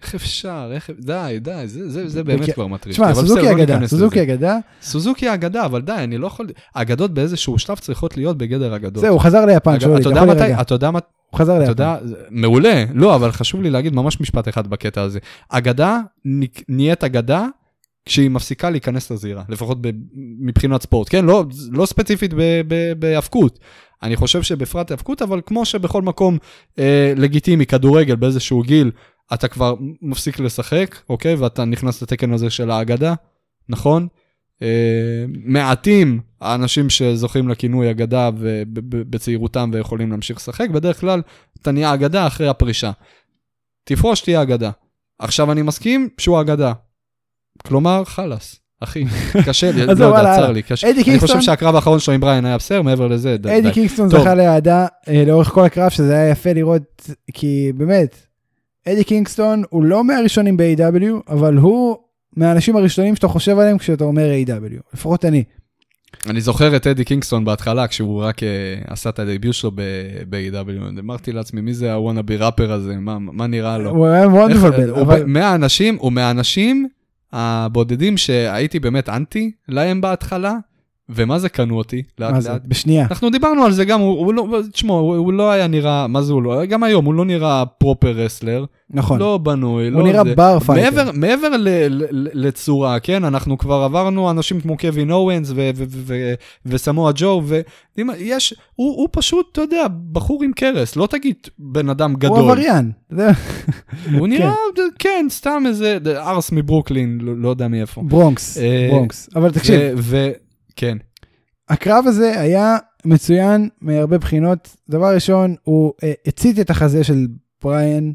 [0.05, 0.71] איך אפשר?
[0.73, 0.91] איך...
[1.01, 2.95] די, די, זה- זה זה באמת וכי- כבר מטריד.
[2.95, 4.23] תשמע, סוזוקי אגדה, סוזוקי.
[4.23, 4.57] אגדה.
[4.83, 6.47] סוזוקי אגדה, אבל די, אני לא יכול...
[6.75, 9.01] אגדות באיזשהו שלב צריכות להיות בגדר אגדות.
[9.01, 10.41] זהו, הוא חזר ליפן, אגב, שאולי, אתה אתה יודע יכול מתי?
[10.41, 10.61] להירגע.
[10.61, 10.99] אתה יודע מה?
[11.31, 11.71] הוא חזר אתה ליפן.
[11.71, 12.85] יודע, זה- מעולה.
[12.95, 15.19] לא, אבל חשוב לי להגיד ממש משפט אחד בקטע הזה.
[15.49, 16.01] אגדה
[16.69, 17.47] נהיית אגדה
[18.07, 19.91] כשהיא מפסיקה להיכנס לזירה, לפחות ב-
[20.41, 21.09] מבחינת ספורט.
[21.11, 22.35] כן, לא, לא ספציפית
[22.99, 23.59] בהאבקות.
[24.03, 26.39] אני חושב שבפרט האבקות, אבל כמו שבכל מקום
[26.79, 28.91] אה, לגיטימי, כדורגל באיזשהו גיל,
[29.35, 31.35] אתה כבר מפסיק לשחק, אוקיי?
[31.35, 33.15] ואתה נכנס לתקן הזה של האגדה,
[33.69, 34.09] נכון?
[34.63, 38.31] אה, מעטים האנשים שזוכים לכינוי אגדה
[38.89, 41.23] בצעירותם ויכולים להמשיך לשחק, בדרך כלל
[41.63, 42.91] אתה נהיה אגדה אחרי הפרישה.
[43.85, 44.71] תפרוש, תהיה אגדה.
[45.19, 46.73] עכשיו אני מסכים שהוא אגדה.
[47.67, 49.05] כלומר, חלאס, אחי,
[49.47, 50.53] קשה לי, לא יודע, צר.
[50.53, 50.91] לי, קשה.
[50.91, 53.53] אדי אני חושב שהקרב האחרון שלו עם בריין היה בסדר, מעבר לזה, די.
[53.53, 53.73] אדי די.
[53.73, 54.09] קינגסטון.
[54.09, 58.17] זכה לאהדה אה, לאורך כל הקרב, שזה היה יפה לראות, כי באמת,
[58.89, 61.97] אדי קינגסטון הוא לא מהראשונים ב-AEW, אבל הוא
[62.37, 65.45] מהאנשים הראשונים שאתה חושב עליהם כשאתה אומר AEW לפחות אני.
[66.27, 68.45] אני זוכר את אדי קינגסטון בהתחלה, כשהוא רק אה,
[68.87, 69.71] עשה את ה debut שלו
[70.29, 71.01] ב-AEW.
[71.01, 72.97] אמרתי לעצמי, מי זה ה wannabe rapper הזה?
[72.97, 73.91] מה, מה נראה לו?
[73.91, 74.95] הוא היה מבלבל.
[74.95, 75.25] אבל...
[75.25, 76.89] מהאנשים, הוא מהאנשים
[77.33, 80.57] הבודדים שהייתי באמת אנטי להם בהתחלה,
[81.09, 82.51] ומה זה קנו אותי לאט מה זה?
[82.51, 82.63] לאט?
[82.67, 83.07] בשנייה.
[83.11, 86.23] אנחנו דיברנו על זה גם, הוא, הוא לא, תשמעו, הוא, הוא לא היה נראה, מה
[86.23, 89.19] זה הוא לא, גם היום הוא לא נראה proper wrestler, נכון.
[89.19, 90.35] לא בנוי, הוא לא נראה זה.
[90.35, 90.83] bar fighter.
[90.83, 95.53] מעבר, מעבר ל, ל, ל, לצורה, כן, אנחנו כבר עברנו אנשים כמו קווין אוונס
[96.67, 97.43] וסמואה ג'ו,
[97.97, 102.39] ויש, הוא, הוא פשוט, אתה יודע, בחור עם קרס, לא תגיד בן אדם גדול.
[102.39, 102.93] הוא עבריין.
[104.19, 104.55] הוא נראה,
[104.99, 108.03] כן, סתם איזה ארס מברוקלין, לא, לא יודע מאיפה.
[108.03, 109.29] ברונקס, אה, ברונקס.
[109.37, 110.44] אבל תקשיב, ו- ו-
[110.77, 110.99] כן.
[111.69, 114.77] הקרב הזה היה מצוין מהרבה בחינות.
[114.89, 117.27] דבר ראשון, הוא אה, הצית את החזה של
[117.63, 118.13] בריאן.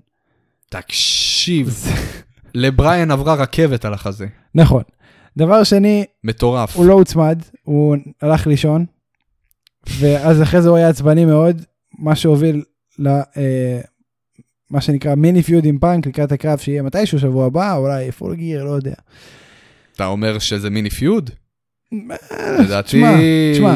[0.69, 1.83] תקשיב,
[2.53, 4.27] לבריאן עברה רכבת על החזה.
[4.55, 4.83] נכון.
[5.37, 6.75] דבר שני, מטורף.
[6.75, 8.85] הוא לא הוצמד, הוא הלך לישון,
[9.99, 11.61] ואז אחרי זה הוא היה עצבני מאוד,
[11.99, 12.63] מה שהוביל
[12.99, 13.07] ל...
[13.07, 13.81] אה,
[14.69, 18.63] מה שנקרא mini feud עם פאנק לקראת הקרב שיהיה מתישהו שבוע הבא, אולי Full Gear,
[18.63, 18.93] לא יודע.
[19.95, 21.29] אתה אומר שזה mini feud?
[22.59, 23.03] לדעתי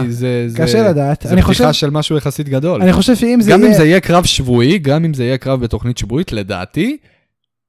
[0.09, 1.21] זה, זה, קשה לדעת.
[1.21, 2.81] זה פתיחה חושב, של משהו יחסית גדול.
[2.81, 3.71] אני חושב שאם זה גם יהיה...
[3.71, 6.97] אם זה יהיה קרב שבועי, גם אם זה יהיה קרב בתוכנית שבועית, לדעתי,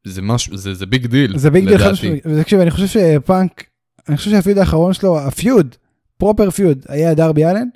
[0.04, 1.38] זה משהו, זה, זה big deal.
[1.38, 1.92] זה big deal חד.
[1.92, 2.26] משמעית.
[2.52, 3.64] אני חושב שפאנק,
[4.08, 5.74] אני חושב שה feud האחרון שלו, ה feud,
[6.18, 7.68] proper feud, היה דרבי אלן.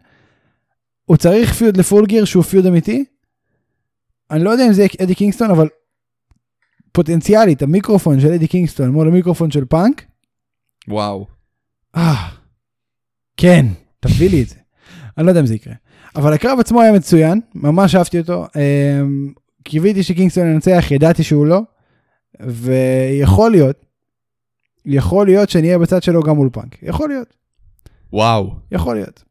[1.05, 3.05] הוא צריך feud ל Full Gear שהוא feud אמיתי.
[4.31, 5.69] אני לא יודע אם זה יהיה אדי קינגסטון, אבל
[6.93, 10.05] פוטנציאלית, המיקרופון של אדי קינגסטון מול המיקרופון של פאנק,
[10.89, 11.27] וואו.
[11.97, 12.28] אה,
[13.40, 13.66] כן,
[14.01, 14.56] תביא לי את זה.
[15.19, 15.74] אני לא יודע אם זה יקרה.
[16.16, 18.47] אבל הקרב עצמו היה מצוין, ממש אהבתי אותו.
[18.56, 19.32] אמ,
[19.65, 21.60] קיוויתי שקינגסטון ינצח, ידעתי שהוא לא,
[22.40, 23.85] ויכול להיות,
[24.86, 26.82] יכול להיות שנהיה בצד שלו גם מול פאנק.
[26.82, 27.35] יכול להיות,
[28.12, 28.55] וואו.
[28.73, 29.24] יכול להיות.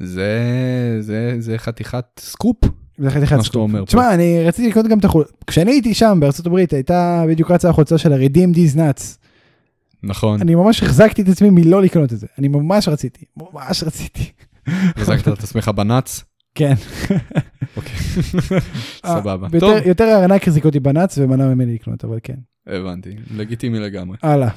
[0.00, 2.56] זה, זה, זה חתיכת סקופ,
[2.98, 3.66] זה חתיכת פה.
[3.86, 5.32] תשמע, אני רציתי לקנות גם את החולצה.
[5.46, 9.19] כשאני הייתי שם בארצות הברית, הייתה בדיוק רצה החולצה של ה- Redeem Deez Nuts.
[10.02, 10.40] נכון.
[10.40, 12.26] אני ממש החזקתי את עצמי מלא לקנות את זה.
[12.38, 14.30] אני ממש רציתי, ממש רציתי.
[14.66, 16.24] החזקת את עצמך בנאץ?
[16.54, 16.74] כן.
[17.76, 17.92] אוקיי.
[19.04, 19.46] אה, סבבה.
[19.52, 22.34] יותר- טוב, יותר הארנק החזיק אותי בנאץ ומנע ממני לקנות, אבל כן.
[22.66, 23.16] הבנתי.
[23.36, 24.16] לגיטימי לגמרי.
[24.22, 24.48] הלאה.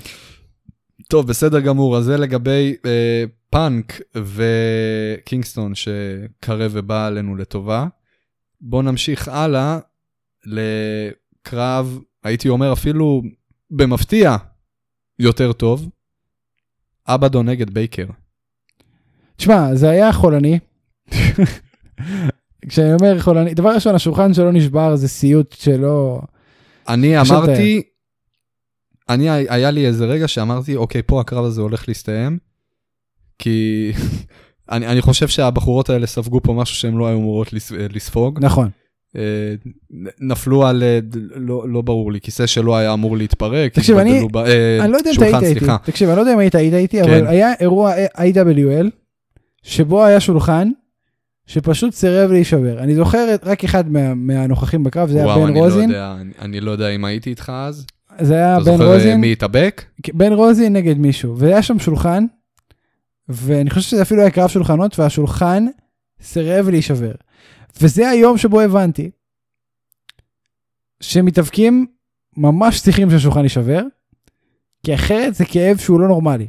[1.10, 7.86] טוב, בסדר גמור, אז זה לגבי אה, פאנק וקינגסטון שקרב ובא עלינו לטובה.
[8.61, 9.80] בואו נמשיך הלאה
[10.45, 13.22] לקרב, הייתי אומר אפילו
[13.72, 14.36] במפתיע,
[15.19, 15.90] יותר טוב.
[17.07, 18.06] אבדו נגד בייקר.
[19.35, 20.60] תשמע, זה היה חולני.
[22.69, 26.22] כשאני אומר חולני, דבר ראשון, השולחן שלו נשבר, זה סיוט שלא...
[26.88, 27.81] אני אמרתי,
[29.10, 32.38] אני, היה לי איזה רגע שאמרתי, אוקיי, פה הקרב הזה הולך להסתיים,
[33.40, 33.91] כי
[34.72, 38.40] אני, אני חושב שהבחורות האלה ספגו פה משהו שהן לא היו אמורות לס, לספוג.
[38.41, 38.69] נכון.
[39.18, 39.22] אה,
[40.22, 40.99] נפלו על, אה,
[41.35, 43.73] לא, לא ברור לי, כיסא שלא היה אמור להתפרק.
[43.73, 45.65] תקשיב, אני- ב- אה, אני לא יודע אם אתה היית איתי.
[45.84, 47.10] תקשיב, אני לא יודע אם היית היית איתי, כן.
[47.10, 48.88] אבל היה אירוע IWL,
[49.64, 50.69] שבו היה שולחן,
[51.48, 52.80] שפשוט סירב להישבר.
[52.80, 55.90] אני זוכר רק אחד מה- מהנוכחים בקרב, זה היה וואו, בן אני רוזין.
[55.90, 57.85] לא יודע, אני, אני לא יודע אם הייתי איתך אז.
[58.22, 59.22] זה היה אתה בן זוכר אה, רוזין.
[59.22, 59.84] מי התאבק?
[60.14, 62.26] בן רוזין נגד מישהו, והיה שם שולחן,
[63.30, 65.65] ואני חושב שזה אפילו היה קרב שולחנות, והשולחן
[66.22, 67.11] סירב להישבר.
[67.82, 69.12] וזה היום שבו הבנתי
[71.02, 71.86] שמתאבקים
[72.38, 73.82] ממש צריכים שהשולחן יישבר,
[74.86, 76.48] כי אחרת זה כאב שהוא לא נורמלי.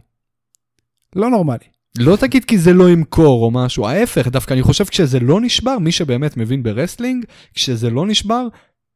[1.17, 1.65] לא נורמלי.
[1.99, 5.79] לא תגיד כי זה לא ימכור או משהו, ההפך, דווקא אני חושב כשזה לא נשבר,
[5.79, 7.25] מי שבאמת מבין ברסלינג,
[7.55, 8.47] כשזה לא נשבר,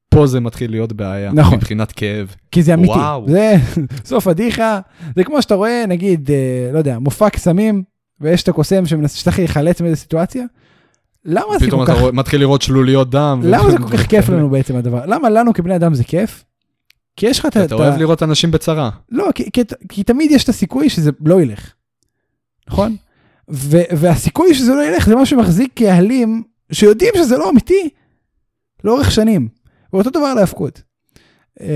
[0.08, 1.32] פה זה מתחיל להיות בעיה.
[1.32, 1.54] נכון.
[1.54, 2.34] מבחינת כאב.
[2.50, 2.92] כי זה אמיתי.
[2.92, 3.28] וואו.
[3.28, 3.54] זה
[4.04, 4.80] סוג פדיחה.
[5.16, 7.82] זה כמו שאתה רואה, נגיד, אה, לא יודע, מופע קסמים,
[8.20, 10.44] ויש את הקוסם שצריך להיחלץ מאיזה סיטואציה.
[11.30, 12.00] למה זה פתאום כל אתה כך...
[12.00, 13.40] רואה- מתחיל לראות שלוליות דם.
[13.44, 15.06] למה זה כל כך כיף לנו בעצם הדבר?
[15.06, 16.44] למה לנו כבני אדם זה כיף?
[17.16, 17.64] כי יש לך את ה...
[17.64, 18.90] אתה אוהב לראות אנשים בצרה.
[19.08, 21.72] לא, כי, כי, כי תמיד יש את הסיכוי שזה לא ילך.
[22.68, 22.96] נכון?
[23.50, 26.42] ו, והסיכוי שזה לא ילך זה מה שמחזיק קהלים
[26.72, 27.88] שיודעים שזה לא אמיתי
[28.84, 29.48] לאורך שנים.
[29.92, 30.82] ואותו דבר על ההאבקות.
[31.60, 31.66] אמ,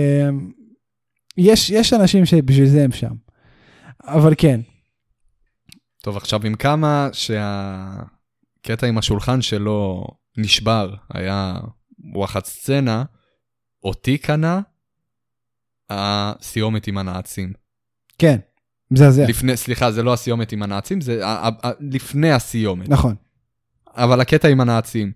[1.38, 3.12] יש, יש אנשים שבשביל זה הם שם.
[4.04, 4.60] אבל כן,
[6.02, 7.08] טוב, עכשיו עם כמה
[8.66, 10.06] שהקטע עם השולחן שלו
[10.36, 11.54] נשבר, היה
[12.14, 13.04] וואחד סצנה,
[13.84, 14.60] אותי קנה
[15.90, 17.52] הסיומת עם הנאצים.
[18.18, 18.36] כן,
[18.90, 19.24] מזעזע.
[19.28, 22.88] לפני, סליחה, זה לא הסיומת עם הנאצים, זה ה- ה- ה- לפני הסיומת.
[22.88, 23.14] נכון.
[23.96, 25.12] אבל הקטע עם הנאצים.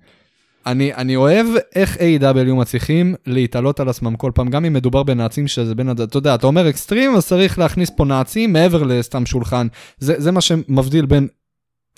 [0.67, 2.55] אני, אני אוהב איך A.W.
[2.55, 6.47] מצליחים להתעלות על עצמם כל פעם, גם אם מדובר בנאצים שזה בין, אתה יודע, אתה
[6.47, 9.67] אומר אקסטרים, אז צריך להכניס פה נאצים מעבר לסתם שולחן.
[9.99, 11.29] זה, זה מה שמבדיל בין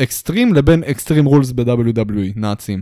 [0.02, 2.80] אקסטרים לבין Extreme Rules ב-WWE, נעצים.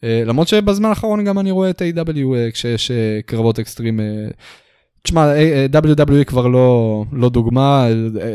[0.00, 2.94] Uh, למרות שבזמן האחרון גם אני רואה את AEW uh, כשיש uh,
[3.26, 4.00] קרבות extreme.
[4.00, 4.32] Uh,
[5.02, 5.32] תשמע,
[5.72, 7.86] WWE כבר לא, לא דוגמה,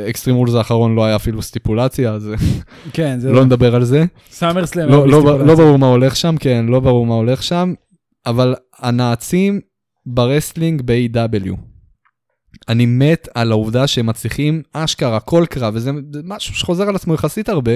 [0.10, 2.32] Extreme Rules האחרון לא היה אפילו סטיפולציה, אז
[2.94, 4.06] כן, זה לא נדבר על זה.
[4.32, 4.90] SummerSlam.
[4.90, 7.74] לא, לא, לא ברור מה הולך שם, כן, לא ברור מה הולך שם,
[8.26, 9.60] אבל הנעצים
[10.06, 11.56] ברסלינג ב-AEW.
[12.70, 15.92] אני מת על העובדה שהם מצליחים אשכרה כל קרב, וזה
[16.24, 17.72] משהו שחוזר על עצמו יחסית הרבה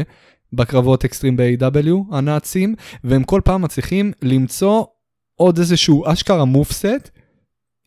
[0.54, 4.84] בקרבות אקסטרים ב-AW, הנאצים, והם כל פעם מצליחים למצוא
[5.36, 7.10] עוד איזשהו אשכרה מופסט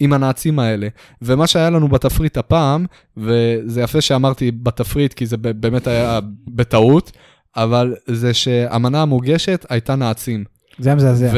[0.00, 0.88] עם הנאצים האלה.
[1.22, 2.86] ומה שהיה לנו בתפריט הפעם,
[3.16, 7.12] וזה יפה שאמרתי בתפריט, כי זה באמת היה בטעות,
[7.56, 10.44] אבל זה שהמנה המוגשת הייתה נאצים.
[10.78, 11.32] זה היה מזעזע.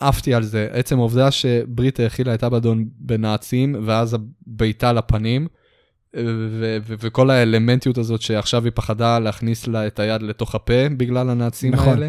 [0.00, 0.68] ועפתי על זה.
[0.70, 5.46] עצם העובדה שברית האכילה את אבדון בנאצים, ואז הבעיטה לפנים,
[6.86, 11.88] וכל האלמנטיות הזאת שעכשיו היא פחדה להכניס לה את היד לתוך הפה בגלל הנאצים נכון.
[11.88, 12.08] האלה.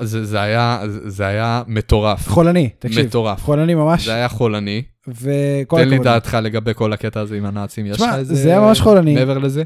[0.00, 2.28] זה, זה, היה, זה היה מטורף.
[2.28, 3.06] חולני, תקשיב.
[3.06, 3.42] מטורף.
[3.42, 4.04] חולני ממש.
[4.04, 4.82] זה היה חולני.
[5.08, 8.34] וכל תן לי דעתך לגבי כל הקטע הזה עם הנאצים, יש לך איזה...
[8.34, 9.14] זה היה ממש חולני.
[9.14, 9.62] מעבר לזה?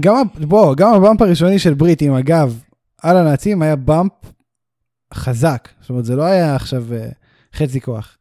[0.00, 2.60] גם, בוא, גם הבאמפ הראשוני של ברית עם הגב
[3.02, 4.12] על הנאצים היה באמפ
[5.14, 5.68] חזק.
[5.80, 6.84] זאת אומרת, זה לא היה עכשיו
[7.56, 8.16] חצי כוח.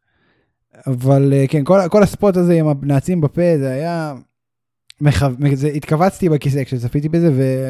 [0.87, 4.13] אבל כן, כל, כל ה spot הזה עם הנעצים בפה, זה היה...
[5.01, 5.25] מחו...
[5.75, 7.29] התכווצתי בכיסא כשצפיתי בזה,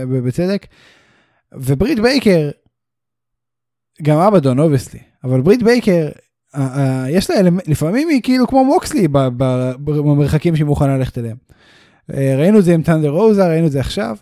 [0.10, 0.68] ובצדק.
[1.54, 2.50] וברית בייקר,
[4.02, 6.10] גם אבדון, obviously, אבל ברית בייקר,
[7.10, 7.36] יש לה,
[7.68, 11.38] לפעמים היא כאילו כמו מוקסלי במרחקים שהיא מוכנה ללכת אליהם.
[12.10, 14.18] ראינו את זה עם ת'אנדר רוזה, ראינו את זה עכשיו.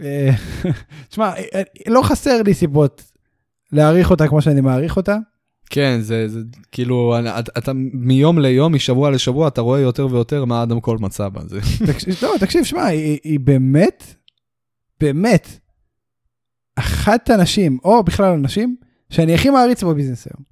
[1.08, 1.32] תשמע,
[1.86, 3.02] לא חסר לי סיבות
[3.72, 5.16] להעריך אותה כמו שאני מעריך אותה.
[5.70, 6.40] כן, זה, זה
[6.72, 11.28] כאילו, אתה, אתה מיום ליום, משבוע לשבוע, אתה רואה יותר ויותר מה אדם קול מצא
[11.28, 11.60] בזה.
[11.86, 14.14] תקשיב, לא, תקשיב, שמע, היא, היא באמת,
[15.00, 15.48] באמת,
[16.76, 18.76] אחת הנשים, או בכלל הנשים,
[19.10, 20.44] שאני הכי מעריץ בביזנס היום.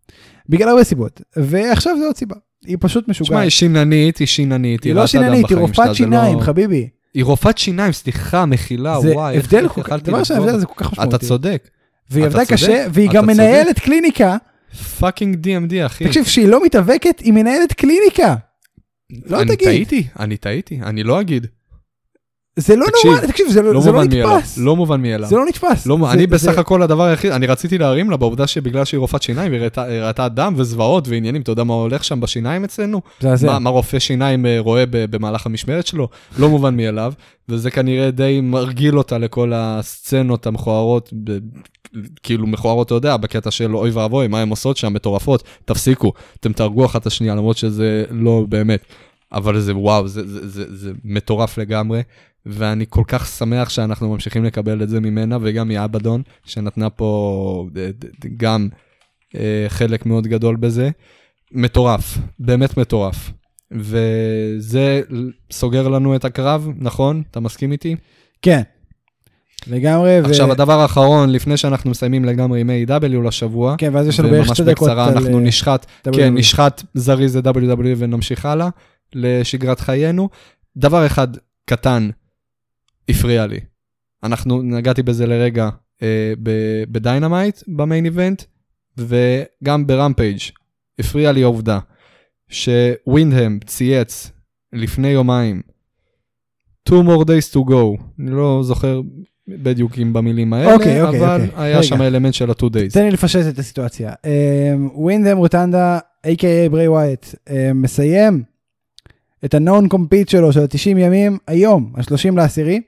[0.48, 2.36] בגלל הרבה סיבות, ועכשיו זה עוד סיבה.
[2.66, 3.30] היא פשוט משוגעת.
[3.30, 4.84] תשמע, היא שיננית, היא שיננית.
[4.84, 6.42] היא לא שיננית, היא רופאת שיניים, לא...
[6.42, 6.88] חביבי.
[7.14, 9.36] היא רופאת שיניים, סליחה, מחילה, זה וואי.
[9.36, 11.16] הבדל, כל כך, דבר שההבדל זה כל כך משמעותי.
[11.16, 11.68] אתה צודק.
[12.10, 14.36] והיא עבדה קשה, והיא גם מנהלת קליניקה.
[14.76, 16.04] fucking DMD, אחי.
[16.04, 18.34] תקשיב, שהיא לא מתאבקת, היא מנהלת קליניקה.
[19.26, 19.68] לא אני תגיד.
[19.68, 21.46] אני טעיתי, אני טעיתי, אני לא אגיד.
[22.58, 24.58] זה לא תקשיב, נורא, תקשיב, זה לא, לא זה לא מובן מאליו, נתפס.
[24.58, 25.28] לא מובן מאליו.
[25.28, 25.86] זה לא נתפס.
[25.86, 28.98] לא, זה, אני זה, בסך הכל הדבר היחיד, אני רציתי להרים לה בעובדה שבגלל שהיא
[28.98, 32.64] רופאת שיניים, והיא ראתה- היא ראתה דם וזוועות ועניינים, אתה יודע מה הולך שם בשיניים
[32.64, 33.00] אצלנו?
[33.20, 33.46] זה, זה.
[33.46, 36.08] מה, מה רופא שיניים אה, רואה במהלך המשמרת שלו?
[36.38, 37.12] לא מובן מאליו,
[37.48, 41.38] וזה כנראה די מרגיל אותה לכל הסצנות המכוערות, ב-
[42.22, 46.52] כאילו מכוערות, אתה יודע, בקטע של אוי ואבוי, מה הן עושות שם, מטורפות, תפסיקו, אתם
[46.52, 48.80] תהרגו אחת את השנייה, למרות שזה לא באמת.
[49.32, 52.00] אבל זה וואו, זה, זה, זה, זה מטורף לגמרי,
[52.46, 58.04] ואני כל כך שמח שאנחנו ממשיכים לקבל את זה ממנה, וגם מאבדון, שנתנה פה ד-
[58.36, 58.68] גם
[59.36, 60.90] אה, חלק מאוד גדול בזה.
[61.52, 63.30] מטורף, באמת מטורף.
[63.70, 65.00] וזה
[65.52, 67.22] סוגר לנו את הקרב, נכון?
[67.30, 67.96] אתה מסכים איתי?
[68.42, 68.62] כן.
[69.66, 70.20] לגמרי.
[70.20, 74.28] ו- עכשיו, הדבר האחרון, לפני שאנחנו מסיימים לגמרי עם AEW לשבוע, כן, ואז יש לנו
[74.30, 75.12] בערך וממש שתי דקות בקצרה על...
[75.12, 76.12] אנחנו אה, נשחט, WWE.
[76.16, 78.68] כן, נשחט זריז זה WWE ונמשיך הלאה
[79.14, 80.28] לשגרת חיינו.
[80.76, 81.28] דבר אחד
[81.64, 82.10] קטן
[83.08, 83.60] הפריע לי.
[84.22, 85.68] אנחנו, נגעתי בזה לרגע
[86.02, 86.32] אה,
[86.90, 88.42] בדיינמייט ב main event,
[88.98, 90.38] וגם ברמפייג'
[90.98, 91.78] הפריע לי העובדה
[92.48, 94.30] שווינדהם צייץ
[94.72, 95.62] לפני יומיים,
[96.88, 99.00] two more days to go, אני לא זוכר
[99.48, 101.64] בדיוק אם במילים האלה, אוקיי, אוקיי, אבל אוקיי.
[101.64, 101.82] היה רגע.
[101.82, 102.92] שם אלמנט של ה-two days.
[102.92, 104.12] תן לי לפשט את הסיטואציה.
[104.24, 108.42] אמ, ווינדם רוטנדה, a.k.a ברי ווייט, אמ, מסיים
[109.44, 112.80] את ה-known compete שלו של ה-90 ימים היום, ה-30 לעשירי.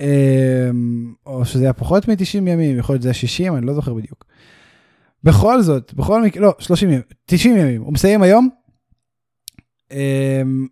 [0.00, 3.94] אמ, או שזה היה פחות מ-90 ימים, יכול להיות שזה היה 60, אני לא זוכר
[3.94, 4.24] בדיוק.
[5.24, 8.48] בכל זאת, בכל מקרה, לא, 30 ימים, 90 ימים, הוא מסיים היום.
[9.92, 10.66] אמ,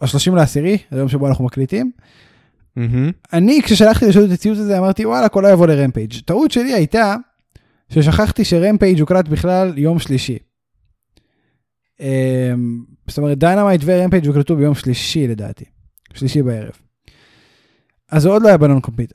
[0.00, 1.90] ה-30 לעשירי, היום שבו אנחנו מקליטים.
[3.32, 6.12] אני, כששלחתי לשאול את הציוץ הזה, אמרתי, וואלה, הכל יבוא לרמפייג'.
[6.24, 7.16] טעות שלי הייתה
[7.88, 10.38] ששכחתי שרמפייג' הוקלט בכלל יום שלישי.
[12.00, 15.64] אמ, זאת אומרת, דיינמייט ורמפייג' הוקלטו ביום שלישי לדעתי.
[16.14, 16.89] שלישי בערב.
[18.10, 19.12] אז הוא עוד לא היה ב non-compete.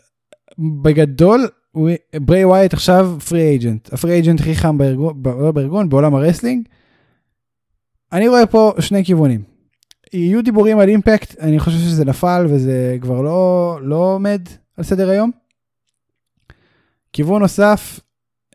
[0.81, 1.47] בגדול,
[2.15, 3.93] ברי ווייט עכשיו free agent.
[3.93, 6.67] ה free agent הכי חם בארגון, לא בארגון, בעולם הרסלינג.
[8.11, 9.43] אני רואה פה שני כיוונים.
[10.13, 14.41] יהיו דיבורים על אימפקט, אני חושב שזה נפל וזה כבר לא, לא עומד
[14.77, 15.31] על סדר היום.
[17.13, 17.99] כיוון נוסף,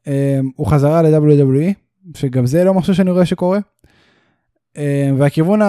[0.07, 1.73] אה, הוא חזרה ל-WWE,
[2.17, 3.59] שגם זה לא משהו שאני רואה שקורה.
[4.77, 5.61] אה, והכיוון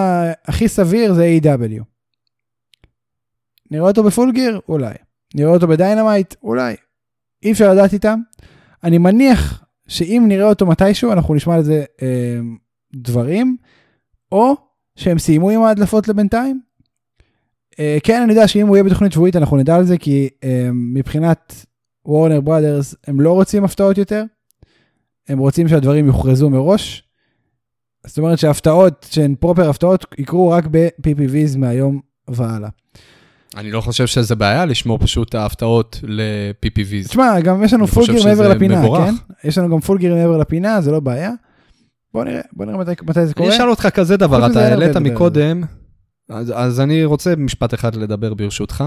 [0.45, 1.90] הכי סביר זה AEW
[3.71, 4.59] נראה אותו ב Full Gear?
[4.69, 4.93] אולי.
[5.35, 6.35] נראה אותו בדיינמייט?
[6.43, 6.75] אולי.
[7.43, 8.19] אי אפשר לדעת איתם.
[8.83, 12.39] אני מניח שאם נראה אותו מתישהו, אנחנו נשמע על זה אה,
[12.95, 13.57] דברים,
[14.31, 14.55] או
[14.95, 16.61] שהם סיימו עם ההדלפות לבינתיים.
[17.79, 20.69] אה, כן, אני יודע שאם הוא יהיה בתוכנית שבועית אנחנו נדע על זה, כי אה,
[20.73, 21.65] מבחינת
[22.05, 24.23] Warner Brothers הם לא רוצים הפתעות יותר,
[25.27, 27.03] הם רוצים שהדברים יוכרזו מראש.
[28.05, 32.69] זאת אומרת שהפתעות שהן proper הפתעות יקרו רק ב-PPVs מהיום והלאה.
[33.57, 37.07] אני לא חושב שזה בעיה לשמור פשוט ההפתעות ל-PPVs.
[37.07, 39.05] תשמע, גם יש לנו Full Gear מעבר לפינה, מבורך.
[39.05, 39.15] כן?
[39.43, 41.31] יש לנו גם Full Gear מעבר לפינה, זה לא בעיה.
[42.13, 43.49] בוא נראה, בוא נראה מתי, מתי זה קורה.
[43.49, 45.63] אני אשאל אותך כזה דבר, אתה העלית על מקודם,
[46.29, 48.83] אז, אז אני רוצה משפט אחד לדבר ברשותך.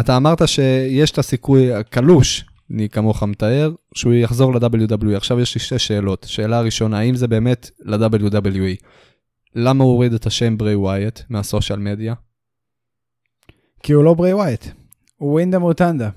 [0.00, 2.44] אתה אמרת שיש את הסיכוי הקלוש,
[2.74, 5.16] אני כמוך מתאר, שהוא יחזור ל-WWE.
[5.16, 6.26] עכשיו יש לי שתי שאלות.
[6.28, 8.84] שאלה ראשונה, האם זה באמת ל-WWE?
[9.54, 12.14] למה הוא הוריד את השם ברי ווייט מה social media?
[13.82, 14.64] כי הוא לא ברי ווייט,
[15.16, 16.10] הוא ווינדהם רוטונדה.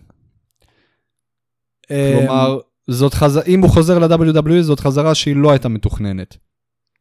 [1.87, 3.39] כלומר, זאת חז...
[3.47, 6.37] אם הוא חוזר ל-WWE, זאת חזרה שהיא לא הייתה מתוכננת.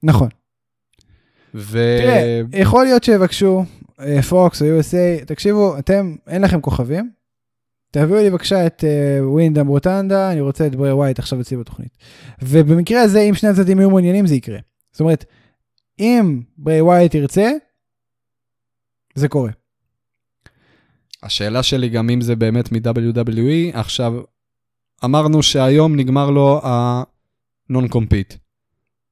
[0.02, 0.28] נכון.
[1.54, 1.98] ו...
[2.02, 3.64] תראה, יכול להיות שיבקשו,
[4.28, 7.10] פוקס או USA, תקשיבו, אתם, אין לכם כוכבים,
[7.90, 11.98] תביאו לי בבקשה את uh, ווינדה מוטנדה, אני רוצה את ברי ווייט עכשיו אצלי בתוכנית.
[12.42, 14.58] ובמקרה הזה, אם שני הצדדים יהיו מעוניינים, זה יקרה.
[14.92, 15.24] זאת אומרת,
[15.98, 17.50] אם ברי ווייט ירצה,
[19.14, 19.50] זה קורה.
[21.22, 24.14] השאלה שלי גם אם זה באמת מ-WWE, עכשיו,
[25.04, 28.36] אמרנו שהיום נגמר לו ה-non-compete,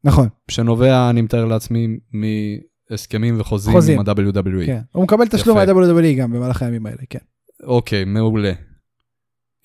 [0.04, 4.00] נכון, שנובע, אני מתאר לעצמי, מהסכמים וחוזים חוזים.
[4.00, 4.66] עם ה-WWE.
[4.66, 4.80] כן.
[4.92, 5.58] הוא מקבל תשלום.
[5.58, 7.18] מה-WWE גם במהלך הימים האלה, כן.
[7.62, 8.52] אוקיי, מעולה.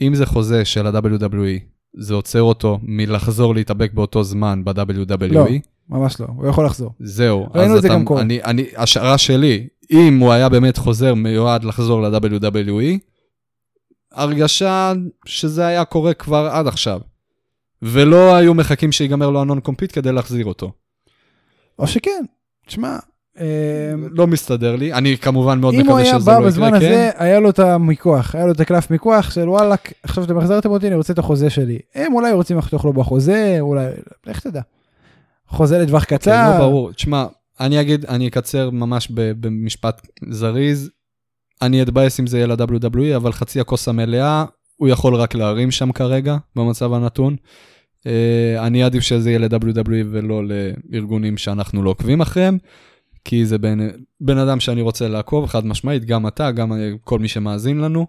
[0.01, 1.59] אם זה חוזה של ה-WWE,
[1.97, 5.33] זה עוצר אותו מלחזור להתאבק באותו זמן ב-WWE?
[5.33, 5.45] לא.
[5.89, 6.93] ממש לא, הוא יכול לחזור.
[6.99, 7.47] זהו.
[7.55, 12.01] ראינו את זה אתה- גם אני, השערה שלי, אם הוא היה באמת חוזר מיועד לחזור
[12.01, 12.97] ל-WWE,
[14.11, 14.93] הרגשה
[15.25, 17.01] שזה היה קורה כבר עד עכשיו.
[17.81, 20.71] ולא היו מחכים שיגמר לו הנון קומפיט כדי להחזיר אותו.
[21.79, 22.23] או שכן,
[22.67, 22.97] תשמע,
[23.39, 23.45] אה,
[24.11, 26.79] לא מסתדר לי, אני כמובן מאוד אם הוא מקווה היה שזה בא לא בזמן יקרה,
[26.79, 26.85] כן?
[26.85, 30.69] הזה, היה לו את המיקוח, היה לו את הקלף מיקוח של וואלה, עכשיו שאתם החזרתם
[30.69, 31.79] אותי, אני רוצה את החוזה שלי.
[31.95, 33.85] הם אולי רוצים לחתוך לו בחוזה, אולי,
[34.25, 34.61] לך תדע.
[35.47, 36.51] חוזה לטווח כן, קצר.
[36.51, 36.91] לא ברור.
[36.91, 37.25] תשמע,
[37.63, 40.89] אני אגיד, אני אקצר ממש במשפט זריז.
[41.61, 44.45] אני אתבאס אם זה יהיה ל-WWE, אבל חצי הכוס המלאה,
[44.75, 47.35] הוא יכול רק להרים שם כרגע, במצב הנתון.
[48.07, 52.57] אה, אני אעדיף שזה יהיה ל-WWE ולא לארגונים שאנחנו לא עוקבים אחריהם,
[53.25, 53.87] כי זה בן,
[54.21, 56.73] בן אדם שאני רוצה לעקוב, חד משמעית, גם אתה, גם
[57.03, 58.07] כל מי שמאזין לנו.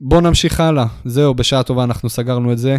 [0.00, 0.86] בואו נמשיך הלאה.
[1.04, 2.76] זהו, בשעה טובה אנחנו סגרנו את זה,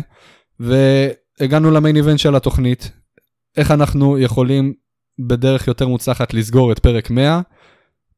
[0.59, 2.91] והגענו למיין איבנט של התוכנית.
[3.57, 4.73] איך אנחנו יכולים
[5.19, 7.41] בדרך יותר מוצלחת לסגור את פרק 100,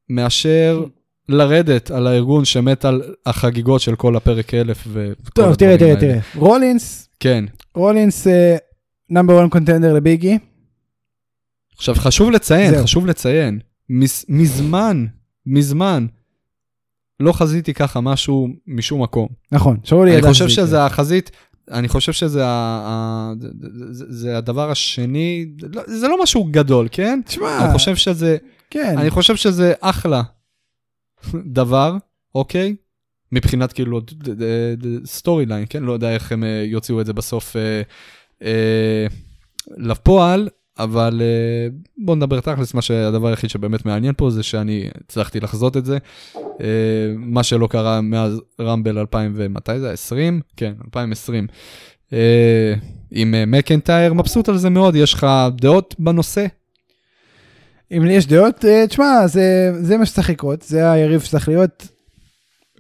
[0.10, 0.86] מאשר
[1.30, 6.00] לרדת על הארגון שמת על החגיגות של כל הפרק 1000 וכל טוב, תראה, תראה.
[6.00, 6.20] תראה.
[6.36, 7.46] רולינס, כן.
[7.76, 8.28] רולינס
[9.10, 10.38] נאמבר 1 קונטנדר לביגי.
[11.78, 12.84] עכשיו, חשוב לציין, זהו.
[12.84, 13.60] חשוב לציין,
[13.90, 15.06] מז, מזמן,
[15.46, 16.08] מזמן,
[17.20, 19.28] לא חזיתי ככה משהו משום מקום.
[19.52, 20.68] נכון, שאולי אני ידע חושב שזה יקרה.
[20.68, 21.32] שזה החזית,
[21.72, 23.34] אני חושב שזה ה,
[23.92, 27.20] זה, זה הדבר השני, לא- זה לא משהו גדול, כן?
[27.26, 28.38] תשמע, אני חושב שזה,
[28.70, 30.22] כן, אני חושב שזה אחלה
[31.46, 31.98] דבר,
[32.36, 32.76] אוקיי?
[33.32, 34.02] מבחינת כאילו
[35.06, 35.84] storyline, כן?
[35.84, 37.82] לא יודע איך הם אה, יוציאו את זה בסוף אה,
[38.42, 39.08] אה,
[39.78, 40.50] לפועל,
[40.84, 41.68] אבל אה,
[41.98, 45.98] בואו נדבר תכלס, מה שהדבר היחיד שבאמת מעניין פה זה שאני הצלחתי לחזות את זה.
[46.36, 46.68] אה,
[47.18, 49.92] מה שלא קרה מאז Rumble 2000 ומתי זה?
[49.92, 50.42] 20?
[50.58, 51.48] כן, 2020.
[52.14, 52.74] אה,
[53.12, 56.46] עם מקנטייר, מבסוט על זה מאוד, יש לך דעות בנושא?
[57.98, 61.88] אם לי יש דעות, תשמע, זה זה מה שצריך לקרות, זה היריב שצריך להיות.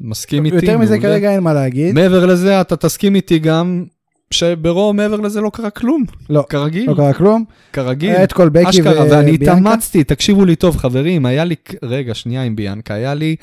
[0.02, 0.56] מסכים איתי?
[0.56, 0.99] יותר מזה.
[0.99, 1.95] כרגע אין מה להגיד.
[1.95, 3.86] מעבר לזה, אתה תסכים איתי גם
[4.32, 6.03] שברור מעבר לזה לא קרה כלום.
[6.30, 7.44] לא, כרגיל, לא קרה כלום.
[7.74, 8.10] כרגיל.
[8.10, 9.52] היה את כל בקי אשכרה, ואני וביאנקה.
[9.52, 13.36] התאמצתי, תקשיבו לי טוב, חברים, היה לי, רגע, שנייה עם ביאנקה, היה לי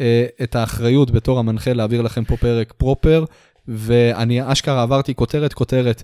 [0.00, 3.24] אה, את האחריות בתור המנחה להעביר לכם פה פרק פרופר,
[3.68, 6.02] ואני אשכרה עברתי כותרת, כותרת.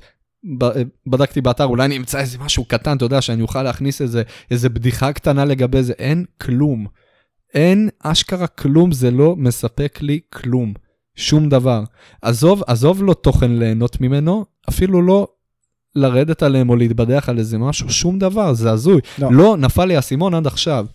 [0.63, 0.69] אה,
[1.07, 4.69] בדקתי באתר, אולי אני אמצא איזה משהו קטן, אתה יודע, שאני אוכל להכניס איזה, איזה
[4.69, 6.87] בדיחה קטנה לגבי זה, אין כלום.
[7.55, 10.75] אין אשכרה כלום, זה לא מספק לי כלום.
[11.17, 11.83] שום דבר.
[12.23, 15.29] עזוב, עזוב לא תוכן ליהנות ממנו, אפילו לא
[15.95, 19.01] לרדת עליהם או להתבדח על איזה משהו, שום דבר, זה הזוי.
[19.19, 19.29] לא.
[19.33, 20.87] לא, נפל לי האסימון עד עכשיו.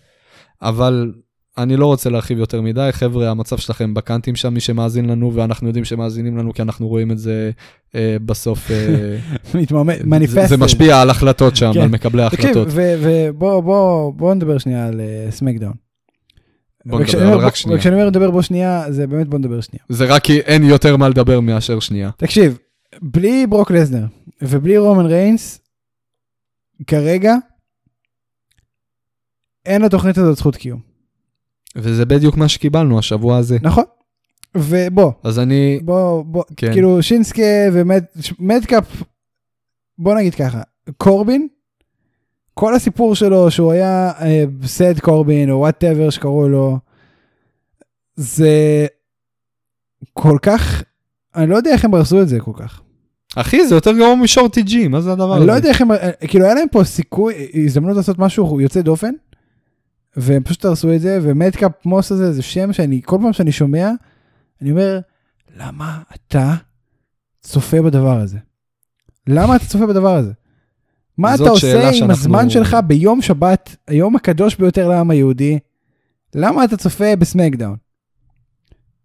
[0.62, 1.12] אבל
[1.58, 5.66] אני לא רוצה להרחיב יותר מדי, חבר'ה, המצב שלכם בקאנטים שם, מי שמאזין לנו, ואנחנו
[5.66, 7.50] יודעים שמאזינים לנו, כי אנחנו רואים את זה
[7.94, 9.16] אה, בסוף, אה,
[10.04, 10.48] מניפסט.
[10.48, 11.80] זה משפיע על החלטות שם, כן.
[11.80, 12.68] על מקבלי תקשיב, ההחלטות.
[12.70, 15.81] ובוא בוא, בוא נדבר שנייה על אה, סמקדאון.
[16.86, 17.78] בוא נדבר, אבל רק שנייה.
[17.78, 19.84] וכשאני אומר לדבר בו שנייה, זה באמת בוא נדבר שנייה.
[19.88, 22.10] זה רק כי אין יותר מה לדבר מאשר שנייה.
[22.16, 22.58] תקשיב,
[23.02, 24.04] בלי ברוק לזנר
[24.42, 25.60] ובלי רומן ריינס,
[26.86, 27.34] כרגע,
[29.66, 30.80] אין לתוכנית הזאת זכות קיום.
[31.76, 33.58] וזה בדיוק מה שקיבלנו השבוע הזה.
[33.62, 33.84] נכון?
[34.54, 36.72] ובוא, אז אני, בוא, בוא, כן.
[36.72, 37.42] כאילו שינסקה
[37.72, 39.02] ומדקאפ,
[39.98, 40.62] בוא נגיד ככה,
[40.96, 41.48] קורבין,
[42.54, 46.78] כל הסיפור שלו שהוא היה אה, Sad Corbin או whatever שקראו לו,
[48.16, 48.86] זה
[50.12, 50.82] כל כך,
[51.34, 52.80] אני לא יודע איך הם הרסו את זה כל כך.
[53.36, 55.38] אחי, זה יותר גרוע משורטי ג'י, מה זה הדבר הזה?
[55.38, 57.34] אני לא יודע איך הם, אה, כאילו היה להם פה סיכוי,
[57.64, 59.12] הזדמנות לעשות משהו יוצא דופן,
[60.16, 63.90] והם פשוט הרסו את זה, ומדקאפ מוס הזה זה שם שאני, כל פעם שאני שומע,
[64.62, 65.00] אני אומר,
[65.56, 66.54] למה אתה
[67.40, 68.38] צופה בדבר הזה?
[69.26, 70.32] למה אתה צופה בדבר הזה?
[71.18, 75.58] מה אתה עושה עם שאנחנו- הזמן שלך ביום שבת, היום הקדוש ביותר לעם היהודי?
[76.34, 77.76] למה אתה צופה בסמקדאון?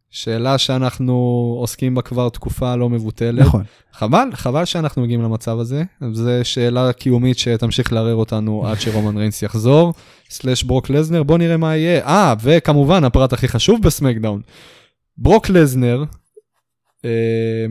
[0.09, 1.13] שאלה שאנחנו
[1.59, 3.39] עוסקים בה כבר תקופה לא מבוטלת.
[3.45, 3.63] נכון.
[3.93, 5.83] חבל, חבל שאנחנו מגיעים למצב הזה.
[6.11, 9.93] זו שאלה קיומית שתמשיך לערער אותנו עד שרומן ריינס יחזור.
[10.29, 12.05] סלאש ברוק לזנר, בוא נראה מה יהיה.
[12.05, 14.41] אה, וכמובן, הפרט הכי חשוב בסמקדאון.
[15.17, 16.03] ברוק לסנר
[17.05, 17.65] אה,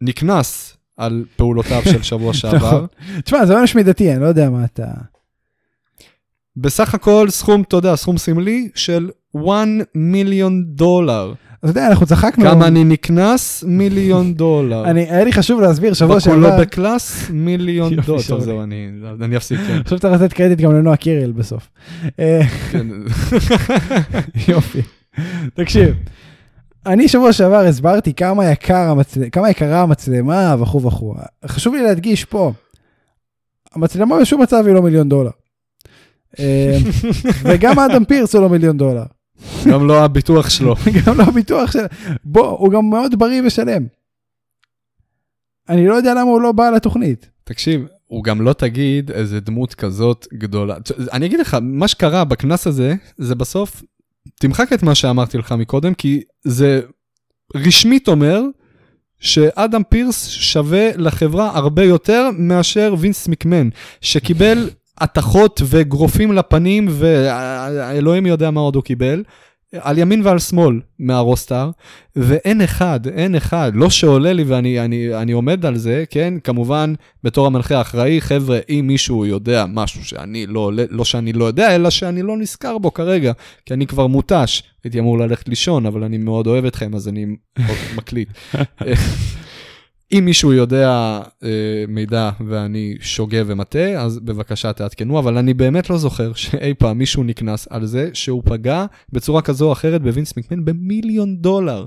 [0.00, 2.56] נקנס על פעולותיו של שבוע שעבר.
[2.56, 2.86] נכון.
[3.24, 4.86] תשמע, זה עונש מידתי, אני לא יודע מה אתה...
[6.56, 9.44] בסך הכל סכום, אתה יודע, סכום סמלי של 1
[9.94, 11.32] מיליון דולר.
[11.58, 12.44] אתה יודע, אנחנו צחקנו.
[12.44, 13.64] כמה אני נקנס?
[13.66, 14.84] מיליון דולר.
[14.84, 18.22] אני, היה לי חשוב להסביר שבוע בקולו שעבר, בקלאס, מיליון דולר.
[18.28, 18.40] טוב.
[18.40, 18.88] זהו, אני
[19.20, 19.80] אני אפסיק, כן.
[19.80, 21.68] עכשיו צריך לתת קרדיט גם לנועה קירל בסוף.
[22.72, 22.86] כן.
[24.48, 24.80] יופי.
[25.54, 25.94] תקשיב,
[26.86, 29.20] אני שבוע שעבר הסברתי כמה, יקר המצל...
[29.32, 31.14] כמה יקרה המצלמה וכו' וכו'.
[31.46, 32.52] חשוב לי להדגיש פה,
[33.74, 35.30] המצלמה בשום מצב היא לא מיליון דולר.
[36.38, 36.78] אה,
[37.44, 39.04] וגם אדם פירס הוא לא מיליון דולר.
[39.70, 40.74] גם לא הביטוח שלו.
[41.06, 41.86] גם לא הביטוח של...
[42.24, 43.86] בוא, הוא גם מאוד בריא ושלם.
[45.68, 47.30] אני לא יודע למה הוא לא בא לתוכנית.
[47.44, 50.76] תקשיב, הוא גם לא תגיד איזה דמות כזאת גדולה.
[51.12, 53.82] אני אגיד לך, מה שקרה בקנס הזה, זה בסוף,
[54.40, 56.80] תמחק את מה שאמרתי לך מקודם, כי זה
[57.54, 58.42] רשמית אומר
[59.20, 63.68] שאדם פירס שווה לחברה הרבה יותר מאשר וינס מקמן,
[64.00, 64.70] שקיבל
[65.00, 69.22] התכות ואגרופים לפנים, ואלוהים יודע מה עוד הוא קיבל.
[69.80, 71.70] על ימין ועל שמאל מהרוסטאר,
[72.16, 76.34] ואין אחד, אין אחד, לא שעולה לי ואני אני, אני עומד על זה, כן?
[76.44, 76.94] כמובן,
[77.24, 81.74] בתור המנחה האחראי, חבר'ה, אם מישהו יודע משהו שאני לא, עולה- לא שאני לא יודע,
[81.74, 83.32] אלא שאני לא נזכר בו כרגע,
[83.66, 87.26] כי אני כבר מותש, הייתי אמור ללכת לישון, אבל אני מאוד אוהב אתכם, אז אני
[87.96, 88.28] מקליט.
[90.12, 90.88] אם מישהו יודע
[91.44, 96.98] אה, מידע ואני שוגה ומטעה, אז בבקשה תעדכנו, אבל אני באמת לא זוכר שאי פעם
[96.98, 101.84] מישהו נקנס על זה שהוא פגע בצורה כזו או אחרת בווינס מקמן במיליון דולר.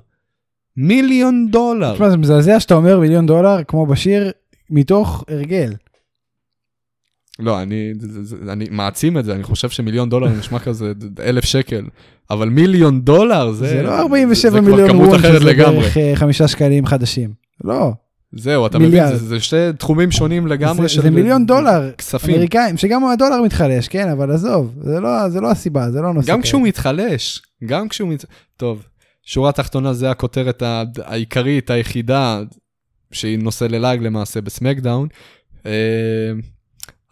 [0.78, 1.94] מיליון דולר.
[1.94, 4.32] תשמע, זה מזעזע שאתה אומר מיליון דולר, כמו בשיר,
[4.70, 5.74] מתוך הרגל.
[7.40, 7.94] לא, אני,
[8.50, 11.86] אני מעצים את זה, אני חושב שמיליון דולר נשמע כזה אלף שקל,
[12.30, 13.68] אבל מיליון דולר זה...
[13.68, 15.54] זה לא 47 זה מיליון כמות וון, אחרת שזה.
[15.54, 17.34] בערך אה, חמישה שקלים חדשים.
[17.64, 17.94] לא,
[18.32, 19.08] זהו, אתה מיליארד.
[19.08, 21.02] מבין, זה, זה שתי תחומים שונים לגמרי זה- של...
[21.02, 22.36] זה מיליון דולר כספים.
[22.36, 26.32] אמריקאים, שגם הדולר מתחלש, כן, אבל עזוב, זה לא, זה לא הסיבה, זה לא נושא.
[26.32, 26.42] גם.
[26.42, 28.26] כשהוא מתחלש, גם כשהוא מת...
[28.58, 28.84] טוב,
[29.24, 30.64] שורה תחתונה זה הכותרת
[31.06, 32.42] העיקרית, היחידה,
[33.12, 35.08] שהיא נושא ללעג למעשה בסמקדאון.
[35.66, 35.72] אה,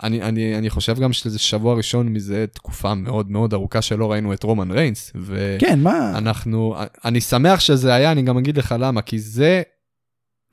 [0.04, 4.34] אני, אני, אני חושב גם שזה שבוע ראשון מזה תקופה מאוד מאוד ארוכה שלא ראינו
[4.34, 5.12] את רומן ריינס,
[5.60, 6.12] כן, מה?
[6.16, 6.76] ואנחנו,
[7.06, 9.62] אני שמח שזה היה, אני גם אגיד לך למה, כי זה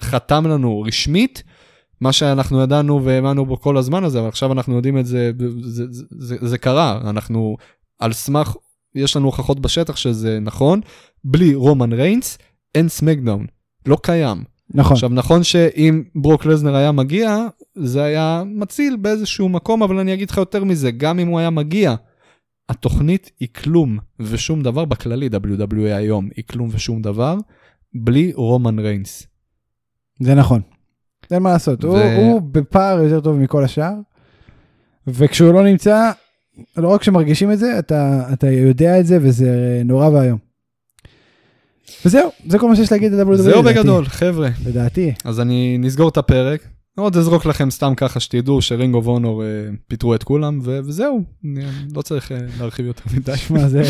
[0.03, 1.43] חתם לנו רשמית,
[2.01, 5.85] מה שאנחנו ידענו והאמנו בו כל הזמן הזה, אבל עכשיו אנחנו יודעים את זה, זה,
[5.91, 7.57] זה, זה, זה קרה, אנחנו
[7.99, 8.55] על סמך,
[8.95, 10.81] יש לנו הוכחות בשטח שזה נכון,
[11.25, 12.39] בלי רומן ריינס
[12.75, 13.47] אין SmackDown,
[13.87, 14.45] לא קיים.
[14.75, 14.93] נכון.
[14.93, 17.37] עכשיו נכון שאם ברוק לסנר היה מגיע,
[17.75, 21.51] זה היה מציל באיזשהו מקום, אבל אני אגיד לך יותר מזה, גם אם הוא היה
[21.51, 21.95] מגיע,
[22.69, 27.37] התוכנית היא כלום ושום דבר בכללי, WWE היום היא כלום ושום דבר,
[27.95, 29.27] בלי רומן ריינס.
[30.21, 30.61] זה נכון.
[31.31, 33.93] אין מה לעשות, הוא, ו- הוא בפער יותר טוב מכל השאר,
[35.07, 36.11] וכשהוא לא נמצא,
[36.77, 40.39] לא רק שמרגישים את זה, אתה, אתה יודע את זה, וזה נורא ואיום.
[42.05, 43.35] וזהו, זה כל מה שיש להגיד על WWE.
[43.37, 43.63] זהו.
[43.63, 44.49] בגדול, חבר'ה.
[44.67, 45.13] לדעתי.
[45.25, 46.61] אז אני נסגור את הפרק.
[46.99, 49.43] עוד אזרוק לכם סתם ככה שתדעו ש Ring of Honor
[49.89, 51.65] פיטרו את כולם, וזהו, אני-
[51.97, 53.37] לא צריך אה, להרחיב יותר מדי.
[53.47, 53.83] שמע, זה...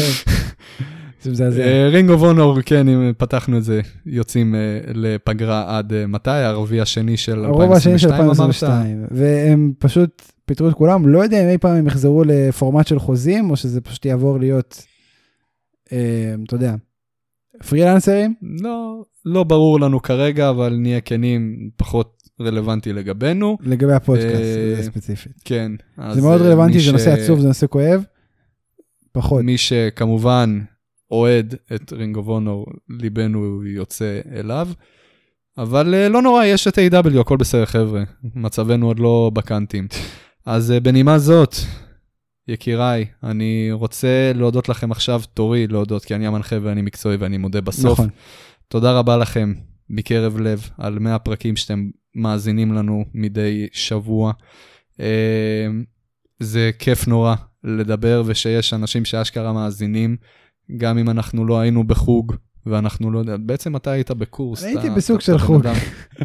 [1.22, 1.62] זה מזעזע.
[1.88, 4.60] Ring of Honor, כן, אם פתחנו את זה, יוצאים אה,
[4.94, 6.30] לפגרה עד אה, מתי?
[6.30, 9.02] הרביעי השני של הרוב השני של 2022 אמרת?
[9.02, 12.98] 2022, והם פשוט פיטרו את כולם, לא יודע אם אי פעם הם יחזרו לפורמט של
[12.98, 14.82] חוזים, או שזה פשוט יעבור להיות,
[15.92, 16.74] אה, אתה יודע,
[17.68, 18.34] פרילנסרים.
[18.62, 23.58] לא, לא ברור לנו כרגע, אבל נהיה כנים, פחות רלוונטי לגבינו.
[23.60, 25.32] לגבי הפודקאסט, אה, ספציפית.
[25.44, 25.72] כן.
[26.12, 28.04] זה מאוד אה, רלוונטי, זה נושא עצוב, זה נושא כואב.
[29.12, 29.44] פחות.
[29.44, 30.60] מי שכמובן
[31.10, 34.68] אוהד את רינג אוף אונור, ליבנו יוצא אליו.
[35.58, 38.02] אבל אה, לא נורא, יש את A.W, הכל בסדר חבר'ה,
[38.34, 39.88] מצבנו עוד לא בקאנטים.
[40.46, 41.54] אז בנימה זאת,
[42.48, 47.60] יקיריי, אני רוצה להודות לכם עכשיו, תורי להודות, כי אני המנחה ואני מקצועי ואני מודה
[47.60, 47.92] בסוף.
[47.92, 48.08] נכון.
[48.68, 49.54] תודה רבה לכם
[49.90, 54.32] מקרב לב על 100 פרקים שאתם מאזינים לנו מדי שבוע.
[55.00, 55.66] אה,
[56.40, 57.34] זה כיף נורא
[57.64, 60.16] לדבר ושיש אנשים שאשכרה מאזינים,
[60.76, 62.34] גם אם אנחנו לא היינו בחוג
[62.66, 64.64] ואנחנו לא יודע, בעצם אתה היית בקורס.
[64.64, 65.66] הייתי אתה- בסוג אתה- של אתה חוג.
[65.66, 65.74] אדם.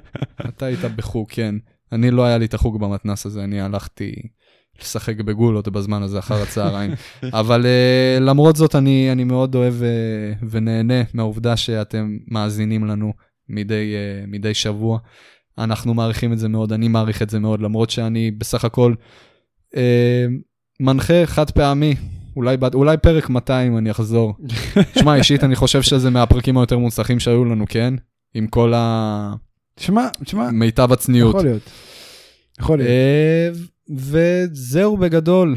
[0.49, 1.55] אתה היית בחוג, כן.
[1.91, 4.13] אני לא היה לי את החוג במתנס הזה, אני הלכתי
[4.81, 6.91] לשחק בגולות בזמן הזה אחר הצהריים.
[7.23, 13.13] אבל uh, למרות זאת, אני, אני מאוד אוהב uh, ונהנה מהעובדה שאתם מאזינים לנו
[13.49, 14.99] מדי, uh, מדי שבוע.
[15.57, 18.94] אנחנו מעריכים את זה מאוד, אני מעריך את זה מאוד, למרות שאני בסך הכל
[19.73, 19.77] uh,
[20.80, 21.95] מנחה חד פעמי.
[22.36, 24.34] אולי, אולי פרק 200 אני אחזור.
[24.99, 27.94] שמע, אישית אני חושב שזה מהפרקים היותר מוצלחים שהיו לנו, כן?
[28.34, 28.73] עם כל
[29.80, 31.36] שמע, שמע, המיטב הצניעות.
[31.36, 31.61] יכול להיות.
[32.60, 32.90] יכול להיות.
[32.90, 33.49] אה,
[33.90, 35.56] וזהו בגדול.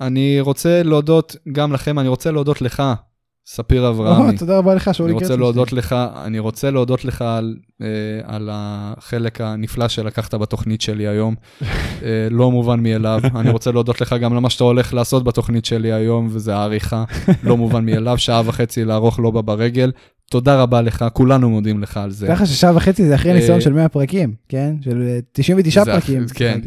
[0.00, 2.82] אני רוצה להודות גם לכם, אני רוצה להודות לך,
[3.50, 4.36] ספיר אברהמי.
[4.38, 7.86] תודה רבה לך, שאולי אני רוצה להודות לך, אני רוצה להודות לך על, אה,
[8.24, 11.34] על החלק הנפלא שלקחת בתוכנית שלי היום.
[11.62, 11.68] אה,
[12.30, 13.20] לא מובן מאליו.
[13.34, 17.04] אני רוצה להודות לך גם למה שאתה הולך לעשות בתוכנית שלי היום, וזה העריכה.
[17.42, 19.92] לא מובן מאליו, שעה וחצי לערוך לובה ברגל.
[20.30, 22.26] תודה רבה לך, כולנו מודים לך על זה.
[22.26, 24.74] ככה ששעה וחצי זה אחרי אה, ניסיון של 100 פרקים, כן?
[24.84, 26.60] של אה, 99 זה פרקים, כן.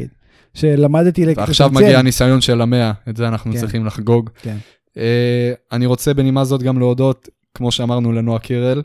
[0.53, 1.69] שלמדתי לק- ועכשיו.
[1.73, 3.59] מגיע הניסיון של המאה, את זה אנחנו כן.
[3.59, 4.29] צריכים לחגוג.
[4.41, 4.57] כן.
[4.97, 8.81] אה, אני רוצה בנימה זאת גם להודות, כמו שאמרנו, לנועה קירל,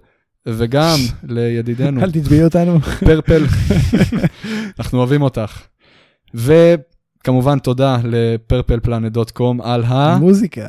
[0.46, 0.96] וגם
[1.34, 2.80] לידידנו, אל תתבעי אותנו.
[2.80, 3.44] פרפל,
[4.78, 5.62] אנחנו אוהבים אותך.
[6.34, 10.18] וכמובן תודה לפרפלפלנט.קום על ה...
[10.18, 10.68] מוזיקה.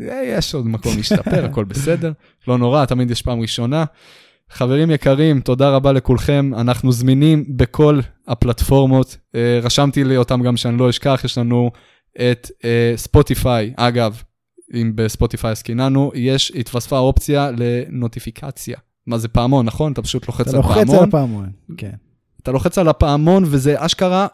[0.00, 2.12] אה, יש עוד מקום להשתפר, הכל בסדר,
[2.48, 3.84] לא נורא, תמיד יש פעם ראשונה.
[4.50, 10.78] חברים יקרים, תודה רבה לכולכם, אנחנו זמינים בכל הפלטפורמות, אה, רשמתי לי אותם גם שאני
[10.78, 11.70] לא אשכח, יש לנו
[12.16, 14.22] את אה, ספוטיפיי, אגב,
[14.74, 18.78] אם בספוטיפיי עסקיננו, יש, התווספה אופציה לנוטיפיקציה.
[19.06, 19.92] מה זה פעמון, נכון?
[19.92, 21.50] אתה פשוט לוחץ אתה על לוחץ על פעמון, הפעמון.
[21.76, 21.94] כן.
[22.42, 24.26] אתה לוחץ על הפעמון וזה אשכרה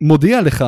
[0.00, 0.64] מודיע לך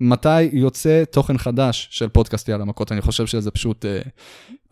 [0.00, 2.92] מתי יוצא תוכן חדש של פודקאסטי על המכות.
[2.92, 4.00] אני חושב שזה פשוט אה,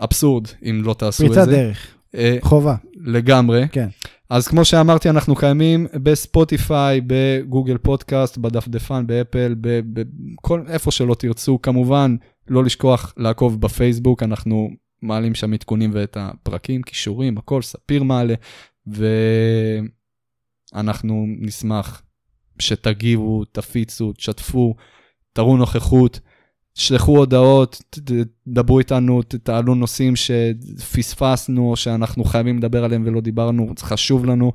[0.01, 1.51] אבסורד אם לא תעשו את פריצת זה.
[1.51, 1.95] דרך.
[2.15, 2.75] אה, חובה.
[2.97, 3.69] לגמרי.
[3.73, 3.89] כן.
[4.31, 11.63] אז כמו שאמרתי, אנחנו קיימים בספוטיפיי, ב Google Podcast, בדפדפן, באפל, בכל, איפה שלא תרצו.
[11.63, 12.17] כמובן,
[12.49, 14.71] לא לשכוח לעקוב בפייסבוק, אנחנו
[15.03, 18.35] מעלים שם עדכונים ואת הפרקים, כישורים, הכל, ספיר מעלה,
[20.73, 22.03] ואנחנו נשמח
[22.59, 24.75] שתגיבו, תפיצו, תשתפו,
[25.33, 26.21] תראו נוכחות.
[26.75, 28.01] תשלחו הודעות,
[28.47, 34.53] דברו איתנו, תעלו נושאים שפספסנו שאנחנו חייבים לדבר עליהם ולא דיברנו, זה חשוב לנו,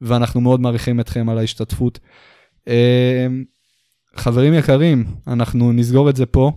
[0.00, 1.98] ואנחנו מאוד מעריכים אתכם על ההשתתפות.
[2.68, 3.26] אה,
[4.16, 6.52] חברים יקרים, אנחנו נסגור את זה פה,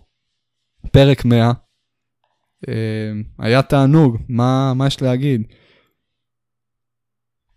[0.91, 1.51] פרק 100.
[2.67, 2.73] אה,
[3.39, 5.41] היה תענוג, מה, מה יש להגיד?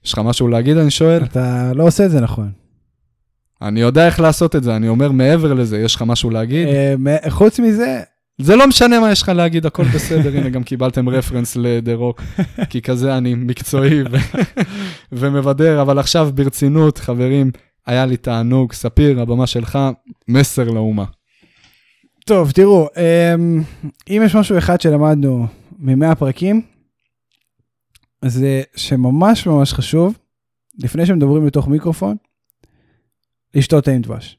[0.04, 1.24] יש לך משהו להגיד, אני שואל?
[1.24, 2.52] אתה לא עושה את זה נכון.
[3.62, 6.68] אני יודע איך לעשות את זה, אני אומר מעבר לזה, יש לך משהו להגיד?
[6.68, 8.02] אה, חוץ מזה,
[8.38, 12.22] זה לא משנה מה יש לך להגיד, הכל בסדר, הנה גם קיבלתם רפרנס לדה רוק,
[12.70, 14.02] כי כזה אני מקצועי
[15.12, 17.50] ומבדר, אבל עכשיו ברצינות, חברים,
[17.86, 19.78] היה לי תענוג, ספיר, הבמה שלך,
[20.28, 21.04] מסר לאומה.
[22.26, 23.62] טוב, תראו, אמ,
[24.08, 25.46] אם יש משהו אחד שלמדנו
[25.78, 26.62] מ-100 פרקים,
[28.24, 30.18] זה שממש ממש חשוב,
[30.78, 32.16] לפני שמדברים לתוך מיקרופון,
[33.54, 34.38] לשתות תה עם דבש.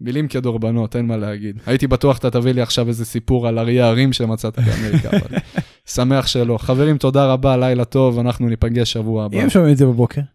[0.00, 1.60] מילים כדורבנות, אין מה להגיד.
[1.66, 5.38] הייתי בטוח אתה תביא לי עכשיו איזה סיפור על אריה הרים שמצאת באמריקה, אבל
[5.94, 6.58] שמח שלא.
[6.58, 9.42] חברים, תודה רבה, לילה טוב, אנחנו ניפגש שבוע הבא.
[9.42, 10.20] אם שומעים את זה בבוקר,